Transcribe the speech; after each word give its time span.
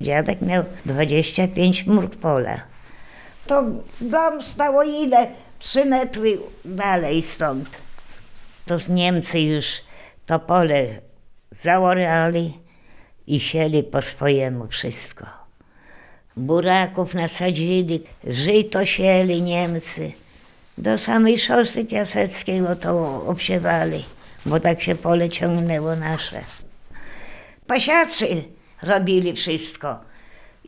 Dziadek 0.00 0.42
miał 0.42 0.64
25 0.86 1.86
murk 1.86 2.16
pola. 2.16 2.56
To 3.46 3.64
dom 4.00 4.42
stało 4.42 4.82
ile? 4.82 5.26
Trzy 5.58 5.84
metry 5.84 6.38
dalej 6.64 7.22
stąd. 7.22 7.68
To 8.66 8.78
z 8.78 8.88
Niemcy 8.88 9.40
już 9.40 9.66
to 10.26 10.38
pole 10.38 10.86
zaorali 11.50 12.58
i 13.26 13.40
sieli 13.40 13.82
po 13.82 14.02
swojemu 14.02 14.68
wszystko. 14.68 15.26
Buraków 16.36 17.14
nasadzili, 17.14 18.02
żyto 18.24 18.86
sieli 18.86 19.42
Niemcy. 19.42 20.12
Do 20.78 20.98
samej 20.98 21.38
szosy 21.38 21.84
piaseckiej 21.84 22.62
to 22.80 23.22
obsiewali, 23.26 24.04
bo 24.46 24.60
tak 24.60 24.82
się 24.82 24.94
pole 24.94 25.28
ciągnęło 25.28 25.96
nasze. 25.96 26.40
Pasiacy 27.66 28.44
robili 28.82 29.32
wszystko. 29.32 29.98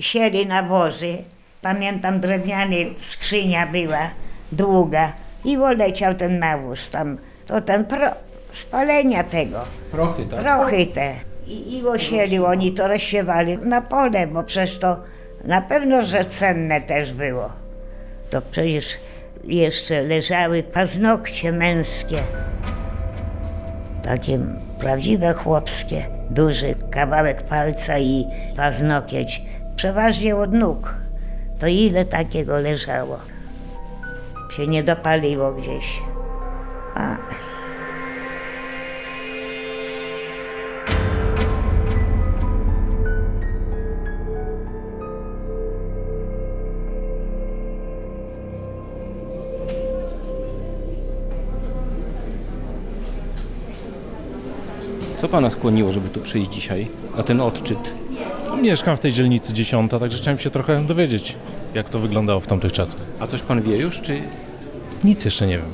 Sieli 0.00 0.46
nawozy. 0.46 1.16
Pamiętam, 1.62 2.20
drewniany 2.20 2.76
skrzynia 3.00 3.66
była, 3.66 4.10
długa 4.52 5.12
i 5.44 5.56
oleciał 5.56 6.14
ten 6.14 6.38
nawóz 6.38 6.90
tam. 6.90 7.18
To 7.46 7.60
ten 7.60 7.84
pro, 7.84 8.10
spalenia 8.52 9.24
tego, 9.24 9.64
Prochy, 9.90 10.26
tak? 10.26 10.40
prochy 10.40 10.86
te. 10.86 11.14
I, 11.46 11.78
I 11.78 11.86
osieli, 11.86 12.38
oni 12.38 12.72
to 12.72 12.88
rozsiewali 12.88 13.58
na 13.58 13.80
pole, 13.82 14.26
bo 14.26 14.42
przecież 14.42 14.78
to 14.78 14.96
na 15.44 15.60
pewno, 15.60 16.02
że 16.02 16.24
cenne 16.24 16.80
też 16.80 17.12
było. 17.12 17.52
To 18.30 18.42
przecież 18.42 18.86
jeszcze 19.44 20.02
leżały 20.02 20.62
paznokcie 20.62 21.52
męskie. 21.52 22.22
Takie 24.02 24.38
prawdziwe 24.78 25.34
chłopskie. 25.34 26.06
Duży 26.30 26.74
kawałek 26.90 27.42
palca 27.42 27.98
i 27.98 28.26
paznokieć. 28.56 29.42
Przeważnie 29.76 30.36
od 30.36 30.52
nóg. 30.52 30.94
To 31.58 31.66
ile 31.66 32.04
takiego 32.04 32.60
leżało? 32.60 33.18
Się 34.56 34.66
nie 34.66 34.82
dopaliło 34.82 35.52
gdzieś. 35.52 36.02
A. 36.94 37.16
Co 55.16 55.28
pana 55.28 55.50
skłoniło, 55.50 55.92
żeby 55.92 56.08
tu 56.08 56.20
przyjść 56.20 56.50
dzisiaj 56.50 56.88
na 57.16 57.22
ten 57.22 57.40
odczyt? 57.40 57.94
Mieszkam 58.62 58.96
w 58.96 59.00
tej 59.00 59.12
dzielnicy 59.12 59.52
10, 59.52 59.90
także 59.90 60.18
chciałem 60.18 60.38
się 60.38 60.50
trochę 60.50 60.86
dowiedzieć, 60.86 61.36
jak 61.74 61.88
to 61.88 61.98
wyglądało 61.98 62.40
w 62.40 62.46
tamtych 62.46 62.72
czasach. 62.72 63.00
A 63.20 63.26
coś 63.26 63.42
pan 63.42 63.62
wie 63.62 63.76
już, 63.76 64.00
czy 64.00 64.20
Nic 65.04 65.24
jeszcze 65.24 65.46
nie 65.46 65.58
wiem. 65.58 65.72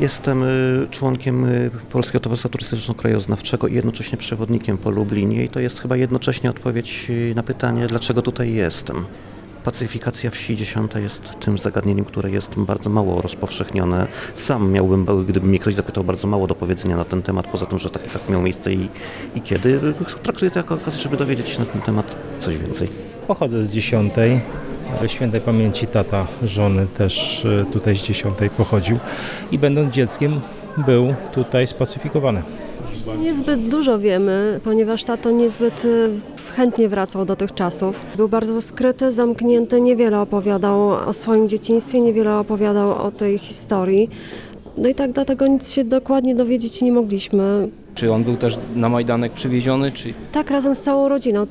Jestem 0.00 0.42
y, 0.42 0.86
członkiem 0.90 1.44
y, 1.44 1.70
Polskiego 1.90 2.20
Towarzystwa 2.20 2.48
Turystyczno-Krajoznawczego 2.48 3.68
i 3.70 3.74
jednocześnie 3.74 4.18
przewodnikiem 4.18 4.78
po 4.78 4.90
Lublinie 4.90 5.44
i 5.44 5.48
to 5.48 5.60
jest 5.60 5.80
chyba 5.80 5.96
jednocześnie 5.96 6.50
odpowiedź 6.50 7.06
y, 7.10 7.32
na 7.36 7.42
pytanie, 7.42 7.86
dlaczego 7.86 8.22
tutaj 8.22 8.52
jestem. 8.52 9.04
Pacyfikacja 9.64 10.30
wsi 10.30 10.56
dziesiąta 10.56 11.00
jest 11.00 11.40
tym 11.40 11.58
zagadnieniem, 11.58 12.04
które 12.04 12.30
jest 12.30 12.54
bardzo 12.56 12.90
mało 12.90 13.22
rozpowszechnione. 13.22 14.06
Sam 14.34 14.72
miałbym, 14.72 15.06
gdyby 15.26 15.46
mnie 15.46 15.58
ktoś 15.58 15.74
zapytał, 15.74 16.04
bardzo 16.04 16.28
mało 16.28 16.46
do 16.46 16.54
powiedzenia 16.54 16.96
na 16.96 17.04
ten 17.04 17.22
temat, 17.22 17.46
poza 17.46 17.66
tym, 17.66 17.78
że 17.78 17.90
taki 17.90 18.08
fakt 18.08 18.28
miał 18.28 18.42
miejsce 18.42 18.72
i, 18.72 18.88
i 19.34 19.40
kiedy. 19.40 19.80
Traktuję 20.22 20.50
to 20.50 20.58
jako 20.58 20.74
okazję, 20.74 21.02
żeby 21.02 21.16
dowiedzieć 21.16 21.48
się 21.48 21.58
na 21.58 21.66
ten 21.66 21.80
temat 21.80 22.16
coś 22.40 22.56
więcej. 22.56 22.88
Pochodzę 23.26 23.62
z 23.62 23.70
dziesiątej. 23.70 24.40
Świętej 25.06 25.40
pamięci 25.40 25.86
tata 25.86 26.26
żony 26.42 26.86
też 26.86 27.44
e, 27.44 27.64
tutaj 27.72 27.96
z 27.96 28.02
dziesiątej 28.02 28.50
pochodził 28.50 28.98
i 29.52 29.58
będąc 29.58 29.94
dzieckiem 29.94 30.40
był 30.76 31.14
tutaj 31.32 31.66
spacyfikowany. 31.66 32.42
Niezbyt 33.20 33.68
dużo 33.68 33.98
wiemy, 33.98 34.60
ponieważ 34.64 35.04
tato 35.04 35.30
niezbyt 35.30 35.84
y, 35.84 36.10
chętnie 36.56 36.88
wracał 36.88 37.24
do 37.24 37.36
tych 37.36 37.54
czasów. 37.54 38.00
Był 38.16 38.28
bardzo 38.28 38.62
skryty, 38.62 39.12
zamknięty, 39.12 39.80
niewiele 39.80 40.20
opowiadał 40.20 40.88
o 40.90 41.12
swoim 41.12 41.48
dzieciństwie, 41.48 42.00
niewiele 42.00 42.36
opowiadał 42.36 43.06
o 43.06 43.10
tej 43.10 43.38
historii. 43.38 44.10
No 44.76 44.88
i 44.88 44.94
tak 44.94 45.12
dlatego 45.12 45.46
nic 45.46 45.72
się 45.72 45.84
dokładnie 45.84 46.34
dowiedzieć 46.34 46.82
nie 46.82 46.92
mogliśmy. 46.92 47.68
czy 47.94 48.12
on 48.12 48.24
był 48.24 48.36
też 48.36 48.58
na 48.76 48.88
Majdanek 48.88 49.32
przywieziony, 49.32 49.92
czy 49.92 50.14
Tak 50.32 50.50
razem 50.50 50.74
z 50.74 50.80
całą 50.80 51.08
rodziną. 51.08 51.46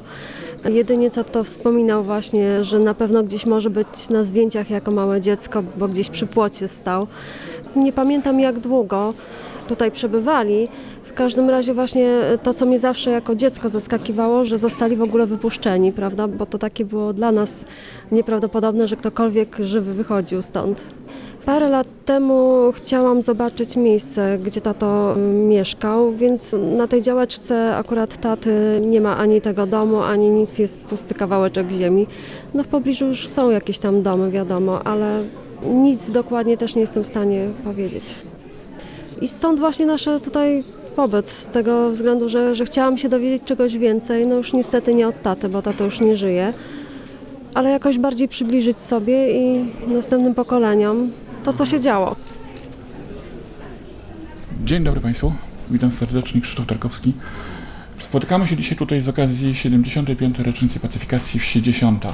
Jedynie 0.69 1.09
co 1.09 1.23
to 1.23 1.43
wspominał 1.43 2.03
właśnie, 2.03 2.63
że 2.63 2.79
na 2.79 2.93
pewno 2.93 3.23
gdzieś 3.23 3.45
może 3.45 3.69
być 3.69 4.09
na 4.09 4.23
zdjęciach 4.23 4.69
jako 4.69 4.91
małe 4.91 5.21
dziecko, 5.21 5.63
bo 5.77 5.87
gdzieś 5.87 6.09
przy 6.09 6.27
płocie 6.27 6.67
stał. 6.67 7.07
Nie 7.75 7.93
pamiętam 7.93 8.39
jak 8.39 8.59
długo 8.59 9.13
tutaj 9.67 9.91
przebywali. 9.91 10.67
W 11.09 11.13
każdym 11.13 11.49
razie 11.49 11.73
właśnie 11.73 12.19
to, 12.43 12.53
co 12.53 12.65
mnie 12.65 12.79
zawsze 12.79 13.11
jako 13.11 13.35
dziecko 13.35 13.69
zaskakiwało, 13.69 14.45
że 14.45 14.57
zostali 14.57 14.95
w 14.95 15.01
ogóle 15.01 15.25
wypuszczeni, 15.25 15.91
prawda? 15.91 16.27
Bo 16.27 16.45
to 16.45 16.57
takie 16.57 16.85
było 16.85 17.13
dla 17.13 17.31
nas 17.31 17.65
nieprawdopodobne, 18.11 18.87
że 18.87 18.95
ktokolwiek 18.95 19.57
żywy 19.59 19.93
wychodził 19.93 20.41
stąd. 20.41 20.81
Parę 21.45 21.69
lat 21.69 21.87
temu 22.05 22.71
chciałam 22.75 23.21
zobaczyć 23.21 23.75
miejsce, 23.75 24.37
gdzie 24.43 24.61
tato 24.61 25.15
y, 25.17 25.19
mieszkał, 25.33 26.11
więc 26.13 26.55
na 26.77 26.87
tej 26.87 27.01
działeczce 27.01 27.75
akurat 27.75 28.17
taty 28.21 28.81
nie 28.85 29.01
ma 29.01 29.17
ani 29.17 29.41
tego 29.41 29.65
domu, 29.65 30.01
ani 30.01 30.29
nic, 30.29 30.59
jest 30.59 30.79
pusty 30.79 31.13
kawałeczek 31.13 31.71
ziemi. 31.71 32.07
No 32.53 32.63
w 32.63 32.67
pobliżu 32.67 33.05
już 33.05 33.27
są 33.27 33.49
jakieś 33.49 33.79
tam 33.79 34.01
domy, 34.01 34.31
wiadomo, 34.31 34.83
ale 34.83 35.23
nic 35.63 36.11
dokładnie 36.11 36.57
też 36.57 36.75
nie 36.75 36.81
jestem 36.81 37.03
w 37.03 37.07
stanie 37.07 37.47
powiedzieć. 37.63 38.05
I 39.21 39.27
stąd 39.27 39.59
właśnie 39.59 39.85
nasze 39.85 40.19
tutaj 40.19 40.63
pobyt, 40.89 41.29
z 41.29 41.47
tego 41.47 41.91
względu, 41.91 42.29
że, 42.29 42.55
że 42.55 42.65
chciałam 42.65 42.97
się 42.97 43.09
dowiedzieć 43.09 43.43
czegoś 43.43 43.77
więcej, 43.77 44.27
no 44.27 44.35
już 44.35 44.53
niestety 44.53 44.93
nie 44.93 45.07
od 45.07 45.21
taty, 45.21 45.49
bo 45.49 45.61
tato 45.61 45.85
już 45.85 46.01
nie 46.01 46.15
żyje, 46.15 46.53
ale 47.53 47.69
jakoś 47.69 47.97
bardziej 47.97 48.27
przybliżyć 48.27 48.79
sobie 48.79 49.31
i 49.31 49.65
następnym 49.87 50.35
pokoleniom 50.35 51.11
to, 51.43 51.53
co 51.53 51.65
się 51.65 51.79
działo. 51.79 52.15
Dzień 54.63 54.83
dobry 54.83 55.01
Państwu, 55.01 55.33
witam 55.69 55.91
serdecznie, 55.91 56.41
Krzysztof 56.41 56.65
Tarkowski. 56.65 57.13
Spotykamy 57.99 58.47
się 58.47 58.57
dzisiaj 58.57 58.77
tutaj 58.77 59.01
z 59.01 59.09
okazji 59.09 59.55
75. 59.55 60.39
rocznicy 60.39 60.79
pacyfikacji 60.79 61.39
wsi 61.39 61.61
Dziesiąta. 61.61 62.13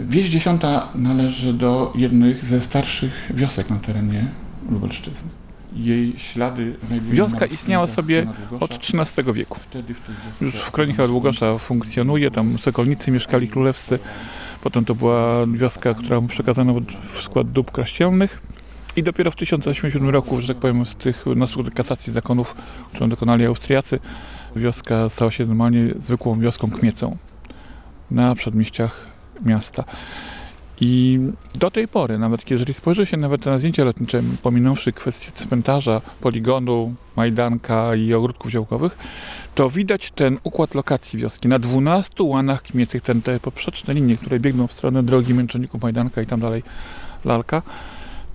Wieś 0.00 0.28
Dziesiąta 0.28 0.88
należy 0.94 1.52
do 1.52 1.92
jednych 1.94 2.44
ze 2.44 2.60
starszych 2.60 3.12
wiosek 3.34 3.70
na 3.70 3.76
terenie 3.76 4.26
Lubelszczyzny. 4.70 5.41
Jej 5.76 6.18
ślady 6.18 6.74
Wioska 7.10 7.46
istniała 7.46 7.86
sobie 7.86 8.26
od 8.60 8.74
XIII 8.74 9.32
wieku. 9.32 9.60
Już 10.40 10.54
w 10.54 10.70
kronikach 10.70 11.06
Długosza 11.06 11.58
funkcjonuje, 11.58 12.30
tam 12.30 12.58
sokolnicy 12.58 13.10
mieszkali 13.10 13.48
królewscy. 13.48 13.98
Potem 14.62 14.84
to 14.84 14.94
była 14.94 15.46
wioska, 15.46 15.94
która 15.94 16.20
przekazano 16.20 16.74
w 17.14 17.22
skład 17.22 17.52
dóbr 17.52 17.72
kościelnych. 17.72 18.42
I 18.96 19.02
dopiero 19.02 19.30
w 19.30 19.36
1087 19.36 20.08
roku, 20.08 20.40
że 20.40 20.48
tak 20.48 20.56
powiem, 20.56 20.86
z 20.86 20.94
tych 20.94 21.26
na 21.26 21.46
skutek 21.46 21.74
kasacji 21.74 22.12
zakonów, 22.12 22.54
którą 22.92 23.08
dokonali 23.08 23.46
Austriacy, 23.46 23.98
wioska 24.56 25.08
stała 25.08 25.30
się 25.30 25.46
normalnie 25.46 25.94
zwykłą 26.02 26.40
wioską 26.40 26.70
kmiecą 26.70 27.16
na 28.10 28.34
przedmieściach 28.34 29.06
miasta. 29.44 29.84
I 30.84 31.20
do 31.54 31.70
tej 31.70 31.88
pory, 31.88 32.18
nawet 32.18 32.50
jeżeli 32.50 32.74
spojrzy 32.74 33.06
się 33.06 33.16
nawet 33.16 33.46
na 33.46 33.58
zdjęcia 33.58 33.84
lotnicze, 33.84 34.22
pominąwszy 34.42 34.92
kwestię 34.92 35.32
cmentarza, 35.32 36.00
poligonu, 36.20 36.94
majdanka 37.16 37.94
i 37.94 38.14
ogródków 38.14 38.50
działkowych, 38.50 38.98
to 39.54 39.70
widać 39.70 40.10
ten 40.10 40.38
układ 40.44 40.74
lokacji 40.74 41.18
wioski. 41.18 41.48
Na 41.48 41.58
12 41.58 42.22
łanach 42.22 42.62
kmiecych, 42.62 43.02
ten, 43.02 43.22
te 43.22 43.40
poprzeczne 43.40 43.94
linie, 43.94 44.16
które 44.16 44.40
biegną 44.40 44.66
w 44.66 44.72
stronę 44.72 45.02
drogi 45.02 45.34
Męczenników, 45.34 45.82
Majdanka 45.82 46.22
i 46.22 46.26
tam 46.26 46.40
dalej 46.40 46.62
Lalka, 47.24 47.62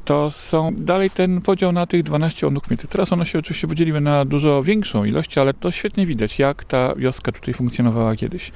to 0.05 0.31
są 0.31 0.75
dalej 0.77 1.09
ten 1.09 1.41
podział 1.41 1.71
na 1.71 1.85
tych 1.85 2.03
12 2.03 2.45
łanów 2.45 2.63
kmiecych. 2.63 2.89
Teraz 2.89 3.13
one 3.13 3.25
się 3.25 3.39
oczywiście 3.39 3.67
podzieliły 3.67 4.01
na 4.01 4.25
dużo 4.25 4.63
większą 4.63 5.05
ilość, 5.05 5.37
ale 5.37 5.53
to 5.53 5.71
świetnie 5.71 6.05
widać, 6.05 6.39
jak 6.39 6.63
ta 6.63 6.95
wioska 6.95 7.31
tutaj 7.31 7.53
funkcjonowała 7.53 8.15
kiedyś. 8.15 8.51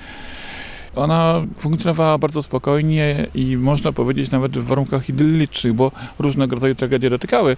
Ona 0.95 1.41
funkcjonowała 1.57 2.17
bardzo 2.17 2.43
spokojnie 2.43 3.27
i 3.35 3.57
można 3.57 3.91
powiedzieć 3.91 4.31
nawet 4.31 4.57
w 4.57 4.65
warunkach 4.65 5.09
idyllicznych, 5.09 5.73
bo 5.73 5.91
różnego 6.19 6.55
rodzaju 6.55 6.75
tragedie 6.75 7.09
dotykały 7.09 7.57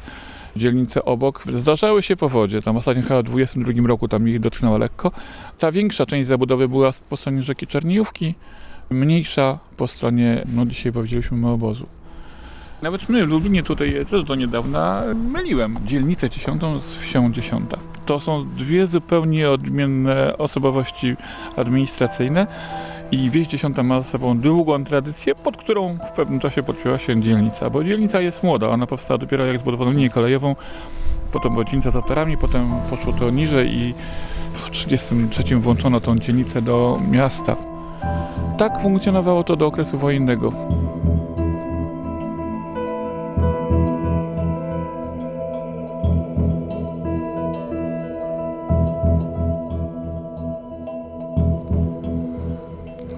dzielnice 0.56 1.06
obok. 1.06 1.44
Zdarzały 1.54 2.04
się 2.04 2.16
powodzie, 2.16 2.62
tam 2.62 2.78
ostatnio 2.78 3.04
chyba 3.04 3.22
w 3.22 3.26
22 3.26 3.88
roku 3.88 4.08
tam 4.08 4.30
ich 4.30 4.40
dotknęła 4.40 4.78
lekko. 4.78 5.12
Ta 5.60 5.72
większa 5.72 6.06
część 6.06 6.28
zabudowy 6.28 6.68
była 6.68 6.92
po 7.10 7.18
stronie 7.18 7.44
rzeki 7.44 7.68
Czerniejówki, 7.68 8.36
mniejsza 8.90 9.60
po 9.78 9.88
stronie, 9.88 10.44
no 10.56 10.66
dzisiaj 10.66 10.92
powiedzieliśmy, 10.92 11.50
obozu. 11.50 11.86
Nawet 12.82 13.10
my 13.10 13.26
w 13.26 13.30
Lublinie 13.30 13.64
tutaj 13.64 14.06
też 14.10 14.24
do 14.24 14.36
niedawna 14.36 15.04
myliłem 15.32 15.78
dzielnicę 15.86 16.30
dziesiątą 16.30 16.80
z 16.80 16.96
wsią 16.98 17.32
dziesiąta. 17.34 17.78
To 18.06 18.20
są 18.20 18.50
dwie 18.58 18.88
zupełnie 18.88 19.50
odmienne 19.50 20.38
osobowości 20.38 21.16
administracyjne 21.58 22.48
I 23.14 23.30
wieś 23.30 23.48
dziesiąta 23.48 23.84
ma 23.84 24.02
za 24.02 24.10
sobą 24.10 24.38
długą 24.38 24.84
tradycję, 24.84 25.36
pod 25.36 25.58
którą 25.58 25.98
w 25.98 26.12
pewnym 26.12 26.40
czasie 26.40 26.64
podpięła 26.64 26.98
się 26.98 27.22
dzielnica, 27.22 27.70
bo 27.70 27.84
dzielnica 27.84 28.22
jest 28.22 28.44
młoda, 28.44 28.70
ona 28.70 28.88
powstała 28.88 29.18
dopiero 29.18 29.46
jak 29.46 29.60
zbudowano 29.60 29.92
linię 29.92 30.10
kolejową, 30.10 30.56
potem 31.32 31.52
była 31.52 31.64
dzielnica 31.64 31.92
za 31.92 32.02
torami, 32.02 32.38
potem 32.38 32.70
poszło 32.90 33.14
to 33.14 33.30
niżej 33.30 33.76
i 33.76 33.94
w 34.54 34.70
1933 34.70 35.56
włączono 35.56 36.02
tą 36.02 36.20
dzielnicę 36.20 36.62
do 36.62 37.00
miasta. 37.12 37.56
Tak 38.58 38.82
funkcjonowało 38.82 39.44
to 39.44 39.56
do 39.56 39.68
okresu 39.68 39.98
wojennego. 39.98 40.52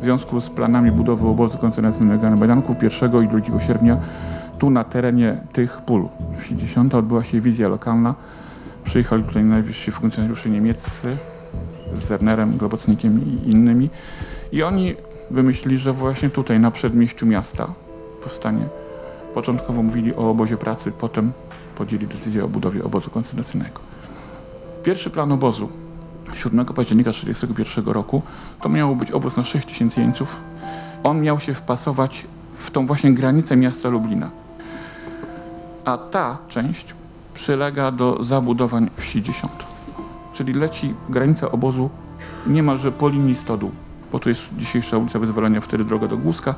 Związku 0.05 0.41
z 0.41 0.49
planami 0.49 0.91
budowy 0.91 1.27
obozu 1.27 1.57
koncentracyjnego 1.57 2.29
na 2.29 2.35
Majdanku 2.35 2.75
1 2.81 3.23
i 3.23 3.27
2 3.27 3.59
sierpnia 3.59 3.97
tu 4.59 4.69
na 4.69 4.83
terenie 4.83 5.37
tych 5.53 5.77
pól 5.81 6.07
wsi 6.39 6.55
10 6.55 6.93
odbyła 6.93 7.23
się 7.23 7.41
wizja 7.41 7.67
lokalna. 7.67 8.15
Przyjechali 8.83 9.23
tutaj 9.23 9.43
najwyżsi 9.43 9.91
funkcjonariusze 9.91 10.49
niemieccy 10.49 11.17
z 11.93 12.07
Zernerem, 12.07 12.57
Globocnikiem 12.57 13.21
i 13.25 13.49
innymi. 13.49 13.89
I 14.51 14.63
oni 14.63 14.95
wymyślili, 15.31 15.77
że 15.77 15.93
właśnie 15.93 16.29
tutaj 16.29 16.59
na 16.59 16.71
przedmieściu 16.71 17.25
miasta 17.25 17.67
powstanie. 18.23 18.65
Początkowo 19.33 19.83
mówili 19.83 20.15
o 20.15 20.29
obozie 20.29 20.57
pracy, 20.57 20.91
potem 20.99 21.31
podjęli 21.77 22.07
decyzję 22.07 22.43
o 22.43 22.47
budowie 22.47 22.83
obozu 22.83 23.09
koncentracyjnego. 23.09 23.79
Pierwszy 24.83 25.09
plan 25.09 25.31
obozu 25.31 25.69
7 26.33 26.65
października 26.65 27.11
1941 27.11 27.93
roku 27.93 28.21
to 28.61 28.69
miał 28.69 28.95
być 28.95 29.11
obóz 29.11 29.37
na 29.37 29.43
6 29.43 29.67
tysięcy 29.67 30.01
jeńców. 30.01 30.35
On 31.03 31.21
miał 31.21 31.39
się 31.39 31.53
wpasować 31.53 32.25
w 32.55 32.71
tą 32.71 32.85
właśnie 32.85 33.13
granicę 33.13 33.55
miasta 33.57 33.89
Lublina. 33.89 34.29
A 35.85 35.97
ta 35.97 36.37
część 36.47 36.95
przylega 37.33 37.91
do 37.91 38.23
zabudowań 38.23 38.89
wsi 38.97 39.21
10. 39.21 39.53
Czyli 40.33 40.53
leci 40.53 40.93
granica 41.09 41.51
obozu 41.51 41.89
niemalże 42.47 42.91
po 42.91 43.09
linii 43.09 43.35
stodół, 43.35 43.71
bo 44.11 44.19
tu 44.19 44.29
jest 44.29 44.41
dzisiejsza 44.57 44.97
ulica 44.97 45.19
Wyzwolenia, 45.19 45.61
wtedy 45.61 45.83
droga 45.85 46.07
do 46.07 46.17
Głuska, 46.17 46.55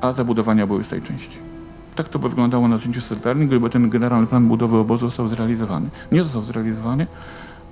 a 0.00 0.12
zabudowania 0.12 0.66
były 0.66 0.84
z 0.84 0.88
tej 0.88 1.02
części. 1.02 1.38
Tak 1.94 2.08
to 2.08 2.18
by 2.18 2.28
wyglądało 2.28 2.68
na 2.68 2.78
zdjęciu 2.78 3.00
satelitarnym, 3.00 3.46
gdyby 3.46 3.70
ten 3.70 3.90
generalny 3.90 4.26
plan 4.26 4.48
budowy 4.48 4.76
obozu 4.76 5.08
został 5.08 5.28
zrealizowany. 5.28 5.88
Nie 6.12 6.22
został 6.22 6.42
zrealizowany, 6.42 7.06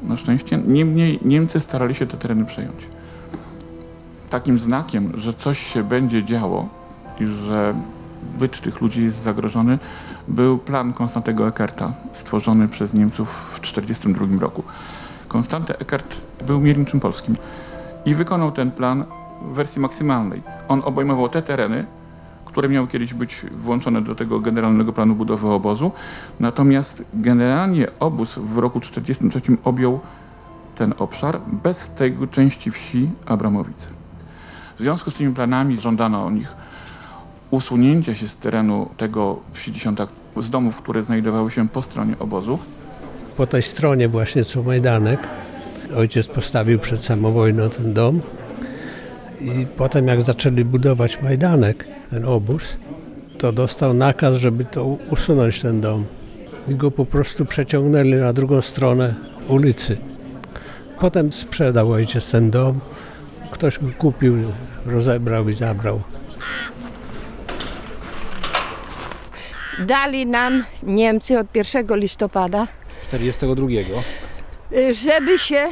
na 0.02 0.16
szczęście. 0.16 0.58
Niemniej 0.66 1.18
Niemcy 1.24 1.60
starali 1.60 1.94
się 1.94 2.06
te 2.06 2.16
tereny 2.16 2.44
przejąć. 2.44 2.86
Takim 4.30 4.58
znakiem, 4.58 5.12
że 5.14 5.34
coś 5.34 5.58
się 5.58 5.84
będzie 5.84 6.24
działo 6.24 6.68
i 7.20 7.26
że 7.26 7.74
byt 8.38 8.60
tych 8.60 8.80
ludzi 8.80 9.04
jest 9.04 9.22
zagrożony, 9.22 9.78
był 10.28 10.58
plan 10.58 10.92
Konstantego 10.92 11.48
Eckerta, 11.48 11.92
stworzony 12.12 12.68
przez 12.68 12.94
Niemców 12.94 13.28
w 13.54 13.60
1942 13.60 14.40
roku. 14.40 14.62
Konstanty 15.28 15.78
Eckert 15.78 16.20
był 16.46 16.60
mierniczym 16.60 17.00
polskim 17.00 17.36
i 18.04 18.14
wykonał 18.14 18.52
ten 18.52 18.70
plan 18.70 19.04
w 19.42 19.54
wersji 19.54 19.80
maksymalnej. 19.80 20.42
On 20.68 20.82
obejmował 20.84 21.28
te 21.28 21.42
tereny, 21.42 21.86
które 22.52 22.68
miały 22.68 22.88
kiedyś 22.88 23.14
być 23.14 23.46
włączone 23.50 24.02
do 24.02 24.14
tego 24.14 24.40
generalnego 24.40 24.92
planu 24.92 25.14
budowy 25.14 25.48
obozu. 25.48 25.90
Natomiast 26.40 27.02
generalnie 27.14 27.86
obóz 28.00 28.38
w 28.38 28.58
roku 28.58 28.80
1943 28.80 29.56
objął 29.64 30.00
ten 30.76 30.94
obszar 30.98 31.40
bez 31.46 31.88
tej 31.88 32.16
części 32.30 32.70
wsi 32.70 33.10
Abramowice. 33.26 33.86
W 34.78 34.82
związku 34.82 35.10
z 35.10 35.14
tymi 35.14 35.34
planami 35.34 35.80
żądano 35.80 36.24
o 36.24 36.30
nich 36.30 36.54
usunięcia 37.50 38.14
się 38.14 38.28
z 38.28 38.36
terenu 38.36 38.88
tego 38.96 39.38
wsi 39.52 39.72
dziesiąta, 39.72 40.06
z 40.36 40.50
domów, 40.50 40.76
które 40.76 41.02
znajdowały 41.02 41.50
się 41.50 41.68
po 41.68 41.82
stronie 41.82 42.14
obozu. 42.18 42.58
Po 43.36 43.46
tej 43.46 43.62
stronie 43.62 44.08
właśnie 44.08 44.44
co 44.44 44.62
Majdanek. 44.62 45.20
Ojciec 45.96 46.28
postawił 46.28 46.78
przed 46.78 47.04
samą 47.04 47.32
wojną 47.32 47.70
ten 47.70 47.94
dom. 47.94 48.20
I 49.42 49.66
potem 49.66 50.08
jak 50.08 50.22
zaczęli 50.22 50.64
budować 50.64 51.22
Majdanek, 51.22 51.86
ten 52.10 52.24
obóz, 52.24 52.76
to 53.38 53.52
dostał 53.52 53.94
nakaz, 53.94 54.36
żeby 54.36 54.64
to 54.64 54.84
usunąć 54.84 55.60
ten 55.60 55.80
dom. 55.80 56.04
I 56.68 56.74
go 56.74 56.90
po 56.90 57.06
prostu 57.06 57.44
przeciągnęli 57.44 58.14
na 58.14 58.32
drugą 58.32 58.60
stronę 58.60 59.14
ulicy. 59.48 59.96
Potem 61.00 61.32
sprzedał 61.32 61.92
ojciec 61.92 62.30
ten 62.30 62.50
dom. 62.50 62.80
Ktoś 63.50 63.78
go 63.78 63.88
kupił, 63.98 64.36
rozebrał 64.86 65.48
i 65.48 65.52
zabrał. 65.52 66.00
Dali 69.78 70.26
nam 70.26 70.64
Niemcy 70.82 71.38
od 71.38 71.56
1 71.56 71.86
listopada, 71.96 72.66
42. 73.08 73.66
y, 74.72 74.94
żeby 74.94 75.38
się 75.38 75.68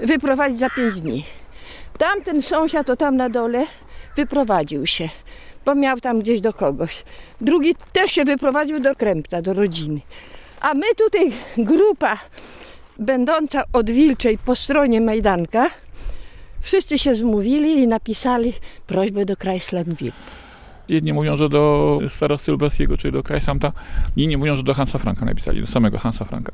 wyprowadzić 0.00 0.58
za 0.58 0.70
5 0.70 1.00
dni. 1.00 1.24
Tamten 2.02 2.42
sąsiad, 2.42 2.86
to 2.86 2.96
tam 2.96 3.16
na 3.16 3.30
dole, 3.30 3.66
wyprowadził 4.16 4.86
się, 4.86 5.08
bo 5.64 5.74
miał 5.74 6.00
tam 6.00 6.20
gdzieś 6.20 6.40
do 6.40 6.52
kogoś. 6.52 7.04
Drugi 7.40 7.74
też 7.92 8.10
się 8.10 8.24
wyprowadził 8.24 8.80
do 8.80 8.94
Krępca, 8.94 9.42
do 9.42 9.52
rodziny. 9.52 10.00
A 10.60 10.74
my 10.74 10.86
tutaj, 10.96 11.32
grupa 11.58 12.18
będąca 12.98 13.64
od 13.72 13.90
Wilczej 13.90 14.38
po 14.38 14.56
stronie 14.56 15.00
Majdanka, 15.00 15.70
wszyscy 16.60 16.98
się 16.98 17.14
zmówili 17.14 17.78
i 17.78 17.86
napisali 17.86 18.52
prośbę 18.86 19.24
do 19.24 19.36
Kreislandwil. 19.36 20.12
Jedni 20.88 21.12
mówią, 21.12 21.36
że 21.36 21.48
do 21.48 21.98
starosty 22.08 22.52
Lubelskiego, 22.52 22.96
czyli 22.96 23.12
do 23.12 23.22
Krajsamta, 23.22 23.72
inni 24.16 24.36
mówią, 24.36 24.56
że 24.56 24.62
do 24.62 24.74
Hansa 24.74 24.98
Franka 24.98 25.24
napisali, 25.24 25.60
do 25.60 25.66
samego 25.66 25.98
Hansa 25.98 26.24
Franka. 26.24 26.52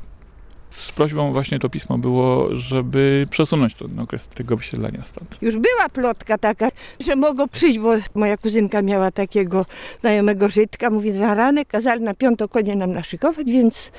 Z 0.69 0.91
prośbą 0.91 1.33
właśnie 1.33 1.59
to 1.59 1.69
pismo 1.69 1.97
było, 1.97 2.47
żeby 2.57 3.27
przesunąć 3.29 3.75
ten 3.75 3.99
okres 3.99 4.27
tego 4.27 4.57
wysiedlenia 4.57 5.03
stąd. 5.03 5.37
Już 5.41 5.55
była 5.55 5.89
plotka 5.93 6.37
taka, 6.37 6.69
że 6.99 7.15
mogą 7.15 7.47
przyjść, 7.47 7.79
bo 7.79 7.93
moja 8.15 8.37
kuzynka 8.37 8.81
miała 8.81 9.11
takiego 9.11 9.65
znajomego 10.01 10.49
Żydka. 10.49 10.89
Mówi, 10.89 11.11
na 11.11 11.33
ranek 11.33 11.67
kazali 11.67 12.01
na 12.01 12.13
piąto 12.13 12.47
konie 12.47 12.75
nam 12.75 12.93
naszykować, 12.93 13.47
więc 13.47 13.91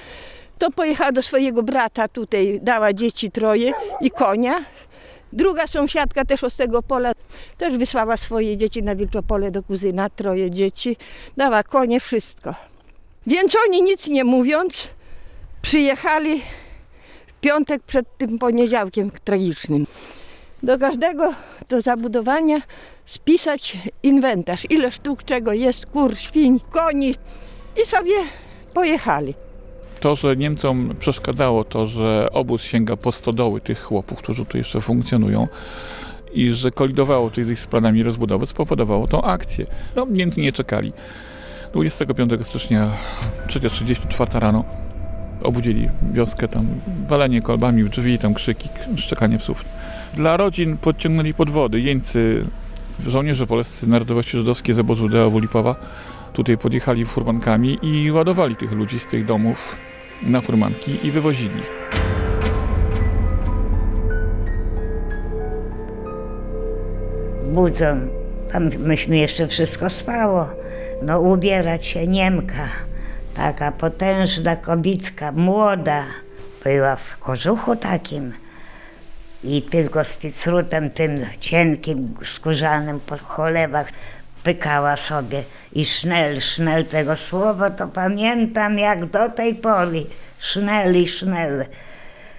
to 0.59 0.71
pojechała 0.71 1.13
do 1.13 1.23
swojego 1.23 1.63
brata 1.63 2.09
tutaj, 2.09 2.61
dała 2.63 2.93
dzieci 2.93 3.31
troje 3.31 3.73
i 4.01 4.11
konia. 4.11 4.65
Druga 5.33 5.67
sąsiadka 5.67 6.25
też 6.25 6.41
z 6.49 6.57
tego 6.57 6.83
pola 6.83 7.13
też 7.59 7.77
wysłała 7.77 8.17
swoje 8.17 8.57
dzieci 8.57 8.83
na 8.83 8.95
Wilczopole 8.95 9.51
do 9.51 9.63
kuzyna, 9.63 10.11
troje 10.11 10.51
dzieci. 10.51 10.97
Dała 11.37 11.63
konie, 11.63 12.01
wszystko. 12.01 12.55
Więc 13.27 13.57
oni 13.67 13.83
nic 13.83 14.09
nie 14.09 14.25
mówiąc, 14.25 14.89
przyjechali 15.63 16.41
w 17.27 17.33
piątek 17.41 17.83
przed 17.83 18.19
tym 18.19 18.39
poniedziałkiem 18.39 19.11
tragicznym. 19.25 19.87
Do 20.63 20.79
każdego 20.79 21.35
do 21.69 21.81
zabudowania 21.81 22.63
spisać 23.07 23.77
inwentarz, 24.03 24.67
ile 24.71 24.91
sztuk 24.91 25.25
czego 25.25 25.53
jest, 25.53 25.87
kur, 25.87 26.17
świń, 26.17 26.61
koni 26.71 27.15
i 27.83 27.87
sobie 27.87 28.15
pojechali. 28.75 29.35
To, 30.01 30.17
że 30.17 30.37
Niemcom 30.37 30.95
przeszkadzało 30.99 31.65
to, 31.65 31.87
że 31.87 32.29
obóz 32.33 32.63
sięga 32.63 32.97
po 32.97 33.13
stodoły 33.13 33.61
tych 33.61 33.83
chłopów, 33.83 34.19
którzy 34.19 34.45
tu 34.45 34.59
jeszcze 34.59 34.81
funkcjonują 34.81 35.49
i 36.33 36.51
że 36.53 36.71
kolidowało 36.71 37.31
to 37.31 37.45
z 37.45 37.51
ich 37.51 37.67
planami 37.67 38.03
rozbudowy, 38.03 38.47
spowodowało 38.47 39.07
tą 39.07 39.23
akcję. 39.23 39.67
No, 39.97 40.07
Niemcy 40.11 40.41
nie 40.41 40.53
czekali. 40.53 40.93
25 41.73 42.33
stycznia 42.47 42.91
3.34 43.49 44.39
rano 44.39 44.65
obudzili 45.43 45.89
wioskę, 46.13 46.49
tam 46.49 46.67
walenie 47.09 47.43
kolbami 47.43 47.85
w 47.85 47.89
drzwi, 47.89 48.19
tam 48.19 48.35
krzyki, 48.35 48.69
szczekanie 48.97 49.39
psów. 49.39 49.65
Dla 50.15 50.37
rodzin 50.37 50.77
podciągnęli 50.77 51.35
podwody. 51.35 51.81
Jeńcy, 51.81 52.45
żołnierze 53.07 53.47
polscy 53.47 53.89
narodowości 53.89 54.39
żydowskiej 54.39 54.75
z 54.75 54.79
obozu 54.79 55.09
Deawu 55.09 55.39
Lipowa 55.39 55.77
tutaj 56.33 56.59
podjechali 56.59 57.05
furmankami 57.05 57.79
i 57.83 58.13
ładowali 58.13 58.57
tych 58.57 58.73
ludzi 58.73 59.01
z 59.01 59.07
tych 59.07 59.25
domów 59.25 59.77
na 60.23 60.41
furmanki 60.41 61.07
i 61.07 61.11
wywozili 61.11 61.59
ich. 61.59 61.91
budzą. 67.51 68.09
Tam 68.53 68.71
myśmy 68.79 69.17
jeszcze 69.17 69.49
wszystko 69.49 69.91
spało. 69.91 70.47
No 71.03 71.21
ubierać 71.21 71.87
się 71.87 72.07
Niemka, 72.07 72.65
taka 73.41 73.73
potężna 73.73 74.57
kobitka, 74.57 75.33
młoda, 75.33 76.05
była 76.65 76.97
w 76.97 77.19
kożuchu 77.19 77.77
takim 77.77 78.33
i 79.45 79.63
tylko 79.63 80.05
z 80.05 80.17
picrutem 80.17 80.91
tym 80.91 81.27
cienkim, 81.41 82.15
skórzanym 82.25 83.01
po 83.01 83.17
cholewach 83.17 83.89
pykała 84.43 84.97
sobie 84.97 85.43
i 85.73 85.85
sznel, 85.85 86.41
sznel 86.41 86.85
tego 86.85 87.17
słowa 87.17 87.71
to 87.71 87.89
pamiętam 87.89 88.79
jak 88.79 89.07
do 89.07 89.29
tej 89.29 89.55
pory. 89.55 90.07
Sznel 90.39 90.97
i 90.97 91.07
sznel. 91.09 91.67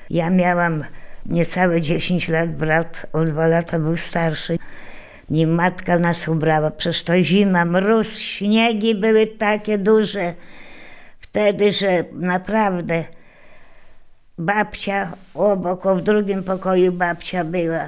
Ja 0.09 0.29
miałam 0.29 0.83
niecałe 1.25 1.81
10 1.81 2.29
lat, 2.29 2.49
brat 2.49 3.05
o 3.13 3.25
dwa 3.25 3.47
lata 3.47 3.79
był 3.79 3.97
starszy. 3.97 4.57
nim 5.29 5.49
matka 5.49 5.99
nas 5.99 6.27
ubrała. 6.27 6.71
Przecież 6.71 7.03
to 7.03 7.23
zima, 7.23 7.65
mróz, 7.65 8.17
śniegi 8.17 8.95
były 8.95 9.27
takie 9.27 9.77
duże 9.77 10.33
wtedy, 11.31 11.71
że 11.71 12.03
naprawdę 12.13 13.03
babcia 14.37 15.13
obok, 15.33 15.87
w 15.97 16.01
drugim 16.01 16.43
pokoju 16.43 16.91
babcia 16.91 17.43
była. 17.43 17.85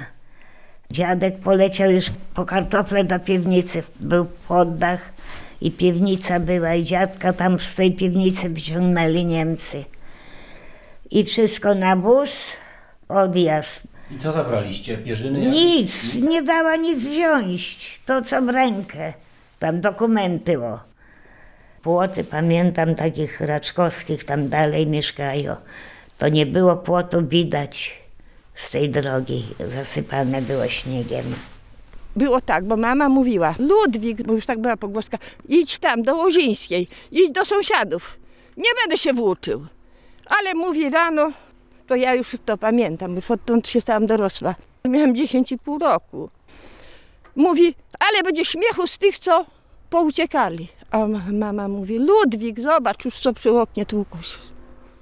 Dziadek 0.90 1.38
poleciał 1.38 1.90
już 1.90 2.10
po 2.34 2.44
kartofle 2.44 3.04
do 3.04 3.18
piwnicy, 3.18 3.82
był 4.00 4.26
poddach 4.48 5.12
i 5.60 5.70
piwnica 5.70 6.40
była 6.40 6.74
i 6.74 6.84
dziadka 6.84 7.32
tam 7.32 7.58
z 7.58 7.74
tej 7.74 7.92
piwnicy 7.92 8.48
wyciągnęli 8.48 9.26
Niemcy. 9.26 9.84
I 11.10 11.24
wszystko 11.24 11.74
na 11.74 11.96
wóz, 11.96 12.52
odjazd. 13.08 13.86
I 14.10 14.18
co 14.18 14.32
zabraliście? 14.32 14.98
Pierzyny? 14.98 15.38
jakieś? 15.38 15.54
Nic, 15.54 16.14
nie 16.16 16.42
dała 16.42 16.76
nic 16.76 17.06
wziąć. 17.06 18.00
To 18.06 18.22
co 18.22 18.42
w 18.42 18.48
rękę. 18.48 19.12
Tam 19.58 19.80
dokumenty 19.80 20.58
o. 20.60 20.93
Płoty, 21.84 22.24
pamiętam 22.24 22.94
takich 22.94 23.40
raczkowskich, 23.40 24.24
tam 24.24 24.48
dalej 24.48 24.86
mieszkają. 24.86 25.56
To 26.18 26.28
nie 26.28 26.46
było 26.46 26.76
płotu 26.76 27.26
widać 27.26 28.02
z 28.54 28.70
tej 28.70 28.90
drogi. 28.90 29.44
Zasypane 29.68 30.42
było 30.42 30.68
śniegiem. 30.68 31.24
Było 32.16 32.40
tak, 32.40 32.64
bo 32.64 32.76
mama 32.76 33.08
mówiła, 33.08 33.54
Ludwik, 33.58 34.22
bo 34.22 34.32
już 34.32 34.46
tak 34.46 34.58
była 34.60 34.76
pogłoska, 34.76 35.18
idź 35.48 35.78
tam 35.78 36.02
do 36.02 36.16
Łozińskiej, 36.16 36.88
idź 37.12 37.32
do 37.32 37.44
sąsiadów. 37.44 38.18
Nie 38.56 38.70
będę 38.82 38.98
się 38.98 39.12
włóczył. 39.12 39.66
Ale 40.26 40.54
mówi 40.54 40.90
rano, 40.90 41.32
to 41.86 41.96
ja 41.96 42.14
już 42.14 42.36
to 42.44 42.58
pamiętam, 42.58 43.14
już 43.16 43.30
odtąd 43.30 43.68
się 43.68 43.80
stałam 43.80 44.06
dorosła. 44.06 44.54
Miałam 44.84 45.14
10,5 45.14 45.80
roku. 45.80 46.30
Mówi, 47.36 47.74
ale 48.00 48.22
będzie 48.22 48.44
śmiechu 48.44 48.86
z 48.86 48.98
tych, 48.98 49.18
co 49.18 49.46
pouciekali. 49.90 50.68
A 50.94 51.06
ma- 51.06 51.32
mama 51.32 51.68
mówi, 51.68 51.98
Ludwik, 51.98 52.60
zobacz 52.60 53.04
już 53.04 53.18
co 53.18 53.32
przy 53.32 53.50
oknie 53.50 53.86
tłuką 53.86 54.22
się. 54.22 54.38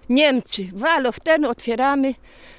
Niemcy, 0.09 0.69
walo 0.73 1.13
w 1.13 1.21
ten, 1.21 1.45
otwieramy. 1.45 2.15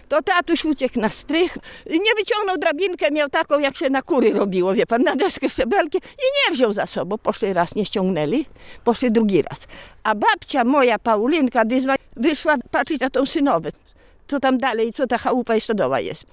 To 0.10 0.22
tatuś 0.22 0.66
uciekł 0.66 1.00
na 1.00 1.10
strych 1.10 1.58
nie 1.90 2.16
wyciągnął 2.18 2.58
drabinkę, 2.58 3.12
miał 3.12 3.30
taką, 3.30 3.60
jak 3.60 3.78
się 3.78 3.90
na 3.90 4.02
kury 4.02 4.34
robiło, 4.34 4.74
wie 4.74 4.86
pan, 4.86 5.04
na 5.04 5.16
deskę 5.16 5.50
szczebelki 5.50 5.98
i 5.98 6.26
nie 6.50 6.56
wziął 6.56 6.74
za 6.74 6.88
sobą. 6.88 7.18
Poszli 7.18 7.54
raz, 7.54 7.76
nie 7.76 7.86
ściągnęli, 7.86 8.46
poszli 8.84 9.12
drugi 9.12 9.42
raz. 9.42 9.68
A 10.04 10.16
babcia 10.16 10.64
moja, 10.64 11.00
Paulinka 11.00 11.66
Dyzma, 11.66 11.96
wyszła 12.16 12.56
patrzeć 12.72 13.02
na 13.02 13.10
tą 13.10 13.26
synowę, 13.26 13.70
co 14.28 14.40
tam 14.40 14.58
dalej, 14.58 14.94
co 14.94 15.08
ta 15.08 15.18
chałupa 15.18 15.56
i 15.56 15.62
stodoła 15.62 16.00
jest. 16.00 16.26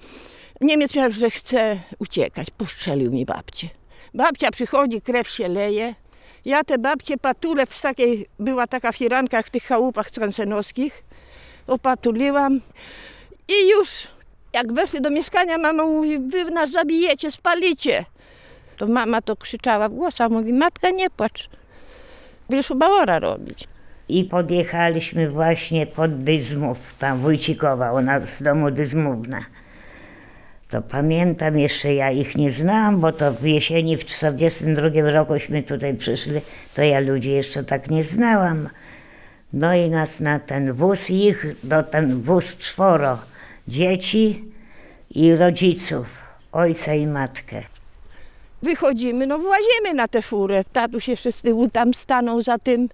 Niemiec 0.61 0.95
miał, 0.95 1.11
że 1.11 1.29
chce 1.29 1.77
uciekać, 1.99 2.47
postrzelił 2.57 3.11
mi 3.11 3.25
babcię. 3.25 3.67
Babcia 4.13 4.51
przychodzi, 4.51 5.01
krew 5.01 5.29
się 5.29 5.47
leje. 5.47 5.95
Ja 6.45 6.63
te 6.63 6.77
babcie 6.77 7.17
patule 7.17 7.65
w 7.65 7.81
takiej, 7.81 8.25
była 8.39 8.67
taka 8.67 8.91
firanka 8.91 9.41
w 9.41 9.49
tych 9.49 9.63
chałupach 9.63 10.09
skansenowskich, 10.09 11.03
opatuliłam 11.67 12.61
i 13.47 13.69
już 13.69 14.07
jak 14.53 14.73
weszli 14.73 15.01
do 15.01 15.09
mieszkania, 15.09 15.57
mama 15.57 15.83
mówi, 15.83 16.19
wy 16.19 16.51
nas 16.51 16.71
zabijecie, 16.71 17.31
spalicie. 17.31 18.05
To 18.77 18.87
mama 18.87 19.21
to 19.21 19.35
krzyczała 19.35 19.89
w 19.89 19.93
głos, 19.93 20.21
a 20.21 20.29
mówi, 20.29 20.53
matka 20.53 20.89
nie 20.89 21.09
płacz, 21.09 21.49
wiesz, 22.49 22.73
bałora 22.75 23.19
robić. 23.19 23.67
I 24.09 24.23
podjechaliśmy 24.23 25.29
właśnie 25.29 25.87
pod 25.87 26.23
Dyzmów, 26.23 26.77
tam 26.99 27.19
Wójcikowa, 27.19 27.91
ona 27.91 28.25
z 28.25 28.43
domu 28.43 28.71
Dyzmówna. 28.71 29.39
To 30.71 30.81
pamiętam 30.81 31.59
jeszcze, 31.59 31.93
ja 31.93 32.11
ich 32.11 32.35
nie 32.37 32.51
znałam, 32.51 32.99
bo 32.99 33.11
to 33.11 33.31
w 33.33 33.43
jesieni 33.43 33.97
w 33.97 34.05
42 34.05 35.11
rokuśmy 35.11 35.63
tutaj 35.63 35.93
przyszli, 35.93 36.41
to 36.75 36.81
ja 36.81 36.99
ludzi 36.99 37.31
jeszcze 37.31 37.63
tak 37.63 37.89
nie 37.89 38.03
znałam. 38.03 38.69
No 39.53 39.73
i 39.73 39.89
nas 39.89 40.19
na 40.19 40.39
ten 40.39 40.73
wóz, 40.73 41.09
ich 41.09 41.45
do 41.63 41.83
ten 41.83 42.21
wóz 42.21 42.57
czworo, 42.57 43.19
dzieci 43.67 44.43
i 45.09 45.35
rodziców, 45.35 46.07
ojca 46.51 46.93
i 46.93 47.07
matkę. 47.07 47.61
Wychodzimy, 48.63 49.27
no 49.27 49.39
włazimy 49.39 49.93
na 49.93 50.07
tę 50.07 50.21
furę. 50.21 50.63
Tatuś 50.73 51.07
jeszcze 51.07 51.31
z 51.31 51.41
tyłu 51.41 51.69
tam 51.69 51.93
stanął 51.93 52.41
za 52.41 52.57
tym. 52.57 52.89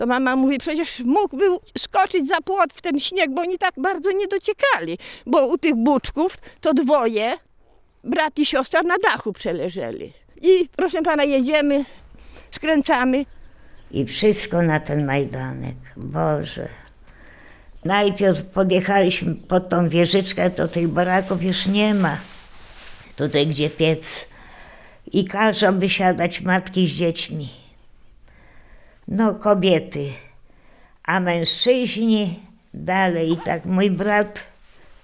To 0.00 0.06
mama 0.06 0.36
mówi, 0.36 0.58
przecież 0.58 1.00
mógłby 1.00 1.44
skoczyć 1.78 2.28
za 2.28 2.40
płot 2.40 2.72
w 2.74 2.82
ten 2.82 2.98
śnieg, 2.98 3.30
bo 3.30 3.42
oni 3.42 3.58
tak 3.58 3.74
bardzo 3.76 4.12
nie 4.12 4.26
dociekali. 4.26 4.98
Bo 5.26 5.46
u 5.46 5.58
tych 5.58 5.74
buczków 5.74 6.36
to 6.60 6.74
dwoje, 6.74 7.36
brat 8.04 8.38
i 8.38 8.46
siostra 8.46 8.82
na 8.82 8.94
dachu 8.98 9.32
przeleżeli. 9.32 10.12
I 10.42 10.68
proszę 10.76 11.02
pana, 11.02 11.24
jedziemy, 11.24 11.84
skręcamy. 12.50 13.24
I 13.90 14.06
wszystko 14.06 14.62
na 14.62 14.80
ten 14.80 15.06
Majdanek. 15.06 15.76
Boże. 15.96 16.68
Najpierw 17.84 18.42
podjechaliśmy 18.42 19.34
pod 19.34 19.68
tą 19.68 19.88
wieżyczkę, 19.88 20.50
to 20.50 20.68
tych 20.68 20.88
baraków 20.88 21.42
już 21.42 21.66
nie 21.66 21.94
ma. 21.94 22.16
Tutaj, 23.16 23.46
gdzie 23.46 23.70
piec. 23.70 24.28
I 25.12 25.24
każą 25.24 25.78
wysiadać 25.78 26.40
matki 26.40 26.86
z 26.86 26.90
dziećmi. 26.90 27.48
No, 29.10 29.34
kobiety. 29.34 30.04
A 31.04 31.20
mężczyźni 31.20 32.40
dalej. 32.74 33.38
Tak 33.44 33.64
mój 33.64 33.90
brat 33.90 34.40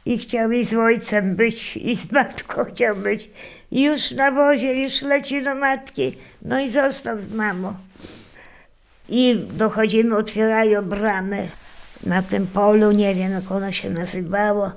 i 0.05 0.19
chciał 0.19 0.53
i 0.53 0.65
z 0.65 0.75
ojcem 0.75 1.37
być, 1.37 1.77
i 1.77 1.95
z 1.95 2.13
matką 2.13 2.65
chciał 2.75 2.97
być. 2.97 3.31
I 3.71 3.83
już 3.83 4.11
na 4.11 4.31
wozie, 4.31 4.75
już 4.75 5.03
leci 5.03 5.43
do 5.43 5.55
matki. 5.55 6.17
No 6.43 6.61
i 6.61 6.69
został 6.69 7.21
z 7.21 7.29
mamą. 7.29 7.75
I 9.09 9.37
dochodzimy, 9.53 10.17
otwierają 10.17 10.83
bramę 10.83 11.43
na 12.03 12.23
tym 12.23 12.47
polu, 12.47 12.93
nie 12.93 13.15
wiem 13.15 13.33
jak 13.33 13.53
ono 13.53 13.73
się 13.73 13.91
nazywało. 13.91 14.73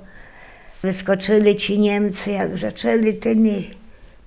Wyskoczyli 0.82 1.56
ci 1.56 1.78
Niemcy, 1.78 2.30
jak 2.30 2.58
zaczęli 2.58 3.14
tymi 3.14 3.79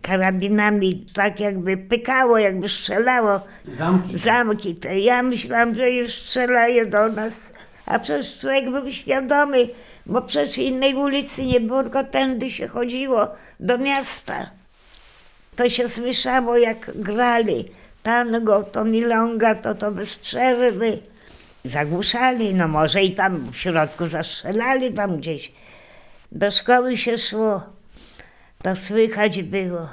karabinami, 0.04 1.06
tak 1.14 1.40
jakby 1.40 1.78
pykało, 1.78 2.38
jakby 2.38 2.70
strzelało. 2.70 3.42
Zamki. 3.68 4.18
Zamki 4.18 4.76
te. 4.76 5.00
Ja 5.00 5.24
myślałam, 5.24 5.76
że 5.76 5.92
już 5.92 6.14
strzelają 6.14 6.90
do 6.90 7.08
nas. 7.08 7.54
A 7.86 8.00
przecież 8.00 8.38
człowiek 8.38 8.72
był 8.72 8.92
świadomy, 8.92 9.70
bo 10.06 10.22
przecież 10.22 10.58
innej 10.58 10.96
ulicy 10.96 11.46
nie 11.46 11.60
było, 11.60 11.84
tylko 11.84 12.04
tędy 12.04 12.52
się 12.52 12.68
chodziło 12.68 13.28
do 13.60 13.78
miasta. 13.78 14.50
To 15.56 15.70
się 15.70 15.90
słyszało, 15.90 16.58
jak 16.58 16.92
grali 16.96 17.66
tango, 18.04 18.64
to 18.64 18.86
milonga, 18.86 19.56
to 19.56 19.76
to 19.76 19.92
bez 19.92 20.16
przerwy. 20.16 21.00
Zagłuszali, 21.64 22.54
no 22.54 22.68
może 22.68 23.04
i 23.04 23.16
tam 23.16 23.52
w 23.52 23.56
środku 23.58 24.08
zastrzelali 24.08 24.94
tam 24.94 25.18
gdzieś. 25.18 25.52
Do 26.32 26.52
szkoły 26.52 26.98
się 26.98 27.18
szło, 27.18 27.62
to 28.64 28.76
słychać 28.76 29.44
było. 29.44 29.90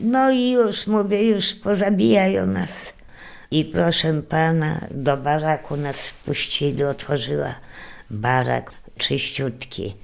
No 0.00 0.30
i 0.30 0.50
już, 0.50 0.86
mówię, 0.86 1.22
już 1.22 1.54
pozabijają 1.54 2.46
nas. 2.46 2.92
I 3.50 3.64
proszę 3.64 4.22
pana, 4.22 4.80
do 4.90 5.16
baraku 5.16 5.76
nas 5.76 6.06
wpuścili, 6.06 6.84
otworzyła 6.84 7.54
barak 8.10 8.70
czyściutki. 8.98 9.94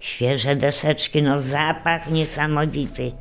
Świeże 0.00 0.56
deseczki, 0.56 1.22
no 1.22 1.40
zapach 1.40 2.10
niesamowity. 2.10 3.12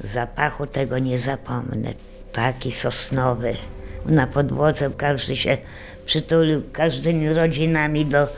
Zapachu 0.00 0.66
tego 0.66 0.98
nie 0.98 1.18
zapomnę. 1.18 1.94
Taki 2.32 2.72
sosnowy. 2.72 3.56
Na 4.06 4.26
podłodze 4.26 4.90
każdy 4.96 5.36
się 5.36 5.58
przytulił, 6.06 6.62
każdymi 6.72 7.32
rodzinami 7.32 8.06
do 8.06 8.28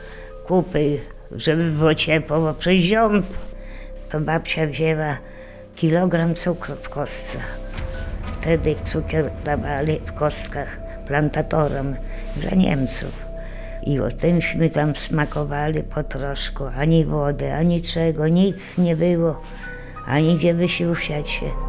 kupy, 0.47 0.99
żeby 1.31 1.71
było 1.71 1.95
ciepło, 1.95 2.39
bo 2.39 2.53
przez 2.53 2.81
ziąb 2.81 3.25
to 4.09 4.19
babcia 4.19 4.67
wzięła 4.67 5.17
kilogram 5.75 6.35
cukru 6.35 6.75
w 6.75 6.89
kostce. 6.89 7.39
Wtedy 8.41 8.75
cukier 8.83 9.31
dawali 9.43 9.99
w 9.99 10.13
kostkach 10.13 10.77
plantatorom 11.07 11.95
dla 12.37 12.51
Niemców. 12.51 13.27
I 13.83 13.99
o 13.99 14.11
tymśmy 14.11 14.69
tam 14.69 14.95
smakowali 14.95 15.83
po 15.83 16.03
troszku. 16.03 16.63
Ani 16.79 17.05
wody, 17.05 17.53
ani 17.53 17.81
czego, 17.81 18.27
nic 18.27 18.77
nie 18.77 18.95
było. 18.95 19.41
Ani 20.07 20.35
gdzie 20.35 20.53
wysiusiać 20.53 21.29
się. 21.29 21.66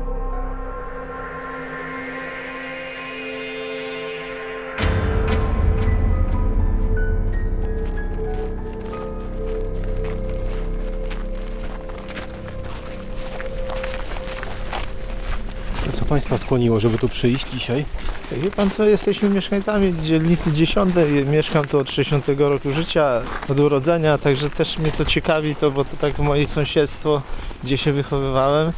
Państwa 16.08 16.38
skłoniło, 16.38 16.80
żeby 16.80 16.98
tu 16.98 17.08
przyjść 17.08 17.50
dzisiaj? 17.50 17.84
Wie 18.32 18.50
pan 18.50 18.70
co, 18.70 18.84
jesteśmy 18.84 19.30
mieszkańcami 19.30 19.94
dzielnicy 20.02 20.52
10. 20.52 20.94
Mieszkam 21.26 21.64
tu 21.64 21.78
od 21.78 21.90
60 21.90 22.26
roku 22.38 22.72
życia, 22.72 23.22
od 23.48 23.58
urodzenia, 23.60 24.18
także 24.18 24.50
też 24.50 24.78
mnie 24.78 24.92
to 24.92 25.04
ciekawi, 25.04 25.54
to, 25.54 25.70
bo 25.70 25.84
to 25.84 25.96
tak 25.96 26.18
moje 26.18 26.46
sąsiedztwo, 26.46 27.22
gdzie 27.64 27.76
się 27.76 27.92
wychowywałem. 27.92 28.72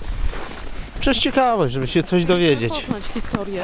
Przez 1.00 1.18
ciekawość, 1.18 1.74
żeby 1.74 1.86
się 1.86 2.02
coś 2.02 2.24
dowiedzieć. 2.24 2.72
Poznać 2.72 3.02
historię. 3.14 3.62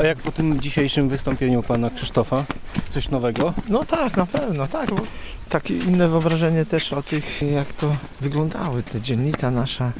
A 0.00 0.04
jak 0.04 0.18
po 0.18 0.32
tym 0.32 0.60
dzisiejszym 0.60 1.08
wystąpieniu 1.08 1.62
pana 1.62 1.90
Krzysztofa? 1.90 2.44
Coś 2.90 3.08
nowego? 3.08 3.54
No 3.68 3.84
tak, 3.84 4.16
na 4.16 4.26
pewno, 4.26 4.66
tak. 4.66 4.90
Bo 4.90 5.02
takie 5.48 5.76
inne 5.76 6.08
wyobrażenie 6.08 6.66
też 6.66 6.92
o 6.92 7.02
tych, 7.02 7.42
jak 7.42 7.72
to 7.72 7.96
wyglądały, 8.20 8.82
te 8.82 9.00
dzielnica 9.00 9.50
nasza. 9.50 9.92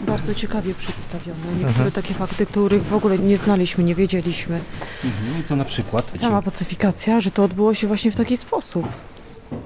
Bardzo 0.00 0.34
ciekawie 0.34 0.74
przedstawione. 0.74 1.40
Niektóre 1.50 1.68
Mhm. 1.68 1.92
takie 1.92 2.14
fakty, 2.14 2.46
których 2.46 2.84
w 2.84 2.94
ogóle 2.94 3.18
nie 3.18 3.36
znaliśmy, 3.38 3.84
nie 3.84 3.94
wiedzieliśmy. 3.94 4.60
Mhm. 5.04 5.40
I 5.40 5.44
co 5.48 5.56
na 5.56 5.64
przykład? 5.64 6.10
Sama 6.18 6.42
pacyfikacja, 6.42 7.20
że 7.20 7.30
to 7.30 7.44
odbyło 7.44 7.74
się 7.74 7.86
właśnie 7.86 8.10
w 8.10 8.16
taki 8.16 8.36
sposób. 8.36 8.88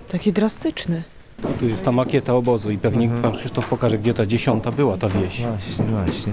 Taki 0.08 0.32
drastyczny. 0.32 1.02
O, 1.44 1.48
tu 1.60 1.68
jest 1.68 1.82
ta 1.84 1.92
makieta 1.92 2.34
obozu 2.34 2.70
i 2.70 2.78
pewnie 2.78 3.04
Mhm. 3.04 3.22
pan 3.22 3.36
Krzysztof 3.36 3.66
pokaże, 3.66 3.98
gdzie 3.98 4.14
ta 4.14 4.26
dziesiąta 4.26 4.72
była, 4.72 4.96
ta 4.98 5.08
wieś. 5.08 5.40
Właśnie, 5.40 5.84
właśnie. 5.84 6.32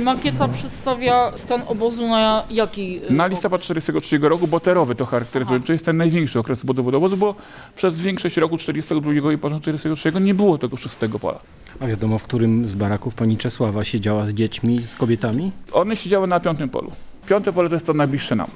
Makieta 0.00 0.48
przedstawia 0.48 1.32
stan 1.36 1.62
obozu 1.66 2.08
na 2.08 2.44
jaki? 2.50 3.00
y, 3.10 3.12
Na 3.12 3.26
listopad 3.26 3.60
1943 3.60 4.28
roku 4.28 4.46
Boterowy 4.46 4.94
to 4.94 5.06
charakteryzuje, 5.06 5.60
to 5.60 5.72
jest 5.72 5.84
ten 5.84 5.96
największy 5.96 6.38
okres 6.38 6.64
budowy 6.64 6.96
obozu, 6.96 7.16
bo 7.16 7.34
przez 7.76 8.00
większość 8.00 8.36
roku 8.36 8.56
1942 8.58 9.32
i 9.32 9.38
początek 9.38 9.74
1943 9.76 10.20
nie 10.26 10.34
było 10.34 10.58
tego 10.58 10.76
szóstego 10.76 11.18
pola. 11.18 11.38
A 11.80 11.86
wiadomo, 11.86 12.18
w 12.18 12.22
którym 12.22 12.68
z 12.68 12.74
baraków 12.74 13.14
pani 13.14 13.36
Czesława 13.36 13.84
siedziała 13.84 14.26
z 14.26 14.30
dziećmi, 14.34 14.82
z 14.82 14.94
kobietami? 14.94 15.52
One 15.72 15.96
siedziały 15.96 16.26
na 16.26 16.40
piątym 16.40 16.68
polu. 16.68 16.92
Piąte 17.26 17.52
pole 17.52 17.68
to 17.68 17.74
jest 17.74 17.86
to 17.86 17.94
najbliższe 17.94 18.36
nam. 18.36 18.46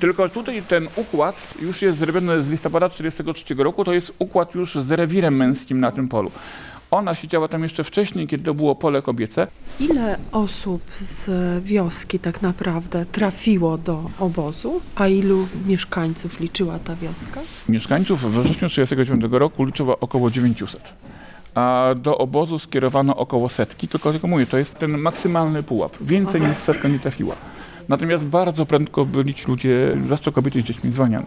Tylko 0.00 0.28
tutaj 0.28 0.62
ten 0.62 0.88
układ 0.96 1.36
już 1.62 1.82
jest 1.82 1.98
zrobiony 1.98 2.42
z 2.42 2.50
listopada 2.50 2.88
1943 2.88 3.54
roku, 3.64 3.84
to 3.84 3.92
jest 3.94 4.12
układ 4.18 4.54
już 4.54 4.74
z 4.74 4.90
rewirem 4.92 5.36
męskim 5.36 5.80
na 5.80 5.90
tym 5.90 6.08
polu. 6.08 6.30
Ona 6.92 7.14
siedziała 7.14 7.48
tam 7.48 7.62
jeszcze 7.62 7.84
wcześniej, 7.84 8.26
kiedy 8.26 8.44
to 8.44 8.54
było 8.54 8.74
pole 8.74 9.02
kobiece. 9.02 9.46
Ile 9.80 10.18
osób 10.32 10.82
z 11.00 11.30
wioski 11.64 12.18
tak 12.18 12.42
naprawdę 12.42 13.06
trafiło 13.12 13.78
do 13.78 14.02
obozu, 14.18 14.80
a 14.94 15.08
ilu 15.08 15.48
mieszkańców 15.66 16.40
liczyła 16.40 16.78
ta 16.78 16.96
wioska? 16.96 17.40
Mieszkańców 17.68 18.20
we 18.20 18.28
wrześniu 18.28 18.68
1939 18.68 19.40
roku 19.40 19.64
liczyła 19.64 20.00
około 20.00 20.30
900. 20.30 20.92
A 21.54 21.94
do 21.96 22.18
obozu 22.18 22.58
skierowano 22.58 23.16
około 23.16 23.48
setki, 23.48 23.88
tylko 23.88 24.12
tylko 24.12 24.26
mówię, 24.26 24.46
to 24.46 24.58
jest 24.58 24.78
ten 24.78 24.98
maksymalny 24.98 25.62
pułap. 25.62 25.96
Więcej 26.00 26.40
niż 26.40 26.58
setka 26.58 26.88
nie 26.88 26.98
trafiła. 26.98 27.34
Natomiast 27.88 28.24
bardzo 28.24 28.66
prędko 28.66 29.04
byli 29.06 29.34
ci 29.34 29.46
ludzie, 29.48 29.96
zwłaszcza 30.04 30.30
kobiety 30.30 30.60
z 30.60 30.64
dziećmi, 30.64 30.92
zwalniane 30.92 31.26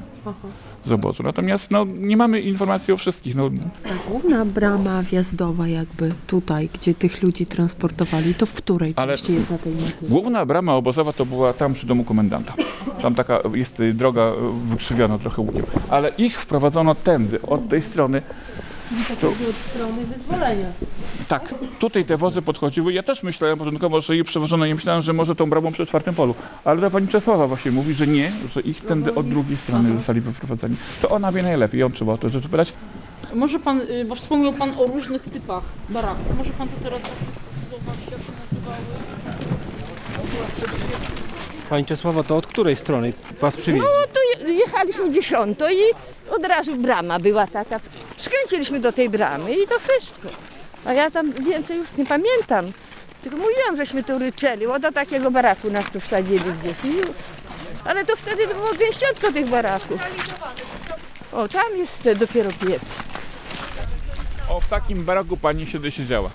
z 0.86 0.92
obozu. 0.92 1.24
Natomiast 1.24 1.72
no, 1.72 1.86
nie 1.98 2.18
mamy 2.18 2.42
informacji 2.42 2.94
o 2.94 2.98
wszystkich. 2.98 3.36
No, 3.36 3.50
Ta 3.84 4.10
główna 4.10 4.46
brama 4.46 5.04
wjazdowa 5.04 5.68
jakby 5.68 6.14
tutaj, 6.28 6.70
gdzie 6.74 6.94
tych 6.94 7.24
ludzi 7.24 7.46
transportowali, 7.46 8.34
to 8.36 8.46
w 8.46 8.54
której 8.54 8.94
Ale- 8.96 9.18
części 9.18 9.34
jest 9.34 9.52
na 9.52 9.58
tej 9.58 9.74
mapie? 9.74 9.94
Główna 10.02 10.46
brama 10.46 10.76
obozowa 10.76 11.14
to 11.14 11.26
była 11.26 11.54
tam 11.54 11.74
przy 11.74 11.88
domu 11.88 12.04
komendanta. 12.04 12.54
Tam 13.02 13.16
taka 13.16 13.40
jest 13.54 13.82
droga 13.94 14.32
y, 14.66 14.70
wykrzywiona 14.70 15.18
trochę 15.20 15.42
łukiem. 15.42 15.64
Ale 15.90 16.10
ich 16.10 16.42
wprowadzono 16.42 16.96
tędy, 16.96 17.42
od 17.42 17.70
tej 17.70 17.82
strony. 17.82 18.22
To, 19.22 19.28
Od 19.30 19.56
strony 19.56 20.06
wyzwolenia. 20.06 20.68
tak, 21.28 21.56
tutaj 21.80 22.06
te 22.06 22.18
wozy 22.18 22.42
podchodziły. 22.42 22.94
Ja 22.94 23.04
też 23.04 23.24
myślałem 23.24 23.58
początkowo, 23.58 24.02
że 24.02 24.16
je 24.16 24.24
przewożono 24.24 24.66
i 24.66 24.74
myślałem, 24.76 25.02
że 25.02 25.14
może 25.14 25.36
tą 25.36 25.50
bramą 25.50 25.72
przy 25.72 25.86
czwartym 25.86 26.16
polu. 26.16 26.36
Ale 26.64 26.82
ta 26.82 26.90
pani 26.90 27.08
Czesława 27.08 27.48
właśnie 27.48 27.72
mówi, 27.72 27.94
że 27.94 28.08
nie, 28.08 28.32
że 28.54 28.62
ich 28.62 28.82
tędy 28.86 29.16
od 29.16 29.30
drugiej 29.30 29.58
strony 29.58 29.98
zostali 29.98 30.22
wyprowadzeni. 30.22 30.76
To 31.02 31.10
ona 31.10 31.32
wie 31.32 31.44
najlepiej, 31.44 31.80
ją 31.82 31.92
trzeba 31.92 32.14
o 32.14 32.18
to 32.18 32.30
rzeczy 32.30 32.50
pytać. 32.50 32.74
Może 33.34 33.60
pan, 33.60 33.82
y, 33.82 34.06
bo 34.06 34.16
wspomniał 34.16 34.54
pan 34.54 34.70
o 34.78 34.86
różnych 34.86 35.24
typach 35.24 35.64
baraków. 35.90 36.38
Może 36.38 36.50
pan 36.52 36.68
to 36.68 36.74
teraz 36.84 37.02
właśnie 37.02 37.28
sprecyzować, 37.32 37.98
jak 38.12 38.22
się 38.22 38.32
nazywały? 38.54 38.78
Pani 41.70 41.86
Czesława, 41.86 42.24
to 42.24 42.38
od 42.38 42.48
której 42.48 42.76
strony 42.76 43.14
was 43.42 43.58
przywieźli? 43.58 43.88
No 43.88 44.08
to 44.14 44.48
je- 44.48 44.54
jechaliśmy 44.54 45.12
dziesiąto 45.12 45.70
i 45.72 45.76
od 46.32 46.46
razu 46.46 46.76
brama 46.76 47.20
była 47.20 47.48
taka. 47.48 47.80
Skręciliśmy 48.18 48.80
do 48.80 48.92
tej 48.92 49.10
bramy 49.10 49.54
i 49.56 49.68
to 49.68 49.80
wszystko. 49.80 50.28
A 50.86 50.94
ja 50.94 51.12
tam 51.12 51.32
więcej 51.32 51.78
już 51.78 51.88
nie 51.98 52.06
pamiętam. 52.06 52.72
Tylko 53.24 53.38
mówiłam, 53.38 53.78
żeśmy 53.78 54.04
tu 54.04 54.20
ryczeli, 54.20 54.66
o 54.66 54.80
do 54.80 54.92
takiego 54.92 55.32
baraku 55.32 55.70
nas 55.72 55.86
tu 55.94 56.00
wsadzili 56.00 56.40
gdzieś. 56.40 56.78
I. 56.84 57.02
Ale 57.86 58.06
to 58.06 58.16
wtedy 58.16 58.48
to 58.48 58.56
było 58.56 58.74
gęściotko 58.80 59.32
tych 59.32 59.48
baraków. 59.48 60.02
O, 61.32 61.48
tam 61.48 61.78
jest 61.78 62.10
dopiero 62.20 62.50
piec. 62.52 62.82
O, 64.50 64.62
w 64.62 64.68
takim 64.68 65.06
baraku 65.06 65.38
pani 65.38 65.66
się 65.66 65.92
siedziała. 65.92 66.30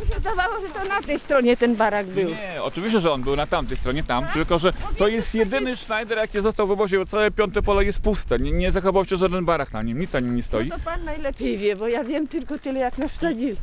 Mi 0.00 0.08
się 0.08 0.14
Wydawało, 0.14 0.60
że 0.60 0.68
to 0.68 0.88
na 0.88 1.02
tej 1.02 1.18
stronie 1.18 1.56
ten 1.56 1.76
barak 1.76 2.06
był. 2.06 2.28
Nie, 2.28 2.62
oczywiście, 2.62 3.00
że 3.00 3.12
on 3.12 3.22
był 3.22 3.36
na 3.36 3.46
tamtej 3.46 3.76
stronie, 3.76 4.02
tam, 4.04 4.24
tylko 4.34 4.58
że 4.58 4.72
to 4.98 5.08
jest 5.08 5.34
jedyny 5.34 5.76
Schneider, 5.76 6.18
jaki 6.18 6.40
został 6.40 6.66
w 6.66 6.70
obozie, 6.70 6.98
bo 6.98 7.06
całe 7.06 7.30
piąte 7.30 7.62
pole 7.62 7.84
jest 7.84 8.00
puste. 8.00 8.38
Nie, 8.38 8.52
nie 8.52 8.72
zachował 8.72 9.04
się 9.04 9.16
żaden 9.16 9.44
barak 9.44 9.72
na 9.72 9.82
nim, 9.82 9.98
nic 9.98 10.12
na 10.12 10.20
nim 10.20 10.36
nie 10.36 10.42
stoi. 10.42 10.68
To 10.70 10.78
pan 10.84 11.04
najlepiej 11.04 11.58
wie, 11.58 11.76
bo 11.76 11.88
ja 11.88 12.04
wiem 12.04 12.28
tylko 12.28 12.58
tyle, 12.58 12.80
jak 12.80 12.98
nas 12.98 13.12
wsadzili. 13.12 13.56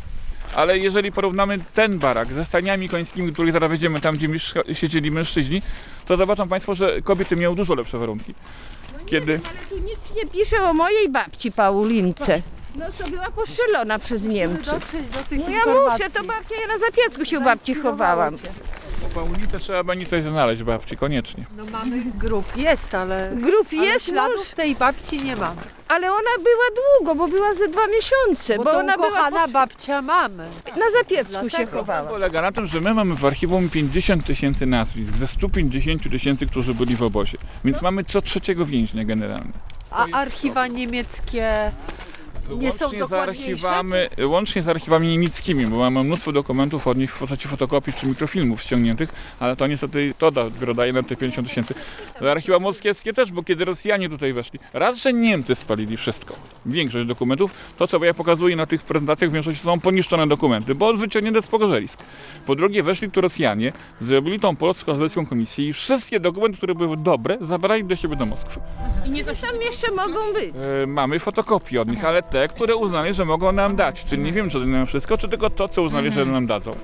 Ale 0.56 0.80
jeżeli 0.80 1.12
porównamy 1.12 1.60
ten 1.74 2.00
barak 2.00 2.34
ze 2.34 2.46
staniami 2.46 2.90
końskimi, 2.90 3.34
które 3.34 3.52
zaraz 3.52 3.70
wejdziemy 3.70 4.00
tam, 4.02 4.16
gdzie 4.16 4.28
mieszka- 4.30 4.74
siedzieli 4.74 5.12
mężczyźni, 5.12 5.62
to 6.06 6.18
zobaczą 6.18 6.48
Państwo, 6.48 6.76
że 6.76 7.02
kobiety 7.02 7.36
miały 7.36 7.56
dużo 7.56 7.76
lepsze 7.76 7.98
warunki. 7.98 8.34
Kiedy... 9.06 9.40
Ale 9.50 9.60
tu 9.70 9.86
nic 9.86 10.00
nie 10.16 10.30
pisze 10.32 10.64
o 10.64 10.74
mojej 10.74 11.10
babci 11.10 11.52
Paulince. 11.52 12.42
No 12.78 12.86
co 12.98 13.10
była 13.10 13.32
postrzelona 13.32 14.00
przez 14.00 14.24
Niemców. 14.24 14.66
Dotrzeć 14.74 15.08
do 15.10 15.24
tych 15.30 15.40
No 15.40 15.50
ja 15.50 15.60
muszę, 15.66 16.10
to 16.10 16.24
babcia, 16.24 16.56
ja 16.62 16.68
na 16.74 16.78
zapiecku 16.78 17.26
się 17.26 17.40
u 17.40 17.42
babci 17.44 17.76
chowałam. 17.76 18.36
O 19.06 19.14
Paulinie 19.16 19.48
trzeba 19.60 19.84
będzie 19.84 20.06
coś 20.06 20.24
znaleźć 20.24 20.64
babci, 20.64 20.98
koniecznie. 20.98 21.46
No 21.58 21.66
mamy 21.66 22.02
grup, 22.18 22.58
jest, 22.58 22.96
ale, 22.96 23.32
Grup 23.36 23.68
ale 23.78 23.86
jest, 23.86 24.06
śladów 24.06 24.38
mąż, 24.38 24.48
tej 24.50 24.76
babci 24.76 25.22
nie 25.24 25.36
mamy. 25.36 25.62
ale 25.88 26.12
ona 26.12 26.30
była 26.38 26.66
długo, 27.00 27.16
bo 27.16 27.28
była 27.28 27.54
ze 27.56 27.68
dwa 27.68 27.88
miesiące, 27.88 28.58
Bo, 28.58 28.64
bo, 28.64 28.72
to 28.72 28.78
ona 28.80 28.94
była 28.94 29.08
ukochana 29.08 29.48
babcia 29.48 30.02
mamy. 30.02 30.48
na 30.78 30.92
zapiecku 31.00 31.34
się 31.34 31.50
Dlatego. 31.50 31.78
chowała. 31.78 32.10
Polega 32.10 32.42
na 32.42 32.52
tym, 32.52 32.68
że 32.68 32.82
my 32.82 32.94
mamy 32.94 33.16
w 33.16 33.26
archiwum 33.26 33.70
50 33.70 34.26
tysięcy 34.26 34.66
nazwisk 34.66 35.16
ze 35.16 35.28
150 35.28 36.12
tysięcy, 36.12 36.46
którzy 36.48 36.74
byli 36.74 36.96
w 36.96 37.04
obozie. 37.04 37.38
Więc 37.66 37.82
mamy 37.82 38.04
co 38.04 38.22
trzeciego 38.22 38.66
więźnia 38.66 39.04
generalnie. 39.06 39.54
A 39.92 40.06
archiwa 40.12 40.68
niemieckie 40.68 41.72
nie 42.50 42.72
są 42.72 42.86
Łącznie 42.86 43.08
z, 43.08 43.14
archiwami, 43.14 43.94
łącznie 44.28 44.62
z 44.62 44.70
archiwami 44.70 45.08
niemieckimi, 45.08 45.66
bo 45.66 45.78
mamy 45.78 46.04
mnóstwo 46.04 46.32
dokumentów 46.32 46.88
od 46.88 46.98
nich 46.98 47.14
w 47.16 47.20
postaci 47.20 47.48
fotokopii 47.48 47.94
czy 47.94 48.08
mikrofilmów 48.08 48.62
ściągniętych, 48.62 49.10
ale 49.40 49.56
to 49.56 49.68
niestety 49.68 50.14
to 50.18 50.32
da, 50.32 50.50
dopiero 50.50 50.74
daje 50.74 50.94
nam 50.94 51.04
te 51.04 51.16
50 51.16 51.48
tysięcy. 51.48 51.74
Archiwa 52.32 52.60
moskiewskie 52.60 53.14
też, 53.14 53.32
bo 53.32 53.44
kiedy 53.44 53.66
Rosjanie 53.66 54.10
tutaj 54.10 54.34
weszli, 54.34 54.60
raz, 54.74 54.98
że 54.98 55.14
Niemcy 55.14 55.56
spalili 55.56 55.98
wszystko, 55.98 56.36
większość 56.66 57.08
dokumentów, 57.08 57.52
to 57.78 57.88
co 57.88 58.06
ja 58.06 58.14
pokazuję 58.14 58.56
na 58.56 58.66
tych 58.66 58.82
prezentacjach 58.82 59.30
w 59.30 59.34
większości 59.34 59.64
są 59.64 59.80
poniszczone 59.80 60.28
dokumenty, 60.28 60.76
bo 60.76 60.94
wyciągnięte 60.94 61.42
z 61.42 61.48
pogorzelisk. 61.48 62.04
Po 62.46 62.56
drugie 62.56 62.84
weszli 62.84 63.12
tu 63.12 63.22
Rosjanie, 63.22 63.74
zrobili 64.02 64.40
tą 64.40 64.56
polsko-azowską 64.56 65.26
komisję 65.26 65.68
i 65.68 65.74
wszystkie 65.74 66.20
dokumenty, 66.20 66.58
które 66.58 66.76
były 66.76 66.98
dobre, 66.98 67.38
zabrali 67.42 67.84
do 67.84 67.96
siebie 67.96 68.16
do 68.16 68.26
Moskwy. 68.26 68.60
I 69.06 69.10
nie 69.10 69.20
się 69.20 69.26
Tam 69.26 69.62
jeszcze 69.62 69.92
mogą 69.92 70.34
być. 70.34 70.54
E, 70.84 70.88
mamy 70.88 71.20
fotokopie 71.20 71.82
od 71.82 71.88
nich, 71.88 72.06
ale 72.06 72.24
te, 72.36 72.48
które 72.48 72.76
uznali, 72.76 73.14
że 73.14 73.26
mogą 73.26 73.52
nam 73.52 73.76
dać. 73.76 74.06
Czyli 74.06 74.24
nie 74.24 74.32
wiem, 74.32 74.50
czy 74.50 74.66
nam 74.66 74.86
wszystko, 74.86 75.18
czy 75.18 75.30
tylko 75.30 75.50
to, 75.50 75.68
co 75.68 75.82
uznali, 75.82 76.12
że 76.12 76.26
nam 76.26 76.48
dadzą. 76.48 76.76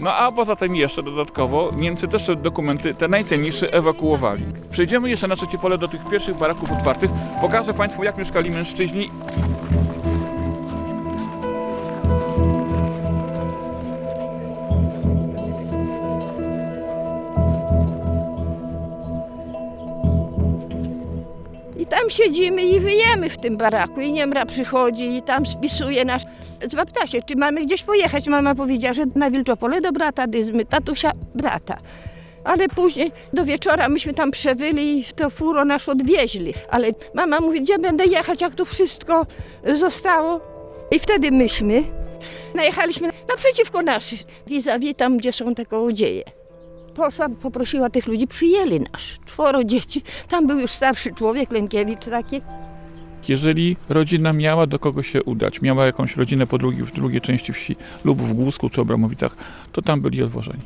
No 0.00 0.14
a 0.14 0.32
poza 0.32 0.56
tym 0.56 0.76
jeszcze 0.76 1.02
dodatkowo 1.02 1.72
Niemcy 1.76 2.08
też 2.08 2.26
te 2.26 2.36
dokumenty, 2.36 2.94
te 2.94 3.08
najcenniejsze, 3.08 3.72
ewakuowali. 3.72 4.44
Przejdziemy 4.70 5.10
jeszcze 5.10 5.28
na 5.28 5.36
trzecie 5.36 5.58
pole 5.58 5.78
do 5.78 5.88
tych 5.88 6.08
pierwszych 6.08 6.36
baraków 6.36 6.72
otwartych. 6.72 7.10
Pokażę 7.40 7.74
Państwu, 7.74 8.04
jak 8.04 8.18
mieszkali 8.18 8.50
mężczyźni. 8.50 9.10
Tam 22.04 22.10
siedzimy 22.10 22.62
i 22.62 22.80
wyjemy 22.80 23.30
w 23.30 23.38
tym 23.38 23.56
baraku. 23.56 24.00
I 24.00 24.12
Niemra 24.12 24.46
przychodzi 24.46 25.16
i 25.16 25.22
tam 25.22 25.46
spisuje 25.46 26.04
nasz... 26.04 26.22
Zapyta 26.72 27.06
się, 27.06 27.22
czy 27.22 27.36
mamy 27.36 27.62
gdzieś 27.66 27.82
pojechać. 27.82 28.26
Mama 28.26 28.54
powiedziała, 28.54 28.94
że 28.94 29.02
na 29.14 29.30
Wilczopole 29.30 29.80
do 29.80 29.92
brata 29.92 30.26
Dyzmy, 30.26 30.64
tatusia 30.64 31.12
brata. 31.34 31.78
Ale 32.44 32.68
później 32.68 33.12
do 33.32 33.44
wieczora 33.44 33.88
myśmy 33.88 34.14
tam 34.14 34.30
przewyli 34.30 35.00
i 35.00 35.04
to 35.04 35.30
furo 35.30 35.64
nasz 35.64 35.88
odwieźli. 35.88 36.54
Ale 36.70 36.88
mama 37.14 37.40
mówi, 37.40 37.62
gdzie 37.62 37.78
będę 37.78 38.04
jechać, 38.04 38.40
jak 38.40 38.54
tu 38.54 38.64
wszystko 38.64 39.26
zostało. 39.74 40.40
I 40.90 40.98
wtedy 40.98 41.30
myśmy 41.30 41.84
najechaliśmy 42.54 43.08
naprzeciwko 43.28 43.82
naszych, 43.82 44.20
vis-a-vis 44.46 44.96
tam, 44.96 45.16
gdzie 45.16 45.32
są 45.32 45.54
te 45.54 45.66
kołodzieje. 45.66 46.24
Poszła, 46.94 47.28
poprosiła 47.28 47.90
tych 47.90 48.06
ludzi, 48.06 48.26
przyjęli 48.26 48.80
nas. 48.80 49.02
Czworo 49.26 49.64
dzieci. 49.64 50.02
Tam 50.28 50.46
był 50.46 50.58
już 50.58 50.70
starszy 50.70 51.14
człowiek, 51.14 51.52
Lękiewicz 51.52 52.04
taki. 52.04 52.40
Jeżeli 53.28 53.76
rodzina 53.88 54.32
miała 54.32 54.66
do 54.66 54.78
kogo 54.78 55.02
się 55.02 55.22
udać, 55.22 55.62
miała 55.62 55.86
jakąś 55.86 56.16
rodzinę 56.16 56.46
po 56.46 56.58
drugiej, 56.58 56.86
w 56.86 56.92
drugiej 56.92 57.20
części 57.20 57.52
wsi 57.52 57.76
lub 58.04 58.22
w 58.22 58.32
Głusku 58.32 58.70
czy 58.70 58.80
Obramowicach, 58.80 59.36
to 59.72 59.82
tam 59.82 60.00
byli 60.00 60.22
odwożeni. 60.22 60.62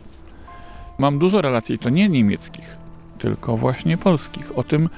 Mam 0.99 1.19
dużo 1.19 1.43
relacji, 1.43 1.75
i 1.75 1.79
to 1.79 1.91
nie 1.91 2.09
niemieckich, 2.09 2.77
tylko 3.19 3.57
właśnie 3.57 3.99
polskich, 3.99 4.59
o 4.59 4.63
tym, 4.63 4.89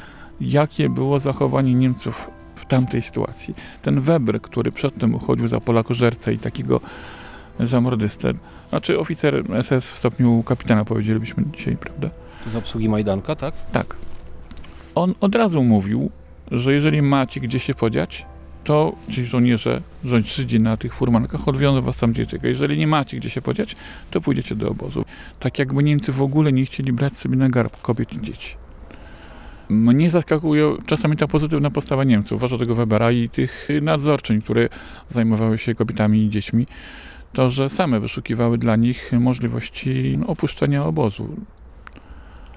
jakie 0.40 0.88
było 0.88 1.19
zachowanie 1.19 1.75
Niemców 1.75 2.31
w 2.55 2.64
tamtej 2.64 3.03
sytuacji. 3.03 3.55
Ten 3.83 4.01
Weber, 4.01 4.40
który 4.40 4.73
przedtem 4.73 5.14
uchodził 5.14 5.49
za 5.49 5.61
Polakożercę 5.61 6.33
i 6.33 6.38
takiego 6.38 6.81
zamordystę, 7.62 8.33
znaczy 8.68 8.99
oficer 8.99 9.44
SS 9.62 9.90
w 9.90 9.96
stopniu 9.96 10.42
kapitana, 10.42 10.85
powiedzielibyśmy 10.85 11.44
dzisiaj, 11.57 11.77
prawda? 11.77 12.11
Z 12.53 12.57
obsługi 12.57 12.88
Majdanka, 12.88 13.37
tak? 13.37 13.55
Tak. 13.73 13.96
On 14.94 15.14
od 15.20 15.35
razu 15.35 15.62
mówił, 15.62 16.11
że 16.51 16.73
jeżeli 16.73 17.03
macie 17.03 17.40
gdzie 17.40 17.59
się 17.59 17.75
podziać, 17.75 18.27
to 18.64 18.92
ci 19.11 19.27
żołnierze, 19.27 19.83
Żydzi 20.05 20.61
na 20.61 20.77
tych 20.77 20.94
furmankach 20.94 21.49
odwiozą 21.49 21.81
was 21.81 21.96
tam 21.96 22.12
gdzie 22.12 22.27
czeka. 22.27 22.49
Jeżeli 22.49 22.79
nie 22.79 22.87
macie 22.87 23.16
gdzie 23.16 23.31
się 23.31 23.42
podziać, 23.42 23.77
to 24.11 24.20
pójdziecie 24.20 24.55
do 24.55 24.70
obozu. 24.70 25.05
Tak 25.40 25.59
jakby 25.59 25.83
Niemcy 25.83 26.12
w 26.12 26.23
ogóle 26.23 26.53
nie 26.53 26.66
chcieli 26.66 26.92
brać 26.92 27.16
sobie 27.16 27.37
na 27.37 27.49
garb 27.49 27.83
kobiet 27.83 28.12
i 28.12 28.20
dzieci. 28.20 28.55
Mnie 29.68 30.11
zaskakuje 30.11 30.77
czasami 30.87 31.16
ta 31.16 31.27
pozytywna 31.27 31.70
postawa 31.70 32.05
Niemców, 32.05 32.38
zwłaszcza 32.38 32.59
tego 32.59 32.75
Webera 32.75 33.11
i 33.11 33.29
tych 33.29 33.68
nadzorczyń, 33.83 34.42
które 34.42 34.68
zajmowały 35.09 35.59
się 35.59 35.75
kobietami 35.75 36.25
i 36.25 36.31
dziećmi, 36.31 36.66
to, 37.33 37.51
że 37.51 37.69
same 37.69 38.01
wyszukiwały 38.01 38.59
dla 38.59 38.77
nich 38.77 39.12
możliwości 39.12 40.19
no, 40.19 40.27
opuszczenia 40.27 40.85
obozu. 40.85 41.29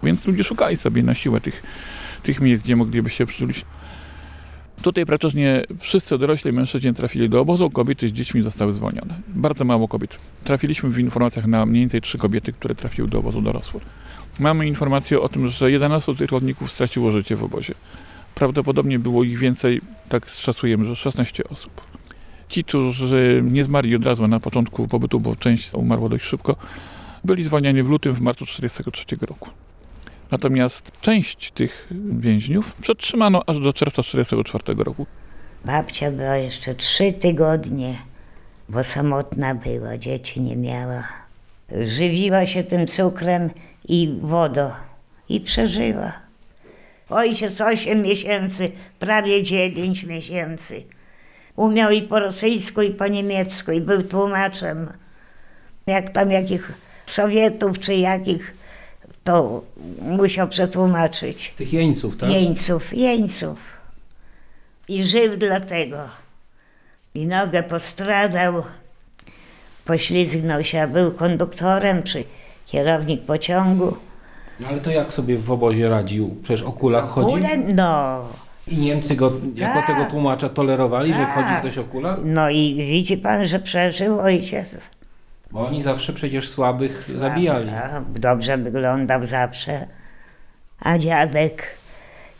Więc 0.03 0.27
ludzie 0.27 0.43
szukali 0.43 0.77
sobie 0.77 1.03
na 1.03 1.13
siłę 1.13 1.41
tych, 1.41 1.63
tych 2.23 2.41
miejsc, 2.41 2.63
gdzie 2.63 2.75
mogliby 2.75 3.09
się 3.09 3.25
przytulić. 3.25 3.65
Tutaj 4.81 5.05
praktycznie 5.05 5.63
wszyscy 5.79 6.17
dorośli 6.17 6.51
mężczyźni 6.51 6.93
trafili 6.93 7.29
do 7.29 7.41
obozu, 7.41 7.69
kobiety 7.69 8.09
z 8.09 8.11
dziećmi 8.11 8.43
zostały 8.43 8.73
zwolnione. 8.73 9.15
Bardzo 9.27 9.65
mało 9.65 9.87
kobiet. 9.87 10.19
Trafiliśmy 10.43 10.89
w 10.89 10.99
informacjach 10.99 11.47
na 11.47 11.65
mniej 11.65 11.81
więcej 11.81 12.01
trzy 12.01 12.17
kobiety, 12.17 12.53
które 12.53 12.75
trafiły 12.75 13.07
do 13.07 13.19
obozu 13.19 13.41
dorosłych. 13.41 13.83
Mamy 14.39 14.67
informację 14.67 15.21
o 15.21 15.29
tym, 15.29 15.47
że 15.47 15.71
11 15.71 16.15
tych 16.15 16.31
rodników 16.31 16.71
straciło 16.71 17.11
życie 17.11 17.35
w 17.35 17.43
obozie. 17.43 17.73
Prawdopodobnie 18.35 18.99
było 18.99 19.23
ich 19.23 19.39
więcej, 19.39 19.81
tak 20.09 20.29
szacujemy, 20.29 20.85
że 20.85 20.95
16 20.95 21.43
osób. 21.49 21.92
Ci, 22.53 22.63
którzy 22.63 23.43
nie 23.51 23.63
zmarli 23.63 23.95
od 23.95 24.05
razu 24.05 24.27
na 24.27 24.39
początku 24.39 24.87
pobytu, 24.87 25.19
bo 25.19 25.35
część 25.35 25.73
umarła 25.73 26.09
dość 26.09 26.25
szybko, 26.25 26.55
byli 27.23 27.43
zwalniani 27.43 27.83
w 27.83 27.89
lutym, 27.89 28.13
w 28.13 28.21
marcu 28.21 28.45
1943 28.45 29.25
roku. 29.25 29.49
Natomiast 30.31 30.91
część 31.01 31.51
tych 31.51 31.89
więźniów 32.19 32.73
przetrzymano 32.81 33.41
aż 33.47 33.59
do 33.59 33.73
czerwca 33.73 34.03
1944 34.03 34.83
roku. 34.83 35.05
Babcia 35.65 36.11
była 36.11 36.35
jeszcze 36.35 36.75
trzy 36.75 37.13
tygodnie, 37.13 37.95
bo 38.69 38.83
samotna 38.83 39.55
była, 39.55 39.97
dzieci 39.97 40.41
nie 40.41 40.55
miała. 40.55 41.03
Żywiła 41.87 42.45
się 42.45 42.63
tym 42.63 42.87
cukrem 42.87 43.49
i 43.87 44.17
wodą 44.21 44.71
i 45.29 45.41
przeżyła. 45.41 46.13
Ojciec 47.09 47.61
8 47.61 48.01
miesięcy, 48.01 48.71
prawie 48.99 49.43
9 49.43 50.03
miesięcy. 50.03 50.83
Umiał 51.55 51.91
i 51.91 52.01
po 52.01 52.19
rosyjsku, 52.19 52.81
i 52.81 52.89
po 52.89 53.07
niemiecku, 53.07 53.71
i 53.71 53.81
był 53.81 54.03
tłumaczem. 54.03 54.89
Jak 55.87 56.09
tam 56.09 56.31
jakich 56.31 56.71
Sowietów, 57.05 57.79
czy 57.79 57.95
jakich, 57.95 58.53
to 59.23 59.63
musiał 60.01 60.47
przetłumaczyć. 60.47 61.53
Tych 61.57 61.73
jeńców, 61.73 62.17
tak? 62.17 62.29
Jeńców, 62.29 62.97
jeńców. 62.97 63.59
I 64.87 65.03
żył 65.03 65.37
dlatego. 65.37 65.97
I 67.15 67.27
nogę 67.27 67.63
postradał, 67.63 68.63
poślizgnął 69.85 70.63
się, 70.63 70.81
a 70.81 70.87
był 70.87 71.11
konduktorem, 71.11 72.03
czy 72.03 72.23
kierownik 72.65 73.21
pociągu. 73.21 73.97
Ale 74.69 74.81
to 74.81 74.91
jak 74.91 75.13
sobie 75.13 75.37
w 75.37 75.51
obozie 75.51 75.89
radził? 75.89 76.35
Przecież 76.43 76.61
o 76.61 76.71
kulach 76.71 77.09
chodzi? 77.09 77.31
Kule, 77.31 77.57
no, 77.57 78.19
I 78.67 78.77
Niemcy 78.77 79.15
go 79.15 79.31
jako 79.55 79.73
Tak. 79.79 79.87
tego 79.87 80.05
tłumacza 80.05 80.49
tolerowali, 80.49 81.13
że 81.13 81.19
Tak. 81.19 81.33
chodzi 81.35 81.49
ktoś 81.59 81.77
o 81.77 81.83
kulach? 81.83 82.19
no 82.23 82.49
i 82.49 82.75
widzi 82.75 83.17
pan, 83.17 83.45
że 83.45 83.59
przeżył 83.59 84.19
ojciec. 84.19 84.89
Bo 85.51 85.67
oni 85.67 85.83
zawsze 85.83 86.13
przecież 86.13 86.49
słabych 86.49 87.03
zabijali. 87.03 87.69
A, 87.69 88.01
Dobrze 88.19 88.57
wyglądał 88.57 89.25
zawsze. 89.25 89.87
A 90.79 90.97
dziadek, 90.97 91.63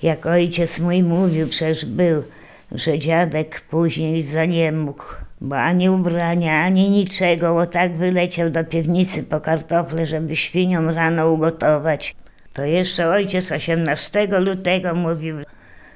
jak 0.03 0.25
ojciec 0.25 0.79
mój 0.79 1.03
mówił, 1.03 1.47
przecież 1.47 1.85
był, 1.85 2.23
że 2.71 2.99
dziadek 2.99 3.61
później 3.61 4.21
za 4.21 4.45
nie 4.45 4.71
mógł, 4.71 5.03
bo 5.41 5.57
ani 5.57 5.89
ubrania, 5.89 6.59
ani 6.63 6.89
niczego, 6.89 7.53
bo 7.53 7.65
tak 7.65 7.95
wyleciał 7.97 8.49
do 8.49 8.63
piwnicy 8.63 9.23
po 9.23 9.41
kartofle, 9.41 10.07
żeby 10.07 10.35
świniom 10.35 10.89
rano 10.89 11.29
ugotować. 11.31 12.15
To 12.53 12.63
jeszcze 12.65 13.09
ojciec 13.09 13.51
18 13.51 14.27
lutego 14.39 14.95
mówił, 14.95 15.35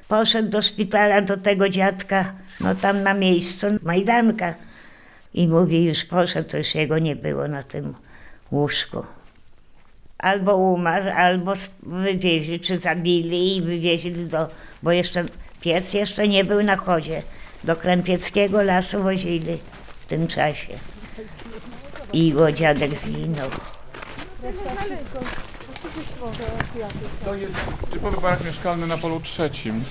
poszedł 0.08 0.50
do 0.50 0.62
szpitala 0.62 1.22
do 1.22 1.38
tego 1.38 1.70
dziadka, 1.70 2.34
no 2.62 2.76
tam 2.76 3.04
na 3.04 3.14
miejscu, 3.14 3.68
Majdanka. 3.84 4.56
I 5.34 5.48
mówi, 5.48 5.86
już 5.86 6.06
poszedł, 6.06 6.50
to 6.50 6.58
już 6.58 6.76
jego 6.76 7.00
nie 7.00 7.16
było 7.16 7.48
na 7.48 7.64
tym 7.64 7.96
łóżku. 8.52 9.06
Albo 10.18 10.58
umarł, 10.58 11.10
albo 11.16 11.54
wywieźli, 11.84 12.60
czy 12.60 12.78
zabili 12.78 13.58
i 13.58 13.62
wywieźli 13.62 14.12
do, 14.12 14.48
bo 14.84 14.92
jeszcze 14.92 15.26
piec 15.62 15.94
jeszcze 15.94 16.28
nie 16.28 16.44
był 16.44 16.64
na 16.64 16.76
chodzie. 16.76 17.22
Do 17.64 17.76
Krępieckiego 17.76 18.64
lasu 18.64 19.04
wozili 19.04 19.58
w 20.02 20.06
tym 20.06 20.28
czasie. 20.28 20.74
I 22.14 22.28
jego 22.28 22.52
dziadek 22.52 22.98
zginął. 22.98 23.50
To 27.26 27.36
jest 27.36 27.58
typowy 27.92 28.22
barak 28.22 28.46
mieszkalny 28.46 28.88
na 28.88 28.98
polu 28.98 29.20
trzecim. 29.20 29.84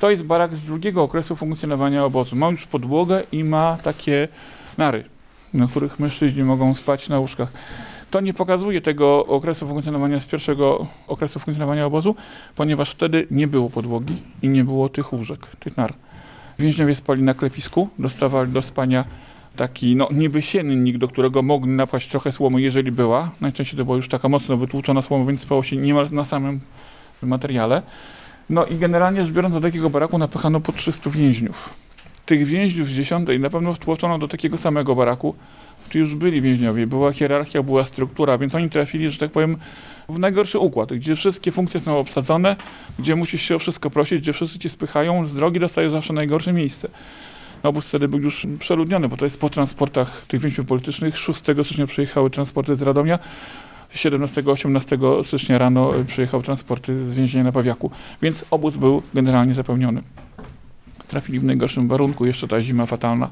To 0.00 0.10
jest 0.10 0.24
barak 0.24 0.56
z 0.56 0.62
drugiego 0.62 1.02
okresu 1.02 1.36
funkcjonowania 1.36 2.04
obozu. 2.04 2.36
Ma 2.36 2.48
już 2.48 2.66
podłogę 2.66 3.22
i 3.32 3.44
ma 3.44 3.78
takie 3.82 4.28
nary, 4.78 5.04
na 5.54 5.66
których 5.66 5.98
mężczyźni 5.98 6.42
mogą 6.42 6.74
spać 6.74 7.08
na 7.08 7.18
łóżkach. 7.18 7.52
To 8.10 8.20
nie 8.20 8.34
pokazuje 8.34 8.80
tego 8.80 9.26
okresu 9.26 9.66
funkcjonowania 9.66 10.20
z 10.20 10.26
pierwszego 10.26 10.86
okresu 11.08 11.38
funkcjonowania 11.38 11.86
obozu, 11.86 12.16
ponieważ 12.56 12.90
wtedy 12.90 13.26
nie 13.30 13.48
było 13.48 13.70
podłogi 13.70 14.22
i 14.42 14.48
nie 14.48 14.64
było 14.64 14.88
tych 14.88 15.12
łóżek, 15.12 15.46
tych 15.46 15.76
nar. 15.76 15.94
Więźniowie 16.58 16.94
spali 16.94 17.22
na 17.22 17.34
klepisku, 17.34 17.88
dostawali 17.98 18.52
do 18.52 18.62
spania 18.62 19.04
taki 19.56 19.96
no, 19.96 20.08
niby 20.12 20.42
siennik, 20.42 20.98
do 20.98 21.08
którego 21.08 21.42
mogli 21.42 21.70
napaść 21.70 22.08
trochę 22.08 22.32
słomy, 22.32 22.60
jeżeli 22.60 22.92
była. 22.92 23.30
Najczęściej 23.40 23.78
to 23.78 23.84
była 23.84 23.96
już 23.96 24.08
taka 24.08 24.28
mocno 24.28 24.56
wytłuczona 24.56 25.02
słoma, 25.02 25.24
więc 25.24 25.40
spało 25.40 25.62
się 25.62 25.76
niemal 25.76 26.06
na 26.12 26.24
samym 26.24 26.60
materiale. 27.22 27.82
No 28.50 28.66
i 28.66 28.76
generalnie 28.76 29.24
rzecz 29.24 29.34
biorąc, 29.34 29.54
do 29.54 29.60
takiego 29.60 29.90
baraku 29.90 30.18
napychano 30.18 30.60
po 30.60 30.72
300 30.72 31.10
więźniów. 31.10 31.70
Tych 32.26 32.46
więźniów 32.46 32.88
z 32.88 32.92
dziesiątej 32.92 33.40
na 33.40 33.50
pewno 33.50 33.74
wtłoczono 33.74 34.18
do 34.18 34.28
takiego 34.28 34.58
samego 34.58 34.94
baraku, 34.94 35.34
gdzie 35.90 36.00
już 36.00 36.14
byli 36.14 36.40
więźniowie, 36.40 36.86
była 36.86 37.12
hierarchia, 37.12 37.62
była 37.62 37.84
struktura, 37.84 38.38
więc 38.38 38.54
oni 38.54 38.70
trafili, 38.70 39.10
że 39.10 39.18
tak 39.18 39.30
powiem, 39.30 39.56
w 40.08 40.18
najgorszy 40.18 40.58
układ, 40.58 40.92
gdzie 40.92 41.16
wszystkie 41.16 41.52
funkcje 41.52 41.80
są 41.80 41.98
obsadzone, 41.98 42.56
gdzie 42.98 43.16
musisz 43.16 43.42
się 43.42 43.54
o 43.54 43.58
wszystko 43.58 43.90
prosić, 43.90 44.20
gdzie 44.20 44.32
wszyscy 44.32 44.58
cię 44.58 44.68
spychają, 44.68 45.26
z 45.26 45.34
drogi 45.34 45.60
dostajesz 45.60 45.92
zawsze 45.92 46.12
najgorsze 46.12 46.52
miejsce. 46.52 46.88
Obóz 47.62 47.88
wtedy 47.88 48.08
był 48.08 48.20
już 48.20 48.46
przeludniony, 48.58 49.08
bo 49.08 49.16
to 49.16 49.24
jest 49.24 49.40
po 49.40 49.50
transportach 49.50 50.26
tych 50.28 50.40
więźniów 50.40 50.66
politycznych. 50.66 51.18
6 51.18 51.38
stycznia 51.38 51.86
przyjechały 51.86 52.30
transporty 52.30 52.76
z 52.76 52.82
Radomia, 52.82 53.18
17-18 53.94 55.24
stycznia 55.24 55.58
rano 55.58 55.92
przyjechały 56.06 56.42
transporty 56.42 57.04
z 57.04 57.14
więzienia 57.14 57.44
na 57.44 57.52
Pawiaku, 57.52 57.90
więc 58.22 58.44
obóz 58.50 58.76
był 58.76 59.02
generalnie 59.14 59.54
zapełniony. 59.54 60.02
Trafili 61.08 61.38
w 61.38 61.44
najgorszym 61.44 61.88
warunku, 61.88 62.26
jeszcze 62.26 62.48
ta 62.48 62.62
zima 62.62 62.86
fatalna. 62.86 63.30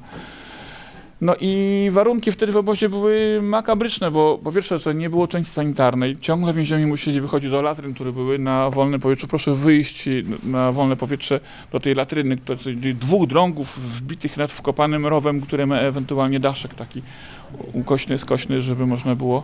No 1.20 1.34
i 1.40 1.88
warunki 1.92 2.32
wtedy 2.32 2.52
w 2.52 2.56
obozie 2.56 2.88
były 2.88 3.42
makabryczne, 3.42 4.10
bo 4.10 4.38
po 4.44 4.52
pierwsze, 4.52 4.78
że 4.78 4.94
nie 4.94 5.10
było 5.10 5.28
części 5.28 5.52
sanitarnej. 5.52 6.16
Ciągle 6.16 6.54
więźniowie 6.54 6.86
musieli 6.86 7.20
wychodzić 7.20 7.50
do 7.50 7.62
latryn, 7.62 7.94
które 7.94 8.12
były 8.12 8.38
na 8.38 8.70
wolnym 8.70 9.00
powietrzu. 9.00 9.28
Proszę 9.28 9.54
wyjść 9.54 10.04
na 10.44 10.72
wolne 10.72 10.96
powietrze 10.96 11.40
do 11.72 11.80
tej 11.80 11.94
latryny, 11.94 12.38
czyli 12.62 12.94
dwóch 12.94 13.26
drągów 13.26 13.80
wbitych 13.80 14.36
nad 14.36 14.52
wkopanym 14.52 15.06
rowem, 15.06 15.40
które 15.40 15.66
ma 15.66 15.76
ewentualnie 15.76 16.40
daszek 16.40 16.74
taki 16.74 17.02
ukośny, 17.72 18.18
skośny, 18.18 18.60
żeby 18.60 18.86
można 18.86 19.14
było 19.14 19.42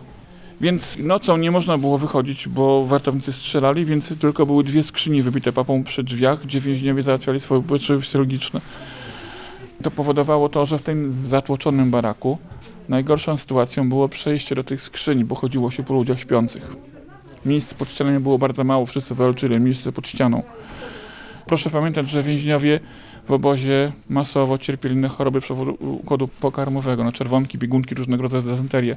więc 0.61 0.97
nocą 0.97 1.37
nie 1.37 1.51
można 1.51 1.77
było 1.77 1.97
wychodzić, 1.97 2.47
bo 2.47 2.85
wartownicy 2.85 3.33
strzelali, 3.33 3.85
więc 3.85 4.17
tylko 4.19 4.45
były 4.45 4.63
dwie 4.63 4.83
skrzynie 4.83 5.23
wybite 5.23 5.51
papą 5.51 5.83
przy 5.83 6.03
drzwiach, 6.03 6.43
gdzie 6.43 6.61
więźniowie 6.61 7.01
załatwiali 7.01 7.39
swoje 7.39 7.63
potrzeby 7.63 8.01
fizjologiczne. 8.01 8.61
To 9.83 9.91
powodowało 9.91 10.49
to, 10.49 10.65
że 10.65 10.77
w 10.77 10.83
tym 10.83 11.11
zatłoczonym 11.11 11.91
baraku 11.91 12.37
najgorszą 12.89 13.37
sytuacją 13.37 13.89
było 13.89 14.09
przejście 14.09 14.55
do 14.55 14.63
tych 14.63 14.81
skrzyni, 14.81 15.25
bo 15.25 15.35
chodziło 15.35 15.71
się 15.71 15.83
po 15.83 15.93
ludziach 15.93 16.19
śpiących. 16.19 16.75
Miejsc 17.45 17.73
pod 17.73 17.89
ścianami 17.89 18.19
było 18.19 18.37
bardzo 18.37 18.63
mało, 18.63 18.85
wszyscy 18.85 19.15
walczyli, 19.15 19.59
miejsce 19.59 19.91
pod 19.91 20.07
ścianą. 20.07 20.43
Proszę 21.45 21.69
pamiętać, 21.69 22.09
że 22.09 22.23
więźniowie 22.23 22.79
w 23.27 23.31
obozie 23.31 23.91
masowo 24.09 24.57
cierpieli 24.57 24.95
na 24.95 25.09
choroby 25.09 25.41
przewodu 25.41 25.77
układu 25.79 26.27
pokarmowego, 26.27 27.03
na 27.03 27.11
czerwonki, 27.11 27.57
biegunki, 27.57 27.95
różnego 27.95 28.23
rodzaju 28.23 28.43
dysenterię. 28.43 28.95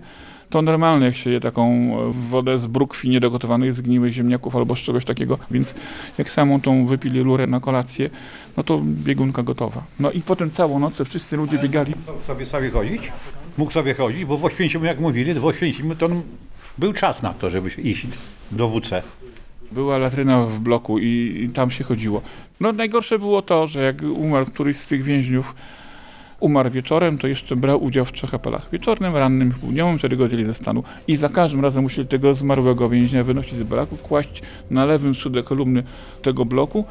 To 0.50 0.62
normalne, 0.62 1.06
jak 1.06 1.16
się 1.16 1.30
je 1.30 1.40
taką 1.40 1.70
e, 1.70 2.12
wodę 2.30 2.58
z 2.58 2.66
brukwi 2.66 3.08
niedogotowanej, 3.08 3.72
zgniłych 3.72 4.12
ziemniaków 4.12 4.56
albo 4.56 4.76
z 4.76 4.78
czegoś 4.78 5.04
takiego, 5.04 5.38
więc 5.50 5.74
jak 6.18 6.30
samą 6.30 6.60
tą 6.60 6.86
wypili 6.86 7.20
lurę 7.20 7.46
na 7.46 7.60
kolację, 7.60 8.10
no 8.56 8.62
to 8.62 8.80
biegunka 8.84 9.42
gotowa. 9.42 9.82
No 10.00 10.10
i 10.10 10.20
potem 10.22 10.50
całą 10.50 10.78
noc 10.78 10.94
wszyscy 11.04 11.36
ludzie 11.36 11.58
biegali. 11.58 11.94
Mógł 12.06 12.24
sobie 12.26 12.46
sobie 12.46 12.70
chodzić, 12.70 13.12
mógł 13.58 13.72
sobie 13.72 13.94
chodzić, 13.94 14.24
bo 14.24 14.38
w 14.38 14.44
Oświęcimiu, 14.44 14.84
jak 14.84 15.00
mówili, 15.00 15.34
w 15.34 15.44
Oświęcimiu 15.44 15.96
to 15.96 16.08
był 16.78 16.92
czas 16.92 17.22
na 17.22 17.34
to, 17.34 17.50
żeby 17.50 17.68
iść 17.68 18.06
do 18.50 18.68
WC. 18.68 19.02
Była 19.72 19.98
latryna 19.98 20.46
w 20.46 20.58
bloku 20.58 20.98
i, 20.98 21.44
i 21.44 21.52
tam 21.52 21.70
się 21.70 21.84
chodziło. 21.84 22.22
No 22.60 22.72
najgorsze 22.72 23.18
było 23.18 23.42
to, 23.42 23.66
że 23.66 23.82
jak 23.82 24.02
umarł 24.02 24.46
któryś 24.46 24.76
z 24.76 24.86
tych 24.86 25.02
więźniów, 25.02 25.54
umarł 26.40 26.70
wieczorem, 26.70 27.18
to 27.18 27.26
jeszcze 27.26 27.56
brał 27.56 27.84
udział 27.84 28.04
w 28.04 28.12
trzech 28.12 28.34
apelach. 28.34 28.68
Wieczornym, 28.72 29.16
rannym, 29.16 29.52
południowym, 29.60 29.98
czego 29.98 30.24
oddzieli 30.24 30.44
ze 30.44 30.54
stanu. 30.54 30.82
I 31.08 31.16
za 31.16 31.28
każdym 31.28 31.60
razem 31.60 31.82
musieli 31.82 32.08
tego 32.08 32.34
zmarłego 32.34 32.88
więźnia 32.88 33.24
wynosić 33.24 33.54
z 33.54 33.62
baraku, 33.62 33.96
kłaść 33.96 34.42
na 34.70 34.84
lewym 34.84 35.14
skrzydle 35.14 35.42
kolumny 35.42 35.82
tego 36.22 36.44
bloku, 36.44 36.84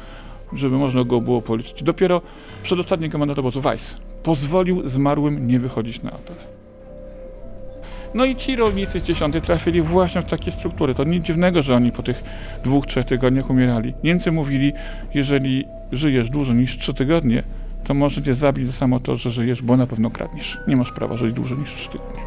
żeby 0.52 0.76
można 0.76 1.04
go 1.04 1.20
było 1.20 1.42
policzyć. 1.42 1.82
Dopiero 1.82 2.22
przedostatni 2.62 3.10
komendant 3.10 3.38
obozu 3.38 3.60
Weiss 3.60 3.98
pozwolił 4.22 4.88
zmarłym 4.88 5.46
nie 5.46 5.58
wychodzić 5.58 6.02
na 6.02 6.10
apel. 6.10 6.36
No 8.14 8.24
i 8.24 8.36
ci 8.36 8.56
rolnicy 8.56 9.00
z 9.00 9.02
10 9.02 9.34
trafili 9.42 9.82
właśnie 9.82 10.22
w 10.22 10.24
takie 10.24 10.50
struktury. 10.50 10.94
To 10.94 11.04
nic 11.04 11.24
dziwnego, 11.24 11.62
że 11.62 11.76
oni 11.76 11.92
po 11.92 12.02
tych 12.02 12.22
dwóch, 12.64 12.86
trzech 12.86 13.04
tygodniach 13.04 13.50
umierali. 13.50 13.94
Niemcy 14.04 14.32
mówili, 14.32 14.72
jeżeli 15.14 15.64
żyjesz 15.92 16.30
dłużej 16.30 16.56
niż 16.56 16.78
trzy 16.78 16.94
tygodnie, 16.94 17.42
to 17.88 17.94
może 17.94 18.22
cię 18.22 18.34
zabić 18.34 18.66
za 18.66 18.72
samo 18.72 19.00
to, 19.00 19.16
że 19.16 19.30
żyjesz, 19.30 19.62
bo 19.62 19.76
na 19.76 19.86
pewno 19.86 20.10
kradniesz. 20.10 20.58
Nie 20.66 20.76
masz 20.76 20.92
prawa 20.92 21.16
żyć 21.16 21.32
dłużej 21.34 21.58
niż 21.58 21.74
trzy 21.74 21.88
tygodnie. 21.88 22.22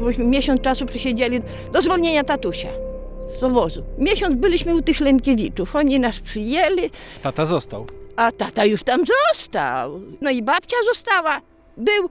Bośmy 0.00 0.24
miesiąc 0.24 0.60
czasu 0.60 0.86
przesiedzieli 0.86 1.40
do 1.72 1.82
zwolnienia 1.82 2.24
tatusia 2.24 2.68
z 3.36 3.40
powozu. 3.40 3.82
Miesiąc 3.98 4.34
byliśmy 4.34 4.76
u 4.76 4.82
tych 4.82 5.00
Lenkiewiczów. 5.00 5.76
Oni 5.76 6.00
nas 6.00 6.20
przyjęli, 6.20 6.90
Tata 7.22 7.46
został. 7.46 7.86
a 8.16 8.32
tata 8.32 8.64
już 8.64 8.82
tam 8.82 9.02
został. 9.06 10.00
No 10.20 10.30
i 10.30 10.42
babcia 10.42 10.76
została. 10.94 11.40
Był 11.76 12.08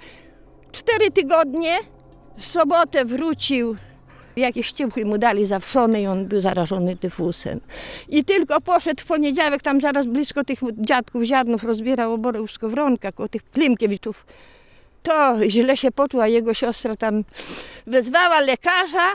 cztery 0.72 1.12
tygodnie. 1.12 1.78
W 2.40 2.46
sobotę 2.46 3.06
wrócił. 3.06 3.76
Jakieś 4.36 4.68
ściepły 4.68 5.06
mu 5.06 5.18
dali 5.18 5.46
zawszone 5.46 6.02
i 6.02 6.08
on 6.08 6.26
był 6.26 6.42
zarażony 6.42 6.96
tyfusem. 6.98 7.60
I 8.10 8.24
tylko 8.24 8.62
poszedł 8.62 9.02
w 9.02 9.06
poniedziałek, 9.06 9.62
tam 9.62 9.82
zaraz 9.82 10.06
blisko 10.06 10.44
tych 10.44 10.60
dziadków 10.78 11.24
ziarnów 11.24 11.64
rozbierał 11.64 12.14
oborę 12.14 12.42
u 12.42 12.48
Skowronka, 12.48 13.12
koło 13.12 13.30
tych 13.30 13.52
Klimkiewiczów. 13.52 14.26
To 15.04 15.36
źle 15.48 15.78
się 15.78 15.92
poczuł, 15.92 16.22
a 16.22 16.28
jego 16.28 16.54
siostra 16.54 16.96
tam 16.96 17.24
wezwała 17.88 18.40
lekarza 18.40 19.12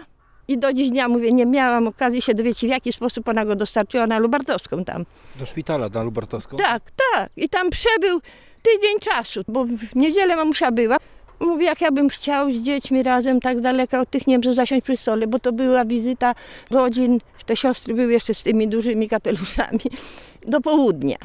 i 0.49 0.59
do 0.59 0.73
dziś 0.73 0.91
dnia, 0.91 1.09
mówię, 1.09 1.33
nie 1.33 1.47
miałam 1.47 1.87
okazji 1.87 2.23
się 2.23 2.35
dowiedzieć, 2.35 2.61
w 2.61 2.69
jaki 2.69 2.93
sposób 2.93 3.29
ona 3.29 3.45
go 3.45 3.57
dostarczyła 3.57 4.07
na 4.07 4.19
Lubartowską 4.19 4.85
tam. 4.85 5.05
Do 5.37 5.47
szpitala, 5.47 5.89
na 5.89 6.03
Lubartowską? 6.03 6.57
Tak, 6.57 6.83
tak. 7.13 7.31
I 7.37 7.49
tam 7.49 7.71
przebył 7.71 8.21
tydzień 8.63 8.99
czasu, 9.01 9.41
bo 9.49 9.65
w 9.65 9.97
niedzielę 9.97 10.37
mamusia 10.37 10.73
była. 10.73 10.97
Mówię, 11.41 11.67
jak 11.67 11.81
ja 11.81 11.93
bym 11.93 12.09
chciał 12.09 12.51
z 12.51 12.63
dziećmi 12.63 13.03
razem 13.03 13.41
tak 13.41 13.61
daleko 13.61 14.01
od 14.01 14.11
tych 14.11 14.27
Niemców 14.27 14.55
zasiąść 14.55 14.85
przy 14.85 14.97
stole, 14.97 15.27
bo 15.27 15.39
to 15.39 15.53
była 15.53 15.85
wizyta 15.85 16.35
rodzin, 16.71 17.21
te 17.47 17.57
siostry 17.57 17.95
były 17.95 18.13
jeszcze 18.13 18.35
z 18.35 18.43
tymi 18.43 18.69
dużymi 18.69 19.09
kapeluszami, 19.09 19.81
do 20.47 20.61
południa. 20.61 21.17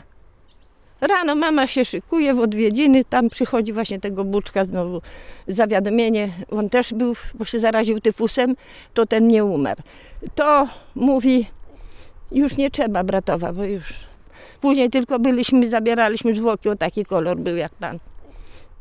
Rano 1.02 1.36
mama 1.36 1.68
się 1.68 1.86
szykuje 1.86 2.34
w 2.34 2.40
odwiedziny, 2.40 3.06
tam 3.06 3.30
przychodzi 3.30 3.74
właśnie 3.74 4.00
tego 4.00 4.24
buczka 4.24 4.66
znowu 4.66 5.02
zawiadomienie. 5.48 6.30
On 6.52 6.70
też 6.70 6.94
był, 6.94 7.16
bo 7.34 7.46
się 7.46 7.60
zaraził 7.60 8.00
tyfusem, 8.00 8.56
to 8.94 9.06
ten 9.06 9.28
nie 9.28 9.46
umarł. 9.46 9.82
To 10.36 10.68
mówi, 10.96 11.48
już 12.32 12.58
nie 12.58 12.72
trzeba 12.72 13.04
bratowa, 13.04 13.54
bo 13.54 13.64
już. 13.64 13.94
Później 14.62 14.90
tylko 14.90 15.20
byliśmy, 15.20 15.70
zabieraliśmy 15.70 16.36
zwłoki, 16.36 16.70
o 16.70 16.76
taki 16.76 17.06
kolor 17.06 17.38
był 17.38 17.56
jak 17.56 17.74
pan. 17.76 18.00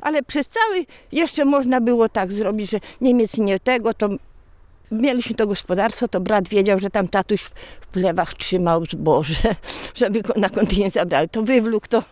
Ale 0.01 0.23
przez 0.23 0.49
cały 0.49 0.87
jeszcze 1.13 1.45
można 1.45 1.81
było 1.81 2.09
tak 2.09 2.33
zrobić, 2.33 2.71
że 2.71 2.81
Niemiec 3.01 3.37
nie 3.39 3.61
tego, 3.61 3.95
to 3.95 4.09
mieliśmy 4.93 5.35
to 5.37 5.47
gospodarstwo, 5.47 6.09
to 6.09 6.21
brat 6.21 6.49
wiedział, 6.49 6.79
że 6.79 6.91
tam 6.91 7.09
tatuś 7.09 7.43
w- 7.43 7.51
plewach 7.93 8.35
trzymał 8.35 8.85
zboże, 8.85 9.55
żeby 9.95 10.23
go 10.23 10.35
na 10.37 10.49
kontynent 10.49 10.93
zabrali. 10.95 11.29
To 11.29 11.43
wywlókł, 11.43 11.89
to 11.89 12.03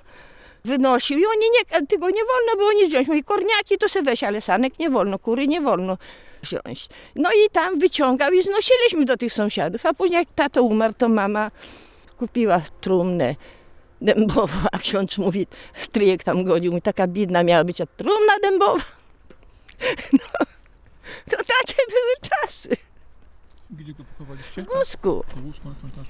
wynosił 0.65 1.19
i 1.19 1.27
oni 1.27 1.47
nie, 1.59 1.87
tego 1.87 2.07
nie 2.11 2.23
wolno 2.25 2.57
było 2.57 2.73
nic 2.73 2.89
wziąć. 2.89 3.09
Mówi, 3.09 3.25
korniaki 3.25 3.79
to 3.79 3.89
se 3.89 4.03
weź, 4.03 4.23
ale 4.23 4.41
sanek 4.41 4.79
nie 4.79 4.91
wolno, 4.91 5.19
kury 5.19 5.47
nie 5.49 5.61
wolno 5.61 5.99
wziąć. 6.43 6.89
No 7.17 7.31
i 7.33 7.51
tam 7.53 7.79
wyciągał 7.79 8.33
i 8.33 8.43
znosiliśmy 8.43 9.05
do 9.05 9.17
tych 9.17 9.33
sąsiadów, 9.33 9.87
a 9.87 9.95
później 9.95 10.19
jak 10.19 10.29
tato 10.35 10.63
umarł, 10.63 10.95
to 10.99 11.09
mama 11.09 11.51
kupiła 12.19 12.61
trumnę 12.81 13.35
dębową, 14.01 14.59
a 14.73 14.79
ksiądz 14.79 15.19
mówi, 15.19 15.47
stryjek 15.75 16.25
tam 16.25 16.45
godził, 16.45 16.73
mówi, 16.73 16.83
taka 16.83 17.07
biedna 17.07 17.43
miała 17.43 17.65
być, 17.65 17.81
a 17.81 17.87
trumna 17.87 18.33
dębowa. 18.43 18.85
No, 20.13 20.47
to 21.31 21.37
takie 21.37 21.83
były 21.89 22.31
czasy. 22.31 22.69
Gdzie 23.71 23.93
go 23.93 24.05
pochowaliście? 24.05 24.63
W 24.63 24.65
Gusku. 24.67 25.25
W 25.37 25.43
Gusku 25.43 25.69
na 25.69 25.75
cmentarzu. 25.75 26.09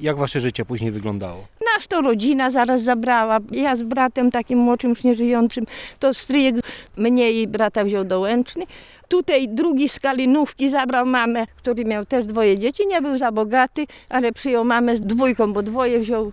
Jak 0.00 0.16
wasze 0.16 0.40
życie 0.40 0.64
później 0.64 0.92
wyglądało? 0.92 1.46
Nasz 1.74 1.86
to 1.86 2.00
rodzina 2.00 2.50
zaraz 2.50 2.82
zabrała. 2.82 3.38
Ja 3.50 3.76
z 3.76 3.82
bratem 3.82 4.30
takim 4.30 4.58
młodszym, 4.58 4.90
już 4.90 5.04
nieżyjącym, 5.04 5.66
to 5.98 6.14
stryjek 6.14 6.54
mnie 6.96 7.32
i 7.32 7.48
brata 7.48 7.84
wziął 7.84 8.04
do 8.04 8.20
Łęczny. 8.20 8.64
Tutaj 9.08 9.48
drugi 9.48 9.88
z 9.88 10.00
Kalinówki 10.00 10.70
zabrał 10.70 11.06
mamę, 11.06 11.46
który 11.56 11.84
miał 11.84 12.06
też 12.06 12.26
dwoje 12.26 12.58
dzieci. 12.58 12.86
Nie 12.86 13.02
był 13.02 13.18
za 13.18 13.32
bogaty, 13.32 13.86
ale 14.08 14.32
przyjął 14.32 14.64
mamę 14.64 14.96
z 14.96 15.00
dwójką, 15.00 15.52
bo 15.52 15.62
dwoje 15.62 16.00
wziął. 16.00 16.32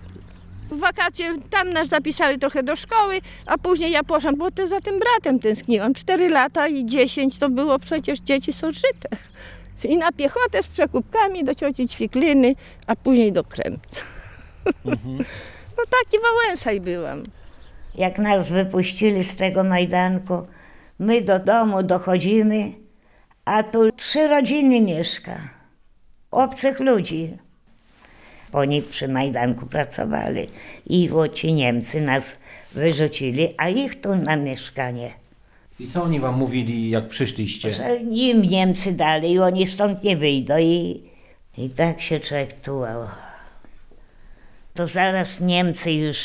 W 0.73 0.79
wakacje 0.79 1.33
tam 1.49 1.69
nas 1.69 1.87
zapisali 1.87 2.39
trochę 2.39 2.63
do 2.63 2.75
szkoły, 2.75 3.19
a 3.45 3.57
później 3.57 3.91
ja 3.91 4.03
poszłam, 4.03 4.35
bo 4.35 4.51
to 4.51 4.67
za 4.67 4.81
tym 4.81 4.99
bratem 4.99 5.39
tęskniłam. 5.39 5.93
Cztery 5.93 6.29
lata 6.29 6.67
i 6.67 6.85
dziesięć 6.85 7.37
to 7.39 7.49
było 7.49 7.79
przecież 7.79 8.19
dzieci 8.19 8.53
są 8.53 8.71
żyte. 8.71 9.09
I 9.89 9.97
na 9.97 10.11
piechotę 10.11 10.63
z 10.63 10.67
przekupkami 10.67 11.43
do 11.43 11.55
cioci 11.55 11.87
Ćwikliny, 11.87 12.55
a 12.87 12.95
później 12.95 13.31
do 13.31 13.43
Kremca. 13.43 14.01
No 15.77 15.83
taki 16.01 16.23
Wałęsaj 16.23 16.81
byłam. 16.81 17.23
Jak 17.95 18.19
nas 18.19 18.49
wypuścili 18.49 19.23
z 19.23 19.35
tego 19.35 19.63
Majdanku, 19.63 20.47
my 20.99 21.21
do 21.21 21.39
domu 21.39 21.83
dochodzimy, 21.83 22.71
a 23.45 23.63
tu 23.63 23.91
trzy 23.91 24.27
rodziny 24.27 24.81
mieszka. 24.81 25.37
Obcych 26.31 26.79
ludzi. 26.79 27.37
Oni 28.53 28.81
przy 28.81 29.07
Majdanku 29.07 29.65
pracowali 29.65 30.47
i 30.85 31.09
ci 31.33 31.53
Niemcy 31.53 32.01
nas 32.01 32.37
wyrzucili, 32.73 33.53
a 33.57 33.69
ich 33.69 34.01
tu 34.01 34.15
na 34.15 34.35
mieszkanie. 34.35 35.09
I 35.79 35.87
co 35.87 36.03
oni 36.03 36.19
wam 36.19 36.35
mówili, 36.35 36.89
jak 36.89 37.07
przyszliście? 37.07 37.73
Że 37.73 37.95
im 37.95 38.41
Niemcy 38.41 38.93
dali 38.93 39.31
i 39.31 39.39
oni 39.39 39.67
stąd 39.67 40.03
nie 40.03 40.17
wyjdą 40.17 40.57
i, 40.57 41.03
i 41.57 41.69
tak 41.69 42.01
się 42.01 42.19
człowiek 42.19 42.53
tułał. 42.53 43.07
To 44.73 44.87
zaraz 44.87 45.41
Niemcy 45.41 45.91
już 45.91 46.17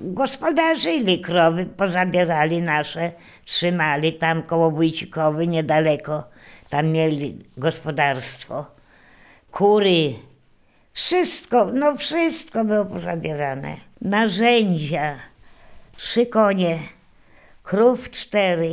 gospodarzyli 0.00 1.20
krowy, 1.20 1.66
pozabierali 1.66 2.62
nasze, 2.62 3.12
trzymali 3.44 4.12
tam 4.12 4.42
koło 4.42 4.70
Wójcikowy 4.70 5.46
niedaleko. 5.46 6.24
Tam 6.68 6.86
mieli 6.86 7.38
gospodarstwo. 7.56 8.66
Kury, 9.50 10.14
wszystko, 10.96 11.70
no 11.74 11.96
wszystko 11.96 12.64
było 12.64 12.84
pozabierane. 12.84 13.76
Narzędzia, 14.00 15.16
trzy 15.96 16.26
konie, 16.26 16.78
krów 17.62 18.10
cztery, 18.10 18.70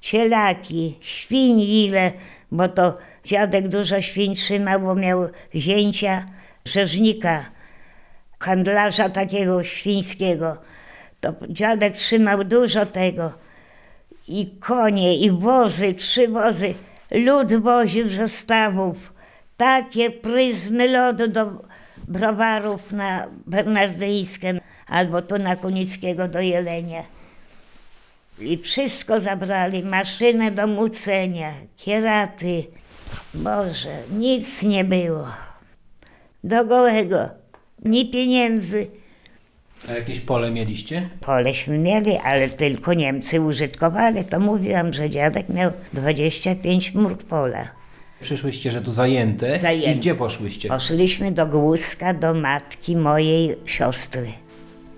cielaki, 0.00 0.98
świń 1.04 1.60
ile, 1.60 2.12
bo 2.52 2.68
to 2.68 2.94
dziadek 3.24 3.68
dużo 3.68 4.02
świń 4.02 4.34
trzymał, 4.34 4.80
bo 4.80 4.94
miał 4.94 5.28
zięcia, 5.54 6.26
rzeżnika, 6.64 7.44
handlarza 8.38 9.08
takiego 9.08 9.64
świńskiego. 9.64 10.56
To 11.20 11.34
dziadek 11.48 11.96
trzymał 11.96 12.44
dużo 12.44 12.86
tego. 12.86 13.32
I 14.28 14.46
konie, 14.60 15.18
i 15.18 15.30
wozy, 15.30 15.94
trzy 15.94 16.28
wozy. 16.28 16.74
Lód 17.10 17.54
woził 17.54 18.08
ze 18.08 18.28
stawów. 18.28 19.13
Takie 19.56 20.10
pryzmy 20.10 20.88
lodu 20.88 21.28
do 21.28 21.62
browarów 22.08 22.92
na 22.92 23.26
Bernardyńskie 23.46 24.60
albo 24.86 25.22
tu 25.22 25.38
na 25.38 25.56
Kunickiego 25.56 26.28
do 26.28 26.40
Jelenia. 26.40 27.02
I 28.40 28.58
wszystko 28.58 29.20
zabrali, 29.20 29.82
maszynę 29.82 30.50
do 30.50 30.66
mucenia, 30.66 31.52
kieraty. 31.76 32.64
Boże, 33.34 33.96
nic 34.12 34.62
nie 34.62 34.84
było. 34.84 35.26
Do 36.44 36.64
gołego, 36.64 37.28
ni 37.84 38.10
pieniędzy. 38.10 38.86
A 39.88 39.92
jakieś 39.92 40.20
pole 40.20 40.50
mieliście? 40.50 41.08
Poleśmy 41.20 41.78
mieli, 41.78 42.16
ale 42.24 42.48
tylko 42.48 42.94
Niemcy 42.94 43.40
użytkowali. 43.40 44.24
To 44.24 44.40
mówiłam, 44.40 44.92
że 44.92 45.10
dziadek 45.10 45.48
miał 45.48 45.70
25 45.92 46.94
murk 46.94 47.22
pola. 47.22 47.83
Przyszłyście, 48.28 48.70
że 48.70 48.80
tu 48.80 48.92
zajęte. 48.92 49.58
Zajęte. 49.58 49.92
I 49.92 49.96
gdzie 49.98 50.14
poszłyście? 50.14 50.68
Poszliśmy 50.68 51.32
do 51.32 51.46
Głuska, 51.46 52.14
do 52.14 52.34
matki 52.34 52.96
mojej 52.96 53.56
siostry. 53.64 54.26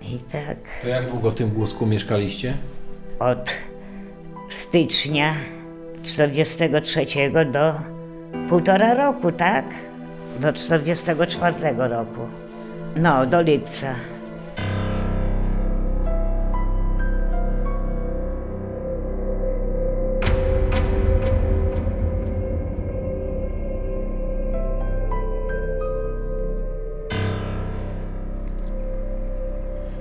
I 0.01 0.17
tak 0.31 0.57
To 0.81 0.87
jak 0.87 1.09
długo 1.11 1.31
w 1.31 1.35
tym 1.35 1.49
Głusku 1.49 1.85
mieszkaliście? 1.85 2.57
od 3.19 3.49
stycznia 4.49 5.33
43 6.03 7.05
do 7.51 7.73
półtora 8.49 8.93
roku, 8.93 9.31
tak? 9.31 9.65
Do 10.39 10.53
44 10.53 11.55
roku. 11.77 12.21
No, 12.95 13.25
do 13.25 13.41
lipca. 13.41 13.93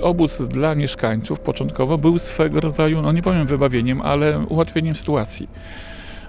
Obóz 0.07 0.43
dla 0.49 0.75
mieszkańców 0.75 1.41
początkowo 1.41 1.99
był 1.99 2.19
swego 2.19 2.61
rodzaju, 2.61 3.03
no 3.03 3.13
nie 3.13 3.23
powiem 3.23 3.47
wybawieniem, 3.47 4.01
ale 4.01 4.39
ułatwieniem 4.39 4.95
sytuacji, 4.95 5.49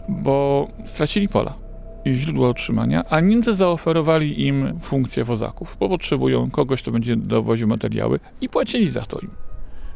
bo 0.10 0.68
stracili 0.86 1.28
pola 1.28 1.54
i 2.06 2.14
źródło 2.14 2.50
utrzymania, 2.50 3.04
a 3.10 3.20
Niemcy 3.20 3.54
zaoferowali 3.54 4.48
im 4.48 4.80
funkcję 4.80 5.24
wozaków, 5.24 5.78
bo 5.80 5.90
potrzebują 5.90 6.52
kogoś, 6.52 6.82
kto 6.82 6.92
będzie 6.92 7.16
dowoził 7.16 7.68
materiały 7.68 8.20
i 8.42 8.50
płacili 8.50 8.90
za 8.90 9.02
to 9.02 9.20
im. 9.20 9.30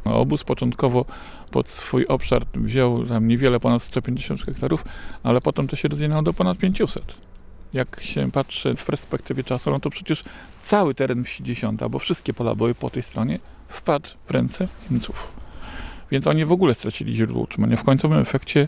No, 0.06 0.16
Obóz 0.16 0.44
początkowo 0.44 1.06
pod 1.52 1.70
swój 1.70 2.06
obszar 2.06 2.46
wziął 2.56 3.06
tam 3.06 3.28
niewiele 3.28 3.60
ponad 3.60 3.84
150 3.84 4.42
hektarów, 4.42 4.86
ale 5.24 5.42
potem 5.42 5.68
to 5.68 5.76
się 5.76 5.88
rozwinęło 5.88 6.22
do 6.22 6.34
ponad 6.34 6.58
500. 6.58 7.18
Jak 7.74 8.02
się 8.04 8.32
patrzy 8.32 8.74
w 8.74 8.86
perspektywie 8.86 9.44
czasu, 9.44 9.72
no 9.72 9.80
to 9.80 9.90
przecież 9.90 10.24
cały 10.64 10.96
teren 10.96 11.24
wsi 11.24 11.44
Dziesiąta, 11.44 11.90
bo 11.90 12.00
wszystkie 12.00 12.34
pola 12.34 12.56
były 12.56 12.76
po 12.76 12.90
tej 12.90 13.04
stronie, 13.04 13.40
wpadł 13.72 14.10
w 14.28 14.32
ręce 14.32 14.68
Niemców. 14.92 15.28
Więc 16.12 16.28
oni 16.28 16.46
w 16.46 16.52
ogóle 16.52 16.74
stracili 16.74 17.16
źródło 17.16 17.42
utrzymania. 17.42 17.78
W 17.78 17.84
końcowym 17.84 18.20
efekcie 18.20 18.68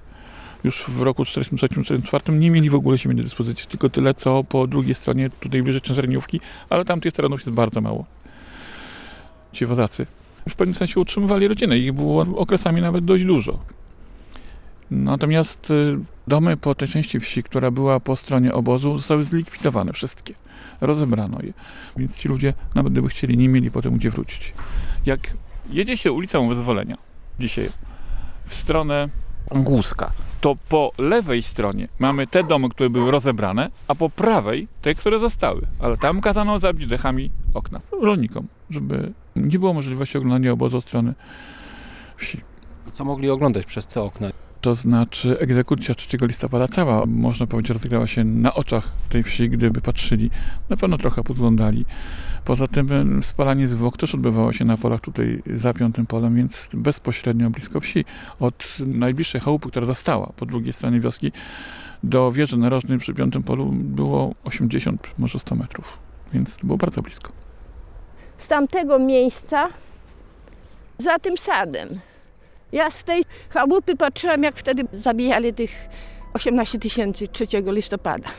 już 0.63 0.85
w 0.87 1.01
roku 1.01 1.23
1943-1944 1.23 2.39
nie 2.39 2.51
mieli 2.51 2.69
w 2.69 2.75
ogóle 2.75 2.97
ziemi 2.97 3.15
do 3.15 3.23
dyspozycji, 3.23 3.67
tylko 3.67 3.89
tyle, 3.89 4.13
co 4.13 4.43
po 4.43 4.67
drugiej 4.67 4.95
stronie, 4.95 5.29
tutaj 5.29 5.63
bliżej 5.63 5.81
Czężerniówki, 5.81 6.39
ale 6.69 6.85
tam 6.85 7.01
tych 7.01 7.13
terenów 7.13 7.39
jest 7.39 7.51
bardzo 7.51 7.81
mało. 7.81 8.05
Ci 9.51 9.65
wozacy 9.65 10.05
w 10.49 10.55
pewnym 10.55 10.73
sensie 10.73 10.99
utrzymywali 10.99 11.47
rodzinę. 11.47 11.77
Ich 11.77 11.93
było 11.93 12.21
okresami 12.35 12.81
nawet 12.81 13.05
dość 13.05 13.23
dużo. 13.23 13.59
Natomiast 14.91 15.71
y, 15.71 15.97
domy 16.27 16.57
po 16.57 16.75
tej 16.75 16.87
części 16.87 17.19
wsi, 17.19 17.43
która 17.43 17.71
była 17.71 17.99
po 17.99 18.15
stronie 18.15 18.53
obozu, 18.53 18.97
zostały 18.97 19.25
zlikwidowane 19.25 19.93
wszystkie. 19.93 20.33
Rozebrano 20.81 21.39
je. 21.43 21.53
Więc 21.97 22.17
ci 22.17 22.27
ludzie, 22.27 22.53
nawet 22.75 22.93
gdyby 22.93 23.09
chcieli, 23.09 23.37
nie 23.37 23.49
mieli 23.49 23.71
potem 23.71 23.97
gdzie 23.97 24.09
wrócić. 24.09 24.53
Jak 25.05 25.33
jedzie 25.69 25.97
się 25.97 26.11
ulicą 26.11 26.47
Wyzwolenia 26.47 26.97
dzisiaj 27.39 27.69
w 28.45 28.55
stronę 28.55 29.09
Głuska, 29.51 30.11
to 30.41 30.55
po 30.69 30.91
lewej 30.97 31.41
stronie 31.41 31.87
mamy 31.99 32.27
te 32.27 32.43
domy, 32.43 32.69
które 32.69 32.89
były 32.89 33.11
rozebrane, 33.11 33.69
a 33.87 33.95
po 33.95 34.09
prawej 34.09 34.67
te, 34.81 34.95
które 34.95 35.19
zostały. 35.19 35.61
Ale 35.79 35.97
tam 35.97 36.21
kazano 36.21 36.59
zabić 36.59 36.87
dechami 36.87 37.31
okna 37.53 37.81
rolnikom, 38.01 38.47
żeby 38.69 39.13
nie 39.35 39.59
było 39.59 39.73
możliwości 39.73 40.17
oglądania 40.17 40.51
obozu 40.51 40.77
od 40.77 40.83
strony 40.83 41.13
wsi. 42.17 42.41
Co 42.93 43.05
mogli 43.05 43.29
oglądać 43.29 43.65
przez 43.65 43.87
te 43.87 44.01
okna? 44.01 44.31
To 44.63 44.75
znaczy 44.75 45.39
egzekucja 45.39 45.95
3 45.95 46.17
listopada 46.21 46.67
cała, 46.67 47.05
można 47.05 47.47
powiedzieć, 47.47 47.69
rozegrała 47.69 48.07
się 48.07 48.23
na 48.23 48.53
oczach 48.53 48.91
tej 49.09 49.23
wsi, 49.23 49.49
gdyby 49.49 49.81
patrzyli. 49.81 50.29
Na 50.69 50.77
pewno 50.77 50.97
trochę 50.97 51.23
podglądali. 51.23 51.85
Poza 52.45 52.67
tym 52.67 53.23
spalanie 53.23 53.67
zwłok 53.67 53.97
też 53.97 54.15
odbywało 54.15 54.53
się 54.53 54.65
na 54.65 54.77
polach 54.77 55.01
tutaj 55.01 55.43
za 55.53 55.73
piątym 55.73 56.05
polem, 56.05 56.35
więc 56.35 56.69
bezpośrednio 56.73 57.49
blisko 57.49 57.79
wsi. 57.79 58.05
Od 58.39 58.63
najbliższej 58.79 59.41
chałupy, 59.41 59.69
która 59.69 59.85
została 59.85 60.31
po 60.35 60.45
drugiej 60.45 60.73
stronie 60.73 60.99
wioski, 60.99 61.31
do 62.03 62.31
wieży 62.31 62.57
narożnej 62.57 62.97
przy 62.97 63.13
piątym 63.13 63.43
polu 63.43 63.71
było 63.73 64.35
80, 64.43 65.07
może 65.17 65.39
100 65.39 65.55
metrów, 65.55 65.97
więc 66.33 66.57
było 66.63 66.77
bardzo 66.77 67.01
blisko. 67.01 67.31
z 68.37 68.47
tamtego 68.47 68.99
miejsca 68.99 69.69
za 70.97 71.19
tym 71.19 71.37
sadem. 71.37 71.89
Ja 72.73 72.91
z 72.91 73.03
tej 73.03 73.23
chałupy 73.49 73.95
patrzyłam, 73.95 74.43
jak 74.43 74.55
wtedy 74.55 74.83
zabijali 74.93 75.53
tych 75.53 75.71
18 76.33 76.79
tysięcy 76.79 77.27
3 77.27 77.45
listopada. 77.65 78.29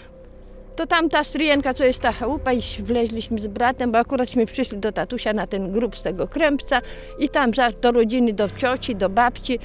To 0.77 0.87
tam 0.87 1.11
ta 1.11 1.25
stryjenka, 1.25 1.75
co 1.75 1.85
jest 1.85 2.01
ta 2.01 2.13
chałupa 2.13 2.53
i 2.53 2.61
wleźliśmy 2.79 3.39
z 3.41 3.47
bratem, 3.47 3.93
bo 3.93 3.99
akuraćśmy 3.99 4.47
przyszli 4.47 4.79
do 4.79 4.93
tatusia 4.93 5.33
na 5.33 5.47
ten 5.47 5.73
grób 5.73 5.97
z 5.97 6.03
tego 6.03 6.29
krępca 6.29 6.81
i 7.19 7.29
tam 7.29 7.51
do 7.81 7.93
rodziny, 7.93 8.33
do 8.33 8.51
cioci, 8.51 8.97
do 8.97 9.09
babci, 9.09 9.59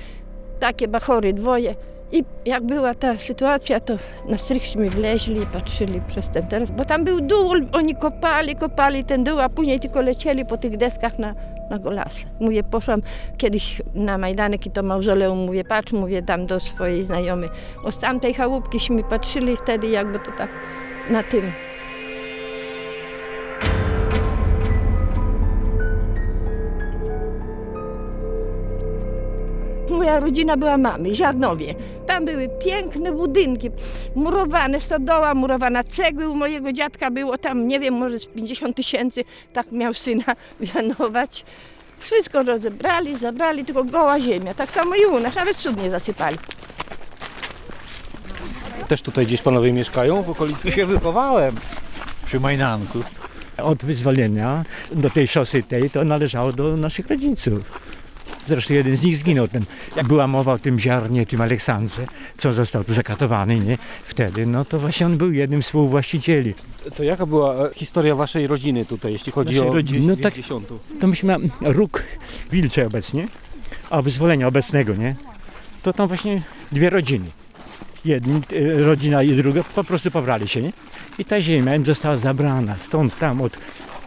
takie 0.60 0.88
bachory 0.88 1.34
dwoje. 1.34 1.76
I 2.12 2.24
jak 2.46 2.64
była 2.64 2.94
ta 2.94 3.18
sytuacja, 3.18 3.80
to 3.80 3.98
na 4.26 4.38
strychśmy 4.38 4.90
wleźli 4.90 5.42
i 5.42 5.46
patrzyli 5.46 6.02
przez 6.08 6.30
ten 6.30 6.48
teraz, 6.48 6.72
bo 6.72 6.86
tam 6.86 7.04
był 7.04 7.22
dół, 7.22 7.54
oni 7.72 7.96
kopali, 7.96 8.56
kopali 8.56 9.06
ten 9.06 9.24
dół, 9.24 9.40
a 9.40 9.50
później 9.50 9.80
tylko 9.80 10.02
lecieli 10.02 10.46
po 10.46 10.58
tych 10.58 10.78
deskach 10.78 11.20
na, 11.20 11.36
na 11.70 11.80
golasy. 11.80 12.26
Mówię, 12.40 12.64
poszłam 12.64 13.02
kiedyś 13.38 13.82
na 13.96 14.18
Majdanek 14.18 14.66
i 14.66 14.72
to 14.72 14.84
mauzoleum, 14.84 15.38
mówię, 15.38 15.64
patrz, 15.64 15.94
mówię 15.94 16.22
tam 16.22 16.46
do 16.46 16.60
swojej 16.60 17.04
znajomej. 17.04 17.50
O 17.84 17.92
z 17.92 17.98
tamtej 17.98 18.34
chałupkiśmy 18.34 19.04
patrzyli 19.04 19.58
wtedy 19.58 19.88
jakby 19.88 20.20
to 20.20 20.32
tak 20.32 20.50
na 21.10 21.24
tym. 21.24 21.52
Moja 29.90 30.20
rodzina 30.20 30.58
była 30.58 30.78
mamy, 30.78 31.16
Ziarnowie. 31.16 31.76
Tam 32.08 32.26
były 32.26 32.50
piękne 32.66 33.12
budynki, 33.12 33.70
murowane 34.16 34.82
stodoła, 34.82 35.34
murowana 35.34 35.84
cegły. 35.84 36.30
U 36.30 36.36
mojego 36.36 36.74
dziadka 36.74 37.12
było 37.12 37.38
tam, 37.38 37.68
nie 37.68 37.80
wiem, 37.80 37.94
może 37.94 38.20
z 38.20 38.26
50 38.26 38.76
tysięcy, 38.76 39.24
tak 39.54 39.72
miał 39.72 39.94
syna 39.94 40.36
wianować. 40.62 41.46
Wszystko 42.00 42.44
rozebrali, 42.44 43.18
zabrali, 43.18 43.66
tylko 43.66 43.84
goła 43.84 44.20
ziemia. 44.20 44.54
Tak 44.54 44.72
samo 44.72 44.96
i 44.96 45.06
u 45.06 45.20
nas, 45.20 45.36
nawet 45.36 45.58
cud 45.58 45.84
nie 45.84 45.90
zasypali. 45.90 46.38
Też 48.88 49.02
tutaj 49.02 49.26
gdzieś 49.26 49.42
panowie 49.42 49.74
mieszkają 49.74 50.22
w 50.22 50.30
okolicy? 50.30 50.72
Się 50.72 50.86
wychowałem 50.86 51.56
przy 52.26 52.40
Majdanku. 52.40 53.00
Od 53.58 53.86
wyzwolenia 53.86 54.66
do 54.92 55.10
tej 55.10 55.28
szosy 55.28 55.64
tej 55.64 55.90
to 55.90 56.04
należało 56.04 56.54
do 56.54 56.78
naszych 56.78 57.08
rodziców. 57.08 57.89
Zresztą 58.46 58.74
jeden 58.74 58.98
z 58.98 59.04
nich 59.04 59.18
zginął. 59.18 59.48
Ten, 59.48 59.66
jak 59.96 60.08
była 60.08 60.28
mowa 60.28 60.54
o 60.54 60.60
tym 60.60 60.80
ziarnie, 60.80 61.26
tym 61.26 61.42
Aleksandrze, 61.42 62.08
co 62.38 62.54
został 62.54 62.84
tu 62.84 62.94
zakatowany, 62.94 63.60
nie? 63.60 63.78
Wtedy, 64.04 64.46
no 64.46 64.66
to 64.66 64.80
właśnie 64.80 65.06
on 65.06 65.18
był 65.18 65.32
jednym 65.32 65.64
z 65.64 65.66
współwłaścicieli. 65.66 66.54
To 66.96 67.04
jaka 67.04 67.26
była 67.26 67.56
e, 67.56 67.74
historia 67.74 68.16
waszej 68.16 68.48
rodziny 68.48 68.86
tutaj, 68.86 69.12
jeśli 69.12 69.32
chodzi 69.32 69.56
Naszej 69.56 69.70
o 69.70 69.74
rodziny? 69.74 70.08
No 70.08 70.16
tak. 70.24 70.34
To 71.00 71.08
myśmy 71.08 71.36
róg 71.62 72.04
wilczy 72.52 72.86
obecnie, 72.86 73.28
a 73.90 74.02
wyzwolenia 74.02 74.48
obecnego, 74.48 74.96
nie? 74.96 75.16
To 75.84 75.94
tam 75.94 76.08
właśnie 76.08 76.42
dwie 76.72 76.90
rodziny. 76.90 77.26
Jedni, 78.06 78.42
e, 78.80 78.84
rodzina 78.84 79.24
i 79.24 79.36
druga 79.36 79.64
po 79.64 79.84
prostu 79.84 80.12
pobrali 80.12 80.48
się, 80.48 80.62
nie? 80.62 80.74
I 81.18 81.26
ta 81.26 81.42
ziemia 81.42 81.76
im 81.76 81.86
została 81.86 82.16
zabrana 82.18 82.76
stąd 82.80 83.20
tam 83.20 83.42
od, 83.42 83.58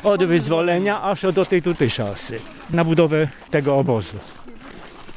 od 0.02 0.24
wyzwolenia 0.24 1.02
aż 1.02 1.22
do 1.32 1.44
tej 1.44 1.62
tutaj 1.62 1.90
szosy 1.90 2.38
na 2.70 2.84
budowę 2.84 3.28
tego 3.50 3.76
obozu. 3.76 4.16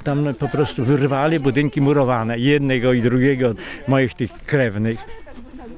Tam 0.03 0.33
po 0.39 0.47
prostu 0.47 0.85
wyrwali 0.85 1.39
budynki 1.39 1.81
murowane 1.81 2.39
jednego 2.39 2.93
i 2.93 3.01
drugiego 3.01 3.53
moich 3.87 4.13
tych 4.13 4.31
krewnych. 4.33 4.99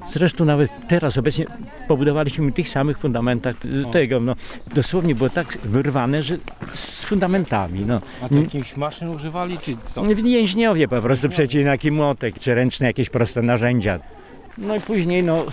Zresztą 0.08 0.46
nawet 0.46 0.72
teraz 0.88 1.18
obecnie 1.18 1.46
pobudowaliśmy 1.88 2.52
tych 2.52 2.70
samych 2.70 2.98
fundamentach 2.98 3.56
y, 3.66 3.92
tego, 3.92 4.20
no 4.20 4.36
dosłownie 4.74 5.16
było 5.16 5.30
tak 5.30 5.58
wyrwane, 5.64 6.24
że 6.24 6.38
z 6.74 7.06
fundamentami, 7.06 7.86
no. 7.86 8.02
A 8.22 8.30
to 8.30 8.36
jakichś 8.36 8.76
maszyn 8.76 9.10
używali, 9.10 9.58
czy 9.58 9.78
co? 9.96 10.04
Więźniowie 10.04 10.88
po 10.88 11.02
prostu 11.02 11.30
przecinaki 11.30 11.92
młotek, 11.92 12.40
czy 12.40 12.56
ręczne 12.56 12.88
jakieś 12.88 13.10
proste 13.10 13.42
narzędzia. 13.42 14.00
No 14.58 14.76
i 14.76 14.82
później 14.82 15.24
no 15.24 15.46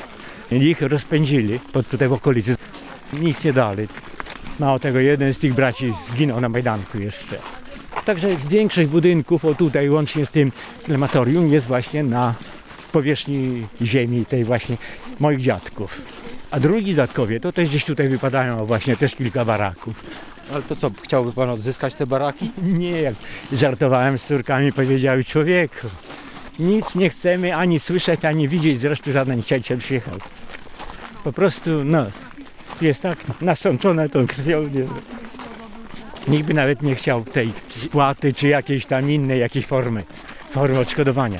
ich 0.50 0.82
rozpędzili 0.82 1.60
pod 1.72 1.88
tutaj 1.88 2.08
w 2.08 2.12
okolicy. 2.12 2.54
Nic 3.12 3.44
nie 3.44 3.52
dali. 3.52 3.88
Mało 4.58 4.78
tego, 4.78 4.98
jeden 5.00 5.34
z 5.34 5.38
tych 5.38 5.54
braci 5.54 5.94
zginął 6.12 6.40
na 6.40 6.48
Majdanku 6.48 7.00
jeszcze. 7.00 7.38
Także 8.04 8.28
większość 8.48 8.88
budynków, 8.88 9.44
o 9.44 9.54
tutaj 9.54 9.90
łącznie 9.90 10.26
z 10.26 10.30
tym 10.30 10.52
krematorium, 10.84 11.48
jest 11.52 11.66
właśnie 11.66 12.02
na 12.02 12.34
powierzchni 12.92 13.66
ziemi 13.82 14.26
tej 14.26 14.44
właśnie 14.44 14.76
moich 15.20 15.40
dziadków. 15.40 16.02
A 16.50 16.60
drugi 16.60 16.94
dziadkowie 16.94 17.40
to 17.40 17.52
też 17.52 17.68
gdzieś 17.68 17.84
tutaj 17.84 18.08
wypadają, 18.08 18.66
właśnie 18.66 18.96
też 18.96 19.14
kilka 19.14 19.44
baraków. 19.44 20.04
Ale 20.52 20.62
to 20.62 20.76
co, 20.76 20.90
chciałby 21.02 21.32
pan 21.32 21.50
odzyskać 21.50 21.94
te 21.94 22.06
baraki? 22.06 22.50
Nie, 22.62 22.90
jak 22.90 23.14
żartowałem 23.52 24.18
z 24.18 24.24
córkami, 24.24 24.72
powiedziały 24.72 25.24
człowieku, 25.24 25.86
nic 26.58 26.94
nie 26.94 27.10
chcemy 27.10 27.56
ani 27.56 27.80
słyszeć, 27.80 28.24
ani 28.24 28.48
widzieć, 28.48 28.78
zresztą 28.78 29.12
żaden 29.12 29.42
cieciel 29.42 29.78
przyjechał. 29.78 30.18
Po 31.24 31.32
prostu, 31.32 31.84
no, 31.84 32.06
jest 32.82 33.02
tak 33.02 33.18
nasączone 33.40 34.08
tą 34.08 34.26
krwią, 34.26 34.62
nie 34.62 34.84
Nikt 36.28 36.46
by 36.46 36.54
nawet 36.54 36.82
nie 36.82 36.94
chciał 36.94 37.24
tej 37.24 37.52
spłaty, 37.68 38.32
czy 38.32 38.48
jakiejś 38.48 38.86
tam 38.86 39.10
innej, 39.10 39.40
jakiejś 39.40 39.66
formy, 39.66 40.04
formy 40.50 40.78
odszkodowania. 40.78 41.38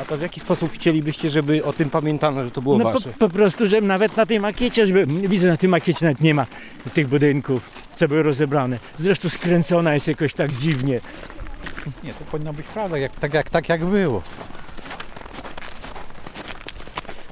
A 0.00 0.04
to 0.04 0.16
w 0.16 0.20
jaki 0.20 0.40
sposób 0.40 0.72
chcielibyście, 0.72 1.30
żeby 1.30 1.64
o 1.64 1.72
tym 1.72 1.90
pamiętano, 1.90 2.44
że 2.44 2.50
to 2.50 2.62
było 2.62 2.78
No 2.78 2.84
po, 2.84 2.92
wasze? 2.92 3.10
po 3.18 3.28
prostu, 3.28 3.66
że 3.66 3.80
nawet 3.80 4.16
na 4.16 4.26
tej 4.26 4.40
makiecie, 4.40 4.86
żeby, 4.86 5.06
widzę 5.06 5.48
na 5.48 5.56
tej 5.56 5.68
makiecie 5.68 6.06
nawet 6.06 6.20
nie 6.20 6.34
ma 6.34 6.46
tych 6.94 7.08
budynków, 7.08 7.70
co 7.94 8.08
były 8.08 8.22
rozebrane. 8.22 8.78
Zresztą 8.98 9.28
skręcona 9.28 9.94
jest 9.94 10.08
jakoś 10.08 10.34
tak 10.34 10.52
dziwnie. 10.52 11.00
Nie, 12.04 12.14
to 12.14 12.24
powinno 12.30 12.52
być 12.52 12.66
prawda, 12.66 12.98
jak, 12.98 13.16
tak, 13.16 13.34
jak, 13.34 13.50
tak 13.50 13.68
jak 13.68 13.84
było. 13.84 14.22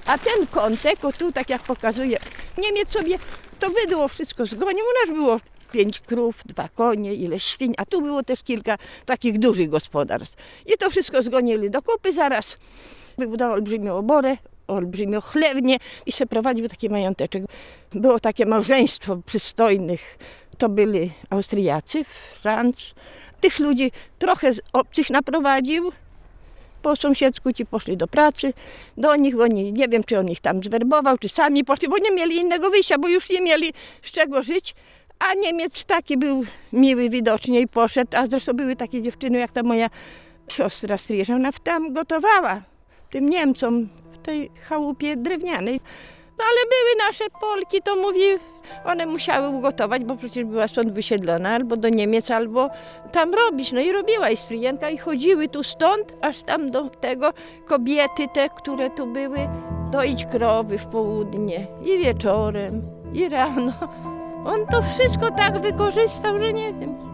A 0.09 0.19
ten 0.19 0.47
kątek, 0.47 1.05
o 1.05 1.13
tu 1.13 1.33
tak 1.33 1.51
jak 1.51 1.63
pokazuje, 1.63 2.19
Niemiec 2.59 2.93
sobie 2.93 3.19
to 3.59 3.71
wydło 3.71 4.09
wszystko 4.09 4.47
zgonił. 4.47 4.85
U 4.85 5.07
nas 5.07 5.17
było 5.19 5.41
pięć 5.73 6.01
krów, 6.01 6.37
dwa 6.47 6.69
konie, 6.69 7.15
ile 7.15 7.41
świń, 7.41 7.75
a 7.77 7.85
tu 7.85 8.03
było 8.03 8.23
też 8.23 8.43
kilka 8.43 8.79
takich 9.07 9.39
dużych 9.39 9.69
gospodarstw. 9.69 10.37
I 10.67 10.77
to 10.79 10.91
wszystko 10.91 11.23
zgonili 11.23 11.71
do 11.71 11.83
kupy 11.83 12.13
zaraz. 12.13 12.57
Wybudował 13.19 13.55
olbrzymią 13.55 13.97
oborę, 13.97 14.37
olbrzymią 14.69 15.21
chlewnię 15.21 15.77
i 16.07 16.13
się 16.13 16.27
prowadził 16.27 16.69
taki 16.69 16.91
mająteczek. 16.91 17.43
Było 17.93 18.21
takie 18.21 18.47
małżeństwo 18.47 19.19
przystojnych. 19.27 20.19
To 20.59 20.69
byli 20.69 21.13
Austriacy, 21.31 22.05
Franc. 22.43 22.95
Tych 23.41 23.59
ludzi 23.59 23.93
trochę 24.19 24.53
obcych 24.73 25.11
naprowadził, 25.11 25.93
po 26.83 26.97
sąsiedzku 26.97 27.53
ci 27.53 27.67
poszli 27.67 27.97
do 27.97 28.07
pracy, 28.07 28.53
do 28.97 29.17
nich, 29.17 29.41
oni, 29.41 29.73
nie 29.73 29.89
wiem, 29.89 30.05
czy 30.05 30.19
on 30.19 30.29
ich 30.29 30.41
tam 30.41 30.63
zwerbował, 30.63 31.19
czy 31.19 31.29
sami 31.29 31.65
poszli, 31.65 31.89
bo 31.89 31.99
nie 31.99 32.11
mieli 32.11 32.37
innego 32.37 32.71
wyjścia, 32.71 32.99
bo 32.99 33.09
już 33.09 33.31
nie 33.31 33.41
mieli 33.41 33.73
z 34.03 34.11
czego 34.11 34.43
żyć. 34.43 34.75
A 35.19 35.35
Niemiec 35.35 35.85
taki 35.85 36.17
był 36.17 36.45
miły 36.73 37.11
widocznie 37.11 37.61
i 37.61 37.69
poszedł, 37.69 38.11
a 38.17 38.27
zresztą 38.27 38.53
były 38.53 38.77
takie 38.77 39.03
dziewczyny, 39.03 39.39
jak 39.39 39.53
ta 39.53 39.63
moja 39.63 39.91
siostra 40.49 40.99
stryża, 40.99 41.35
ona 41.35 41.53
tam 41.53 41.93
gotowała 41.93 42.63
tym 43.11 43.29
Niemcom 43.29 43.89
w 44.13 44.19
tej 44.19 44.51
chałupie 44.63 45.17
drewnianej. 45.17 45.81
No 46.39 46.45
ale 46.45 46.61
były 46.71 47.09
nasze 47.09 47.25
Polki, 47.41 47.83
to 47.83 47.97
mówi, 47.97 48.21
one 48.85 49.07
musiały 49.07 49.49
ugotować, 49.49 50.05
bo 50.05 50.17
przecież 50.17 50.45
była 50.45 50.69
stąd 50.69 50.93
wysiedlona 50.93 51.51
albo 51.51 51.77
do 51.77 51.89
Niemiec, 51.89 52.31
albo 52.31 52.69
tam 53.13 53.35
robić. 53.35 53.73
No 53.73 53.81
i 53.81 53.93
robiła 53.93 54.31
i 54.31 54.37
i 54.91 54.99
chodziły 54.99 55.49
tu 55.49 55.65
stąd, 55.65 56.15
aż 56.23 56.43
tam 56.43 56.71
do 56.71 56.89
tego 56.89 57.33
kobiety 57.67 58.29
te, 58.35 58.49
które 58.49 58.91
tu 58.91 59.07
były, 59.07 59.39
doić 59.93 60.27
krowy 60.27 60.79
w 60.79 60.87
południe 60.87 61.67
i 61.85 61.99
wieczorem, 61.99 62.83
i 63.15 63.29
rano. 63.29 63.73
On 64.45 64.67
to 64.67 64.83
wszystko 64.83 65.31
tak 65.31 65.61
wykorzystał, 65.61 66.39
że 66.39 66.53
nie 66.53 66.73
wiem. 66.73 67.08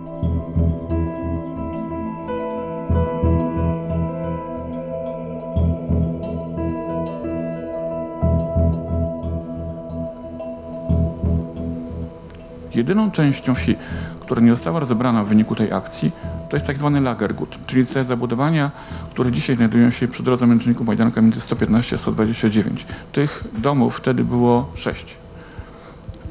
Jedyną 12.74 13.10
częścią 13.10 13.54
wsi, 13.54 13.76
która 14.20 14.42
nie 14.42 14.50
została 14.50 14.80
rozebrana 14.80 15.24
w 15.24 15.28
wyniku 15.28 15.54
tej 15.54 15.72
akcji, 15.72 16.12
to 16.50 16.56
jest 16.56 16.66
tak 16.66 16.76
zwany 16.76 17.00
Lagergut, 17.00 17.66
czyli 17.66 17.86
te 17.86 18.04
zabudowania, 18.04 18.70
które 19.10 19.32
dzisiaj 19.32 19.56
znajdują 19.56 19.90
się 19.90 20.08
przy 20.08 20.22
drodze 20.22 20.46
męczników 20.46 20.86
Majdanka 20.86 21.20
między 21.20 21.40
115 21.40 21.96
a 21.96 21.98
129. 21.98 22.86
Tych 23.12 23.44
domów 23.58 23.96
wtedy 23.96 24.24
było 24.24 24.70
sześć. 24.74 25.16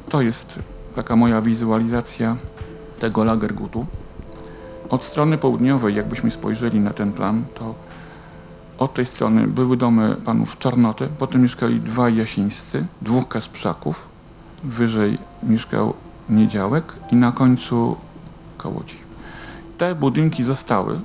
To 0.09 0.21
jest 0.21 0.59
taka 0.95 1.15
moja 1.15 1.41
wizualizacja 1.41 2.37
tego 2.99 3.23
Lagergutu. 3.23 3.85
Od 4.89 5.05
strony 5.05 5.37
południowej, 5.37 5.95
jakbyśmy 5.95 6.31
spojrzeli 6.31 6.79
na 6.79 6.91
ten 6.91 7.11
plan, 7.13 7.43
to 7.55 7.75
od 8.77 8.93
tej 8.93 9.05
strony 9.05 9.47
były 9.47 9.77
domy 9.77 10.15
panów 10.25 10.57
Czarnoty, 10.57 11.07
potem 11.19 11.41
mieszkali 11.41 11.79
dwaj 11.79 12.15
jasińscy, 12.15 12.85
dwóch 13.01 13.27
kasprzaków, 13.27 14.05
wyżej 14.63 15.17
mieszkał 15.43 15.93
Niedziałek 16.29 16.93
i 17.11 17.15
na 17.15 17.31
końcu 17.31 17.95
Kołodzi. 18.57 18.97
Te 19.77 19.95
budynki 19.95 20.43
zostały 20.43 20.99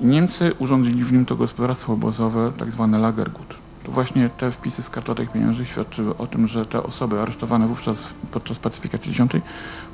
i 0.00 0.06
Niemcy 0.06 0.52
urządzili 0.58 1.04
w 1.04 1.12
nim 1.12 1.26
to 1.26 1.36
gospodarstwo 1.36 1.92
obozowe, 1.92 2.52
tak 2.58 2.70
zwane 2.70 2.98
Lagergut. 2.98 3.54
To 3.84 3.92
właśnie 3.92 4.28
te 4.28 4.50
wpisy 4.50 4.82
z 4.82 4.90
kartotek 4.90 5.32
pienięży 5.32 5.66
świadczyły 5.66 6.16
o 6.16 6.26
tym, 6.26 6.46
że 6.46 6.64
te 6.64 6.82
osoby 6.82 7.20
aresztowane 7.20 7.66
wówczas 7.66 8.06
podczas 8.30 8.58
pacyfikacji 8.58 9.12
10 9.12 9.32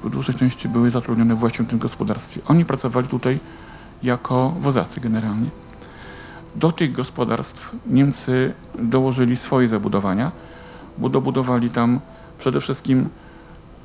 w 0.05 0.11
dużej 0.11 0.35
części 0.35 0.69
były 0.69 0.91
zatrudnione 0.91 1.35
właśnie 1.35 1.65
w 1.65 1.69
tym 1.69 1.79
gospodarstwie. 1.79 2.41
Oni 2.47 2.65
pracowali 2.65 3.09
tutaj 3.09 3.39
jako 4.03 4.55
wozacy 4.61 5.01
generalnie. 5.01 5.49
Do 6.57 6.73
tych 6.73 6.93
gospodarstw 6.93 7.77
Niemcy 7.87 8.55
dołożyli 8.79 9.37
swoje 9.37 9.69
zabudowania, 9.69 10.33
bo 10.99 11.09
dobudowali 11.09 11.71
tam 11.71 12.01
przede 12.39 12.61
wszystkim 12.61 13.09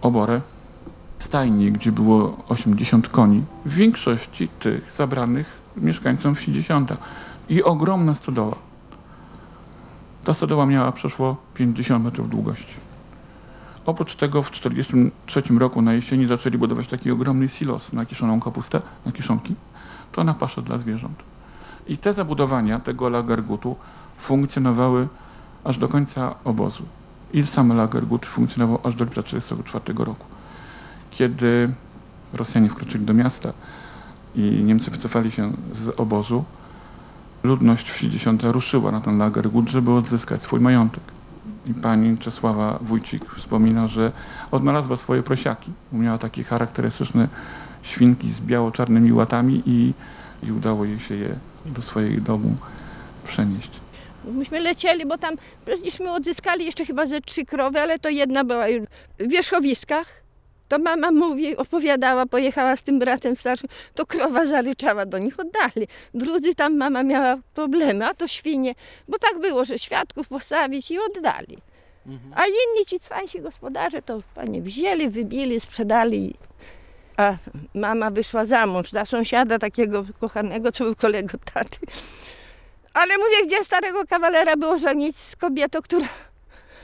oborę, 0.01 0.41
stajni, 1.19 1.71
gdzie 1.71 1.91
było 1.91 2.37
80 2.49 3.09
koni, 3.09 3.43
w 3.65 3.73
większości 3.73 4.47
tych 4.47 4.91
zabranych 4.91 5.61
mieszkańcom 5.77 6.35
wsi 6.35 6.51
10 6.51 6.89
i 7.49 7.63
ogromna 7.63 8.15
stodoła. 8.15 8.55
Ta 10.25 10.33
stodoła 10.33 10.65
miała 10.65 10.91
przeszło 10.91 11.37
50 11.53 12.05
metrów 12.05 12.29
długości. 12.29 12.75
Oprócz 13.85 14.15
tego 14.15 14.43
w 14.43 14.49
1943 14.49 15.59
roku 15.59 15.81
na 15.81 15.93
jesieni 15.93 16.27
zaczęli 16.27 16.57
budować 16.57 16.87
taki 16.87 17.11
ogromny 17.11 17.47
silos 17.47 17.93
na 17.93 18.05
kiszoną 18.05 18.39
kapustę, 18.39 18.81
na 19.05 19.11
kiszonki. 19.11 19.55
To 20.11 20.23
na 20.23 20.33
paszę 20.33 20.61
dla 20.61 20.77
zwierząt. 20.77 21.23
I 21.87 21.97
te 21.97 22.13
zabudowania 22.13 22.79
tego 22.79 23.09
lagergutu 23.09 23.75
funkcjonowały 24.19 25.07
aż 25.63 25.77
do 25.77 25.87
końca 25.87 26.35
obozu. 26.43 26.83
I 27.33 27.47
sam 27.47 27.77
lagergut 27.77 28.25
funkcjonował 28.25 28.79
aż 28.83 28.95
do 28.95 29.05
lipca 29.05 29.23
1944 29.23 30.05
roku. 30.05 30.25
Kiedy 31.11 31.69
Rosjanie 32.33 32.69
wkroczyli 32.69 33.05
do 33.05 33.13
miasta 33.13 33.53
i 34.35 34.41
Niemcy 34.41 34.91
wycofali 34.91 35.31
się 35.31 35.53
z 35.73 35.99
obozu, 35.99 36.43
ludność 37.43 37.91
wsi 37.91 38.09
10 38.09 38.43
ruszyła 38.43 38.91
na 38.91 39.01
ten 39.01 39.17
lagergut, 39.17 39.69
żeby 39.69 39.91
odzyskać 39.91 40.41
swój 40.41 40.59
majątek. 40.59 41.03
I 41.65 41.73
pani 41.73 42.17
Czesława 42.17 42.79
Wójcik 42.81 43.25
wspomina, 43.25 43.87
że 43.87 44.11
odnalazła 44.51 44.97
swoje 44.97 45.23
prosiaki. 45.23 45.71
Miała 45.91 46.17
takie 46.17 46.43
charakterystyczne 46.43 47.27
świnki 47.81 48.31
z 48.31 48.39
biało-czarnymi 48.39 49.13
łatami 49.13 49.63
i, 49.65 49.93
i 50.43 50.51
udało 50.51 50.85
jej 50.85 50.99
się 50.99 51.15
je 51.15 51.35
do 51.65 51.81
swojego 51.81 52.21
domu 52.21 52.55
przenieść. 53.23 53.71
Myśmy 54.25 54.59
lecieli, 54.59 55.05
bo 55.05 55.17
tam 55.17 55.35
przecieżśmy 55.65 56.11
odzyskali 56.11 56.65
jeszcze 56.65 56.85
chyba 56.85 57.07
ze 57.07 57.21
trzy 57.21 57.45
krowy, 57.45 57.79
ale 57.79 57.99
to 57.99 58.09
jedna 58.09 58.43
była 58.43 58.67
już 58.67 58.83
w 59.19 59.27
wierzchowiskach. 59.27 60.28
To 60.69 60.79
mama 60.79 61.11
mówi, 61.11 61.57
opowiadała, 61.57 62.25
pojechała 62.25 62.75
z 62.75 62.83
tym 62.83 62.99
bratem 62.99 63.35
starszym, 63.35 63.69
to 63.93 64.05
krowa 64.05 64.45
zaryczała, 64.45 65.05
do 65.05 65.17
nich 65.17 65.39
oddali. 65.39 65.87
Drudzy 66.13 66.55
tam 66.55 66.77
mama 66.77 67.03
miała 67.03 67.37
problemy, 67.53 68.05
a 68.05 68.13
to 68.13 68.27
świnie, 68.27 68.75
bo 69.07 69.17
tak 69.19 69.39
było, 69.39 69.65
że 69.65 69.79
świadków 69.79 70.27
postawić 70.27 70.91
i 70.91 70.99
oddali. 70.99 71.57
A 72.35 72.45
inni 72.45 72.85
ci 72.85 72.99
cwańsi 72.99 73.41
gospodarze 73.41 74.01
to 74.01 74.21
panie 74.35 74.61
wzięli, 74.61 75.09
wybili, 75.09 75.59
sprzedali. 75.59 76.35
A 77.17 77.35
mama 77.75 78.11
wyszła 78.11 78.45
za 78.45 78.65
mąż 78.65 78.91
dla 78.91 79.05
sąsiada 79.05 79.59
takiego 79.59 80.05
kochanego, 80.19 80.71
co 80.71 80.83
był 80.83 80.95
kolegą 80.95 81.37
taty. 81.53 81.77
Ale 82.93 83.17
mówię, 83.17 83.45
gdzie 83.45 83.63
starego 83.63 84.03
kawalera 84.09 84.57
było 84.57 84.77
żenić 84.77 85.17
z 85.17 85.35
kobietą, 85.35 85.81
która 85.81 86.07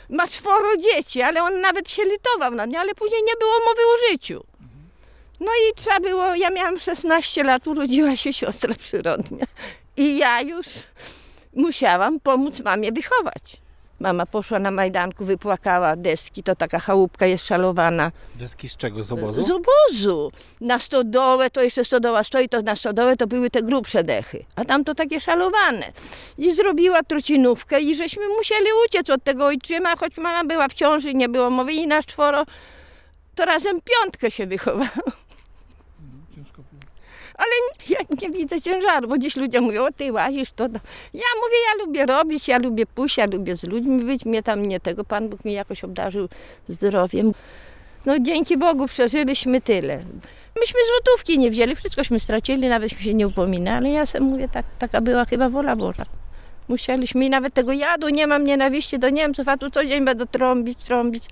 ma 0.09 0.27
czworo 0.27 0.77
dzieci, 0.77 1.21
ale 1.21 1.43
on 1.43 1.61
nawet 1.61 1.89
się 1.89 2.03
litował 2.03 2.51
na 2.51 2.65
nie, 2.65 2.79
ale 2.79 2.95
później 2.95 3.23
nie 3.23 3.33
było 3.39 3.53
mowy 3.65 3.81
o 3.81 4.11
życiu. 4.11 4.43
No 5.39 5.47
i 5.47 5.75
trzeba 5.75 5.99
było, 5.99 6.35
ja 6.35 6.49
miałam 6.49 6.79
16 6.79 7.43
lat, 7.43 7.67
urodziła 7.67 8.15
się 8.15 8.33
siostra 8.33 8.75
przyrodnia 8.75 9.45
i 9.97 10.17
ja 10.17 10.41
już 10.41 10.67
musiałam 11.53 12.19
pomóc 12.19 12.59
mamie 12.59 12.91
wychować. 12.91 13.64
Mama 14.05 14.25
poszła 14.25 14.59
na 14.59 14.71
Majdanku, 14.71 15.25
wypłakała 15.25 15.95
deski, 15.95 16.43
to 16.43 16.55
taka 16.55 16.79
chałupka 16.79 17.25
jest 17.25 17.45
szalowana. 17.45 18.11
Deski 18.35 18.69
z 18.69 18.77
czego? 18.77 19.03
Z 19.03 19.11
obozu? 19.11 19.43
Z 19.43 19.51
obozu. 19.51 20.31
Na 20.61 20.79
stodołę, 20.79 21.49
to 21.49 21.63
jeszcze 21.63 21.85
stodoła 21.85 22.23
stoi, 22.23 22.49
to 22.49 22.61
na 22.61 22.75
stodołę 22.75 23.17
to 23.17 23.27
były 23.27 23.49
te 23.49 23.63
grubsze 23.63 24.03
dechy, 24.03 24.45
a 24.55 24.65
tam 24.65 24.83
to 24.83 24.95
takie 24.95 25.19
szalowane. 25.19 25.91
I 26.37 26.55
zrobiła 26.55 27.03
trocinówkę 27.03 27.81
i 27.81 27.95
żeśmy 27.95 28.29
musieli 28.29 28.67
uciec 28.85 29.09
od 29.09 29.23
tego 29.23 29.45
ojczyma, 29.45 29.95
choć 29.95 30.17
mama 30.17 30.43
była 30.43 30.67
w 30.67 30.73
ciąży, 30.73 31.13
nie 31.13 31.29
było 31.29 31.49
mowy 31.49 31.73
i 31.73 31.87
nasz 31.87 32.05
czworo, 32.05 32.45
to 33.35 33.45
razem 33.45 33.79
piątkę 33.81 34.31
się 34.31 34.47
wychowało. 34.47 35.24
Ale 37.37 37.51
ja 37.89 37.99
nie 38.21 38.29
widzę 38.29 38.61
ciężaru, 38.61 39.07
bo 39.07 39.17
dziś 39.17 39.35
ludzie 39.35 39.61
mówią, 39.61 39.83
o 39.83 39.91
ty 39.91 40.11
łazisz 40.11 40.51
to. 40.51 40.69
to. 40.69 40.79
Ja 41.13 41.29
mówię, 41.43 41.57
ja 41.67 41.85
lubię 41.85 42.05
robić, 42.05 42.47
ja 42.47 42.57
lubię 42.57 42.85
pójść, 42.85 43.17
ja 43.17 43.25
lubię 43.25 43.55
z 43.55 43.63
ludźmi 43.63 44.03
być, 44.03 44.25
mnie 44.25 44.43
tam 44.43 44.65
nie 44.65 44.79
tego, 44.79 45.03
Pan 45.03 45.29
Bóg 45.29 45.45
mnie 45.45 45.53
jakoś 45.53 45.83
obdarzył 45.83 46.29
zdrowiem. 46.69 47.33
No 48.05 48.19
dzięki 48.19 48.57
Bogu 48.57 48.85
przeżyliśmy 48.87 49.61
tyle. 49.61 49.95
Myśmy 50.59 50.79
złotówki 50.87 51.39
nie 51.39 51.51
wzięli, 51.51 51.75
wszystkośmy 51.75 52.19
stracili, 52.19 52.69
nawetśmy 52.69 52.99
się 52.99 53.13
nie 53.13 53.27
upominali, 53.27 53.93
ja 53.93 54.05
sobie 54.05 54.25
mówię, 54.25 54.49
tak, 54.49 54.65
taka 54.79 55.01
była 55.01 55.25
chyba 55.25 55.49
wola 55.49 55.75
Boża. 55.75 56.05
Musieliśmy 56.67 57.25
i 57.25 57.29
nawet 57.29 57.53
tego 57.53 57.73
jadu, 57.73 58.09
nie 58.09 58.27
mam 58.27 58.43
nienawiści 58.43 58.99
do 58.99 59.09
Niemców, 59.09 59.47
a 59.47 59.57
tu 59.57 59.71
co 59.71 59.85
dzień 59.85 60.05
będę 60.05 60.25
trąbić, 60.25 60.79
trąbić, 60.83 61.23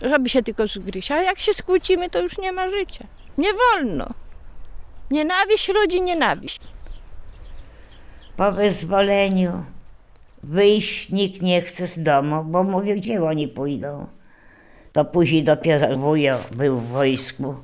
żeby 0.00 0.28
się 0.28 0.42
tylko 0.42 0.66
zgryźć. 0.66 1.10
A 1.10 1.22
jak 1.22 1.38
się 1.38 1.54
skłócimy, 1.54 2.10
to 2.10 2.22
już 2.22 2.38
nie 2.38 2.52
ma 2.52 2.70
życia. 2.70 3.04
Nie 3.38 3.48
wolno. 3.52 4.06
Nienawiść 5.12 5.68
rodzi 5.68 6.02
nienawiść. 6.02 6.60
Po 8.36 8.52
wyzwoleniu 8.52 9.64
wyjść 10.42 11.10
nikt 11.10 11.42
nie 11.42 11.62
chce 11.62 11.86
z 11.86 12.02
domu, 12.02 12.44
bo 12.44 12.62
mówię, 12.62 12.96
gdzie 12.96 13.24
oni 13.24 13.48
pójdą. 13.48 14.06
To 14.92 15.04
później 15.04 15.42
dopiero 15.42 15.96
wujo 15.96 16.38
był 16.52 16.78
w 16.78 16.88
wojsku. 16.88 17.54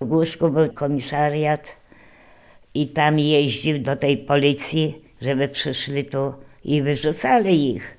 W 0.00 0.04
Głusku 0.06 0.48
był 0.48 0.72
komisariat 0.72 1.76
i 2.74 2.88
tam 2.88 3.18
jeździł 3.18 3.78
do 3.78 3.96
tej 3.96 4.18
policji, 4.18 5.02
żeby 5.20 5.48
przyszli 5.48 6.04
tu 6.04 6.34
i 6.64 6.82
wyrzucali 6.82 7.70
ich. 7.74 7.96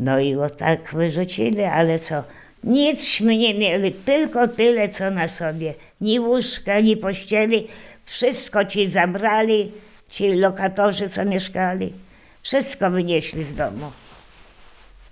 No 0.00 0.20
i 0.20 0.36
o 0.36 0.50
tak 0.50 0.94
wyrzucili, 0.94 1.62
ale 1.62 1.98
co? 1.98 2.22
Nicśmy 2.64 3.36
nie 3.36 3.54
mieli, 3.54 3.92
tylko 3.92 4.48
tyle, 4.48 4.88
co 4.88 5.10
na 5.10 5.28
sobie. 5.28 5.74
Ni 6.00 6.20
łóżka, 6.20 6.80
ni 6.80 6.96
pościeli. 6.96 7.68
Wszystko 8.06 8.64
ci 8.64 8.88
zabrali, 8.88 9.72
ci 10.08 10.32
lokatorzy, 10.32 11.08
co 11.08 11.24
mieszkali. 11.24 11.92
Wszystko 12.42 12.90
wynieśli 12.90 13.44
z 13.44 13.54
domu. 13.54 13.92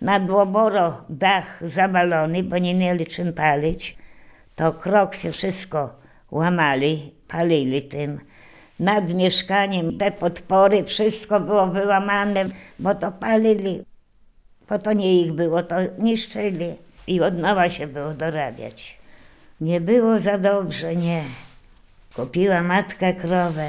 Na 0.01 0.21
Dłoboro 0.21 1.05
dach 1.09 1.61
zawalony, 1.69 2.43
bo 2.43 2.59
nie 2.59 2.75
mieli 2.75 3.07
czym 3.07 3.33
palić. 3.33 3.97
To 4.57 4.73
krok 4.73 5.15
się 5.15 5.33
wszystko 5.33 5.95
łamali, 6.31 7.13
palili 7.29 7.83
tym. 7.83 8.21
Nad 8.81 9.15
mieszkaniem 9.15 9.99
te 9.99 10.11
podpory, 10.11 10.85
wszystko 10.85 11.41
było 11.41 11.67
wyłamane, 11.67 12.45
bo 12.79 12.95
to 12.95 13.13
palili. 13.13 13.85
Bo 14.69 14.79
to 14.79 14.93
nie 14.93 15.21
ich 15.21 15.33
było, 15.33 15.63
to 15.63 15.77
niszczyli. 15.99 16.75
I 17.07 17.21
od 17.21 17.39
nowa 17.39 17.71
się 17.71 17.87
było 17.87 18.15
dorabiać. 18.15 18.99
Nie 19.61 19.81
było 19.81 20.21
za 20.21 20.39
dobrze, 20.39 20.97
nie. 20.97 21.23
Kupiła 22.17 22.63
matka 22.63 23.13
krowę. 23.13 23.69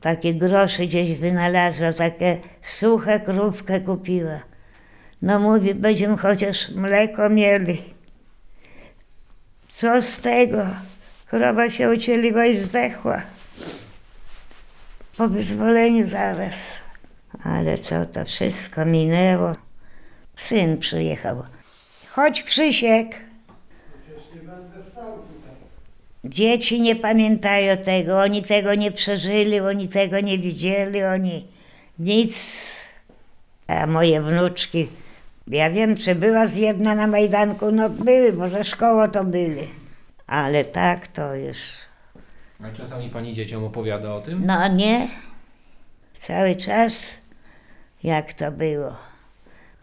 Takie 0.00 0.34
grosze 0.34 0.86
gdzieś 0.86 1.18
wynalazła, 1.18 1.92
takie 1.92 2.38
suche 2.62 3.20
krówkę 3.20 3.80
kupiła. 3.80 4.38
No 5.22 5.40
mówi, 5.40 5.74
będziemy 5.74 6.16
chociaż 6.16 6.68
mleko 6.70 7.30
mieli. 7.30 7.82
Co 9.72 10.02
z 10.02 10.20
tego? 10.20 10.66
Krowa 11.26 11.70
się 11.70 11.90
ucieliła 11.90 12.46
i 12.46 12.56
zdechła. 12.56 13.22
Po 15.16 15.28
wyzwoleniu 15.28 16.06
zaraz. 16.06 16.78
Ale 17.44 17.78
co 17.78 18.06
to 18.06 18.24
wszystko 18.24 18.84
minęło. 18.84 19.56
Syn 20.36 20.78
przyjechał. 20.78 21.42
Chodź 22.10 22.42
Krzysiek. 22.42 23.06
Dzieci 26.24 26.80
nie 26.80 26.96
pamiętają 26.96 27.76
tego, 27.76 28.20
oni 28.20 28.44
tego 28.44 28.74
nie 28.74 28.92
przeżyli, 28.92 29.60
oni 29.60 29.88
tego 29.88 30.20
nie 30.20 30.38
widzieli, 30.38 31.04
oni 31.04 31.46
nic. 31.98 32.34
A 33.66 33.86
moje 33.86 34.22
wnuczki, 34.22 34.88
ja 35.48 35.70
wiem, 35.70 35.96
czy 35.96 36.14
była 36.14 36.46
z 36.46 36.54
jedna 36.54 36.94
na 36.94 37.06
Majdanku, 37.06 37.72
no 37.72 37.90
były, 37.90 38.32
bo 38.32 38.48
ze 38.48 38.64
szkoły 38.64 39.08
to 39.08 39.24
byli. 39.24 39.68
Ale 40.26 40.64
tak 40.64 41.08
to 41.08 41.34
już. 41.34 41.58
A 42.64 42.70
czasami 42.70 43.10
pani 43.10 43.34
dzieciom 43.34 43.64
opowiada 43.64 44.14
o 44.14 44.20
tym? 44.20 44.46
No 44.46 44.68
nie, 44.68 45.08
cały 46.18 46.56
czas 46.56 47.18
jak 48.04 48.34
to 48.34 48.52
było. 48.52 48.96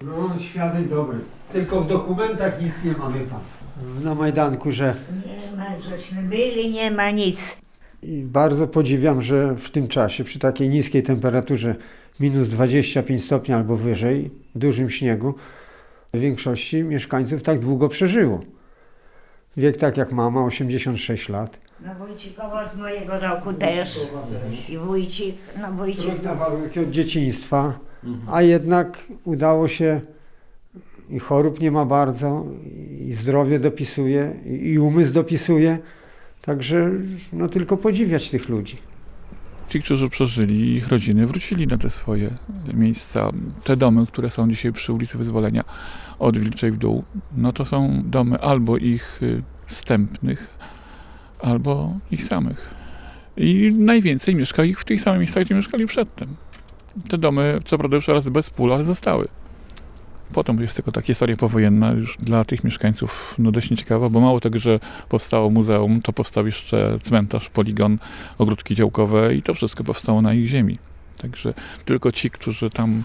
No, 0.01 0.39
świadek 0.39 0.89
dobry. 0.89 1.19
Tylko 1.53 1.81
w 1.81 1.87
dokumentach 1.87 2.61
nic 2.61 2.83
nie 2.83 2.91
mamy 2.91 3.19
pan. 3.19 3.39
Na 4.03 4.15
Majdanku, 4.15 4.71
że 4.71 4.95
Nie 5.25 5.57
ma, 5.57 5.79
żeśmy 5.89 6.21
byli, 6.23 6.71
nie 6.71 6.91
ma 6.91 7.11
nic. 7.11 7.57
i 8.03 8.23
bardzo 8.23 8.67
podziwiam, 8.67 9.21
że 9.21 9.55
w 9.55 9.69
tym 9.69 9.87
czasie, 9.87 10.23
przy 10.23 10.39
takiej 10.39 10.69
niskiej 10.69 11.03
temperaturze, 11.03 11.75
minus 12.19 12.49
25 12.49 13.23
stopni 13.23 13.53
albo 13.53 13.77
wyżej, 13.77 14.31
dużym 14.55 14.89
śniegu, 14.89 15.33
większości 16.13 16.83
mieszkańców 16.83 17.43
tak 17.43 17.59
długo 17.59 17.89
przeżyło. 17.89 18.39
Wiek 19.57 19.77
tak 19.77 19.97
jak 19.97 20.11
mama, 20.11 20.43
86 20.45 21.29
lat. 21.29 21.59
No 21.85 21.95
Wójcikowo 21.95 22.55
z 22.73 22.77
mojego 22.77 23.19
roku 23.19 23.53
też. 23.53 23.99
I 24.69 24.77
wójcik, 24.77 25.35
no 25.61 25.71
wójcik 25.71 26.03
Trudne 26.05 26.35
warunki 26.35 26.79
od 26.79 26.89
dzieciństwa, 26.89 27.79
a 28.31 28.41
jednak 28.41 28.97
udało 29.23 29.67
się 29.67 30.01
i 31.11 31.19
chorób 31.19 31.59
nie 31.59 31.71
ma 31.71 31.85
bardzo, 31.85 32.45
i 32.99 33.13
zdrowie 33.13 33.59
dopisuje, 33.59 34.33
i 34.61 34.79
umysł 34.79 35.13
dopisuje. 35.13 35.77
Także 36.41 36.91
no 37.33 37.49
tylko 37.49 37.77
podziwiać 37.77 38.29
tych 38.29 38.49
ludzi. 38.49 38.77
Ci, 39.69 39.81
którzy 39.81 40.09
przeżyli, 40.09 40.75
ich 40.75 40.87
rodziny 40.87 41.27
wrócili 41.27 41.67
na 41.67 41.77
te 41.77 41.89
swoje 41.89 42.29
miejsca. 42.73 43.29
Te 43.63 43.77
domy, 43.77 44.05
które 44.07 44.29
są 44.29 44.49
dzisiaj 44.49 44.73
przy 44.73 44.93
ulicy 44.93 45.17
Wyzwolenia 45.17 45.63
od 46.19 46.37
Wilczej 46.37 46.71
w 46.71 46.77
dół, 46.77 47.03
no 47.37 47.53
to 47.53 47.65
są 47.65 48.01
domy 48.05 48.39
albo 48.39 48.77
ich 48.77 49.23
y, 49.23 49.43
zstępnych, 49.65 50.57
albo 51.39 51.93
ich 52.11 52.23
samych. 52.23 52.69
I 53.37 53.73
najwięcej 53.77 54.35
mieszka 54.35 54.63
ich 54.63 54.79
w 54.79 54.85
tych 54.85 55.01
samych 55.01 55.19
miejscach, 55.19 55.43
gdzie 55.43 55.55
mieszkali 55.55 55.87
przedtem. 55.87 56.35
Te 57.09 57.17
domy, 57.17 57.59
co 57.65 57.77
prawda 57.77 57.95
już 57.95 58.07
raz 58.07 58.29
bez 58.29 58.49
pól, 58.49 58.73
ale 58.73 58.83
zostały. 58.83 59.27
Potem 60.33 60.61
jest 60.61 60.75
tylko 60.75 60.91
taka 60.91 61.07
historia 61.07 61.37
powojenna 61.37 61.91
już 61.91 62.17
dla 62.17 62.45
tych 62.45 62.63
mieszkańców 62.63 63.35
no 63.37 63.51
dość 63.51 63.69
nieciekawa, 63.69 64.09
bo 64.09 64.19
mało 64.19 64.39
tego, 64.39 64.59
że 64.59 64.79
powstało 65.09 65.49
muzeum, 65.49 66.01
to 66.01 66.13
powstał 66.13 66.45
jeszcze 66.45 66.99
cmentarz, 67.03 67.49
poligon, 67.49 67.97
ogródki 68.37 68.75
działkowe 68.75 69.35
i 69.35 69.41
to 69.41 69.53
wszystko 69.53 69.83
powstało 69.83 70.21
na 70.21 70.33
ich 70.33 70.47
ziemi. 70.47 70.77
Także 71.21 71.53
tylko 71.85 72.11
ci, 72.11 72.29
którzy 72.29 72.69
tam 72.69 73.03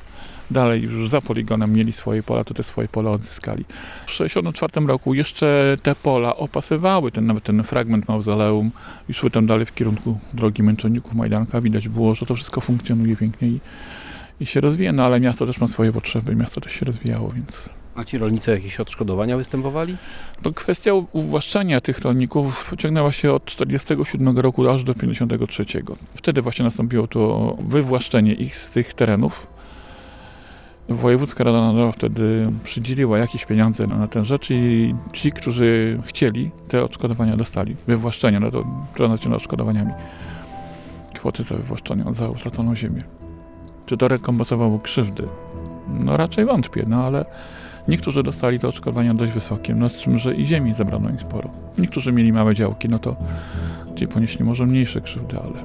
dalej 0.51 0.83
już 0.83 1.11
za 1.11 1.21
poligonem 1.21 1.73
mieli 1.73 1.93
swoje 1.93 2.23
pola, 2.23 2.45
to 2.45 2.55
te 2.55 2.63
swoje 2.63 2.89
pola 2.89 3.11
odzyskali. 3.11 3.65
W 4.07 4.11
1964 4.11 4.87
roku 4.87 5.15
jeszcze 5.15 5.77
te 5.83 5.95
pola 5.95 6.37
opasywały 6.37 7.13
ten, 7.13 7.27
nawet 7.27 7.45
ten 7.45 7.65
fragment 7.65 8.09
mauzoleum 8.09 8.71
i 9.09 9.15
szły 9.15 9.31
tam 9.31 9.47
dalej 9.47 9.67
w 9.67 9.75
kierunku 9.75 10.19
drogi 10.35 10.63
Męczenników, 10.63 11.15
Majdanka. 11.15 11.61
Widać 11.61 11.89
było, 11.89 12.15
że 12.15 12.27
to 12.27 12.35
wszystko 12.35 12.61
funkcjonuje 12.61 13.17
pięknie 13.17 13.49
i 14.41 14.47
się 14.47 14.61
rozwija, 14.61 14.93
no 14.93 15.05
ale 15.05 15.21
miasto 15.21 15.47
też 15.47 15.61
ma 15.61 15.69
swoje 15.69 15.93
potrzeby, 15.93 16.37
miasto 16.37 16.61
też 16.61 16.73
się 16.73 16.87
rozwijało, 16.87 17.29
więc 17.29 17.71
A 17.97 18.05
ci 18.05 18.19
rolnicy 18.19 18.51
jakieś 18.51 18.81
odszkodowania 18.81 19.37
występowali? 19.37 19.97
no, 20.45 20.53
kwestia 20.53 20.93
uwłaszczania 21.13 21.81
tych 21.81 21.99
rolników 21.99 22.75
ciągnęła 22.79 23.13
się 23.13 23.33
od 23.33 23.45
1947 23.45 24.39
roku 24.39 24.69
aż 24.69 24.85
do 24.85 24.95
1953. 24.95 25.83
Wtedy 26.15 26.43
właśnie 26.43 26.65
nastąpiło 26.65 27.07
to 27.07 27.57
wywłaszczenie 27.61 28.35
ich 28.35 28.57
z 28.57 28.71
tych 28.71 28.95
terenów. 28.95 29.47
Wojewódzka 30.89 31.45
Rada 31.45 31.61
Narodowa 31.61 31.93
wtedy 31.93 32.53
przydzieliła 32.65 33.19
jakieś 33.19 33.45
pieniądze 33.47 33.87
na, 33.87 34.07
tę 34.07 34.25
rzecz 34.25 34.51
i 34.51 34.95
ci, 35.13 35.33
którzy 35.33 36.01
chcieli, 36.05 36.51
te 36.69 36.85
odszkodowania 36.85 37.37
dostali. 37.37 37.77
Wywłaszczenia, 37.87 38.41
no 38.41 38.51
to 38.51 38.65
nazywa 39.09 39.37
odszkodowaniami. 39.37 39.93
Kwoty 41.15 41.43
za 41.43 41.57
wywłaszczenie, 41.57 42.05
za 42.13 42.29
utraconą 42.29 42.77
ziemię. 42.77 43.03
Czy 43.87 43.97
to 43.97 44.09
rekompensowało 44.09 44.79
krzywdy? 44.79 45.29
No 45.89 46.17
raczej 46.17 46.45
wątpię, 46.45 46.85
no 46.87 47.05
ale 47.05 47.25
Niektórzy 47.89 48.23
dostali 48.23 48.61
te 48.61 48.69
odszkodowania 48.69 49.15
dość 49.15 49.33
wysokie, 49.33 49.75
no 49.75 49.89
z 49.89 49.93
czym, 49.93 50.19
że 50.19 50.35
i 50.35 50.47
ziemi 50.47 50.75
zabrano 50.75 51.11
im 51.11 51.19
sporo. 51.19 51.51
Niektórzy 51.79 52.13
mieli 52.13 52.33
małe 52.33 52.55
działki, 52.55 52.89
no 52.89 52.99
to 52.99 53.17
ci 53.97 54.09
ponieśli 54.09 54.45
może 54.45 54.67
mniejsze 54.67 55.01
krzywdy, 55.01 55.37
ale 55.39 55.63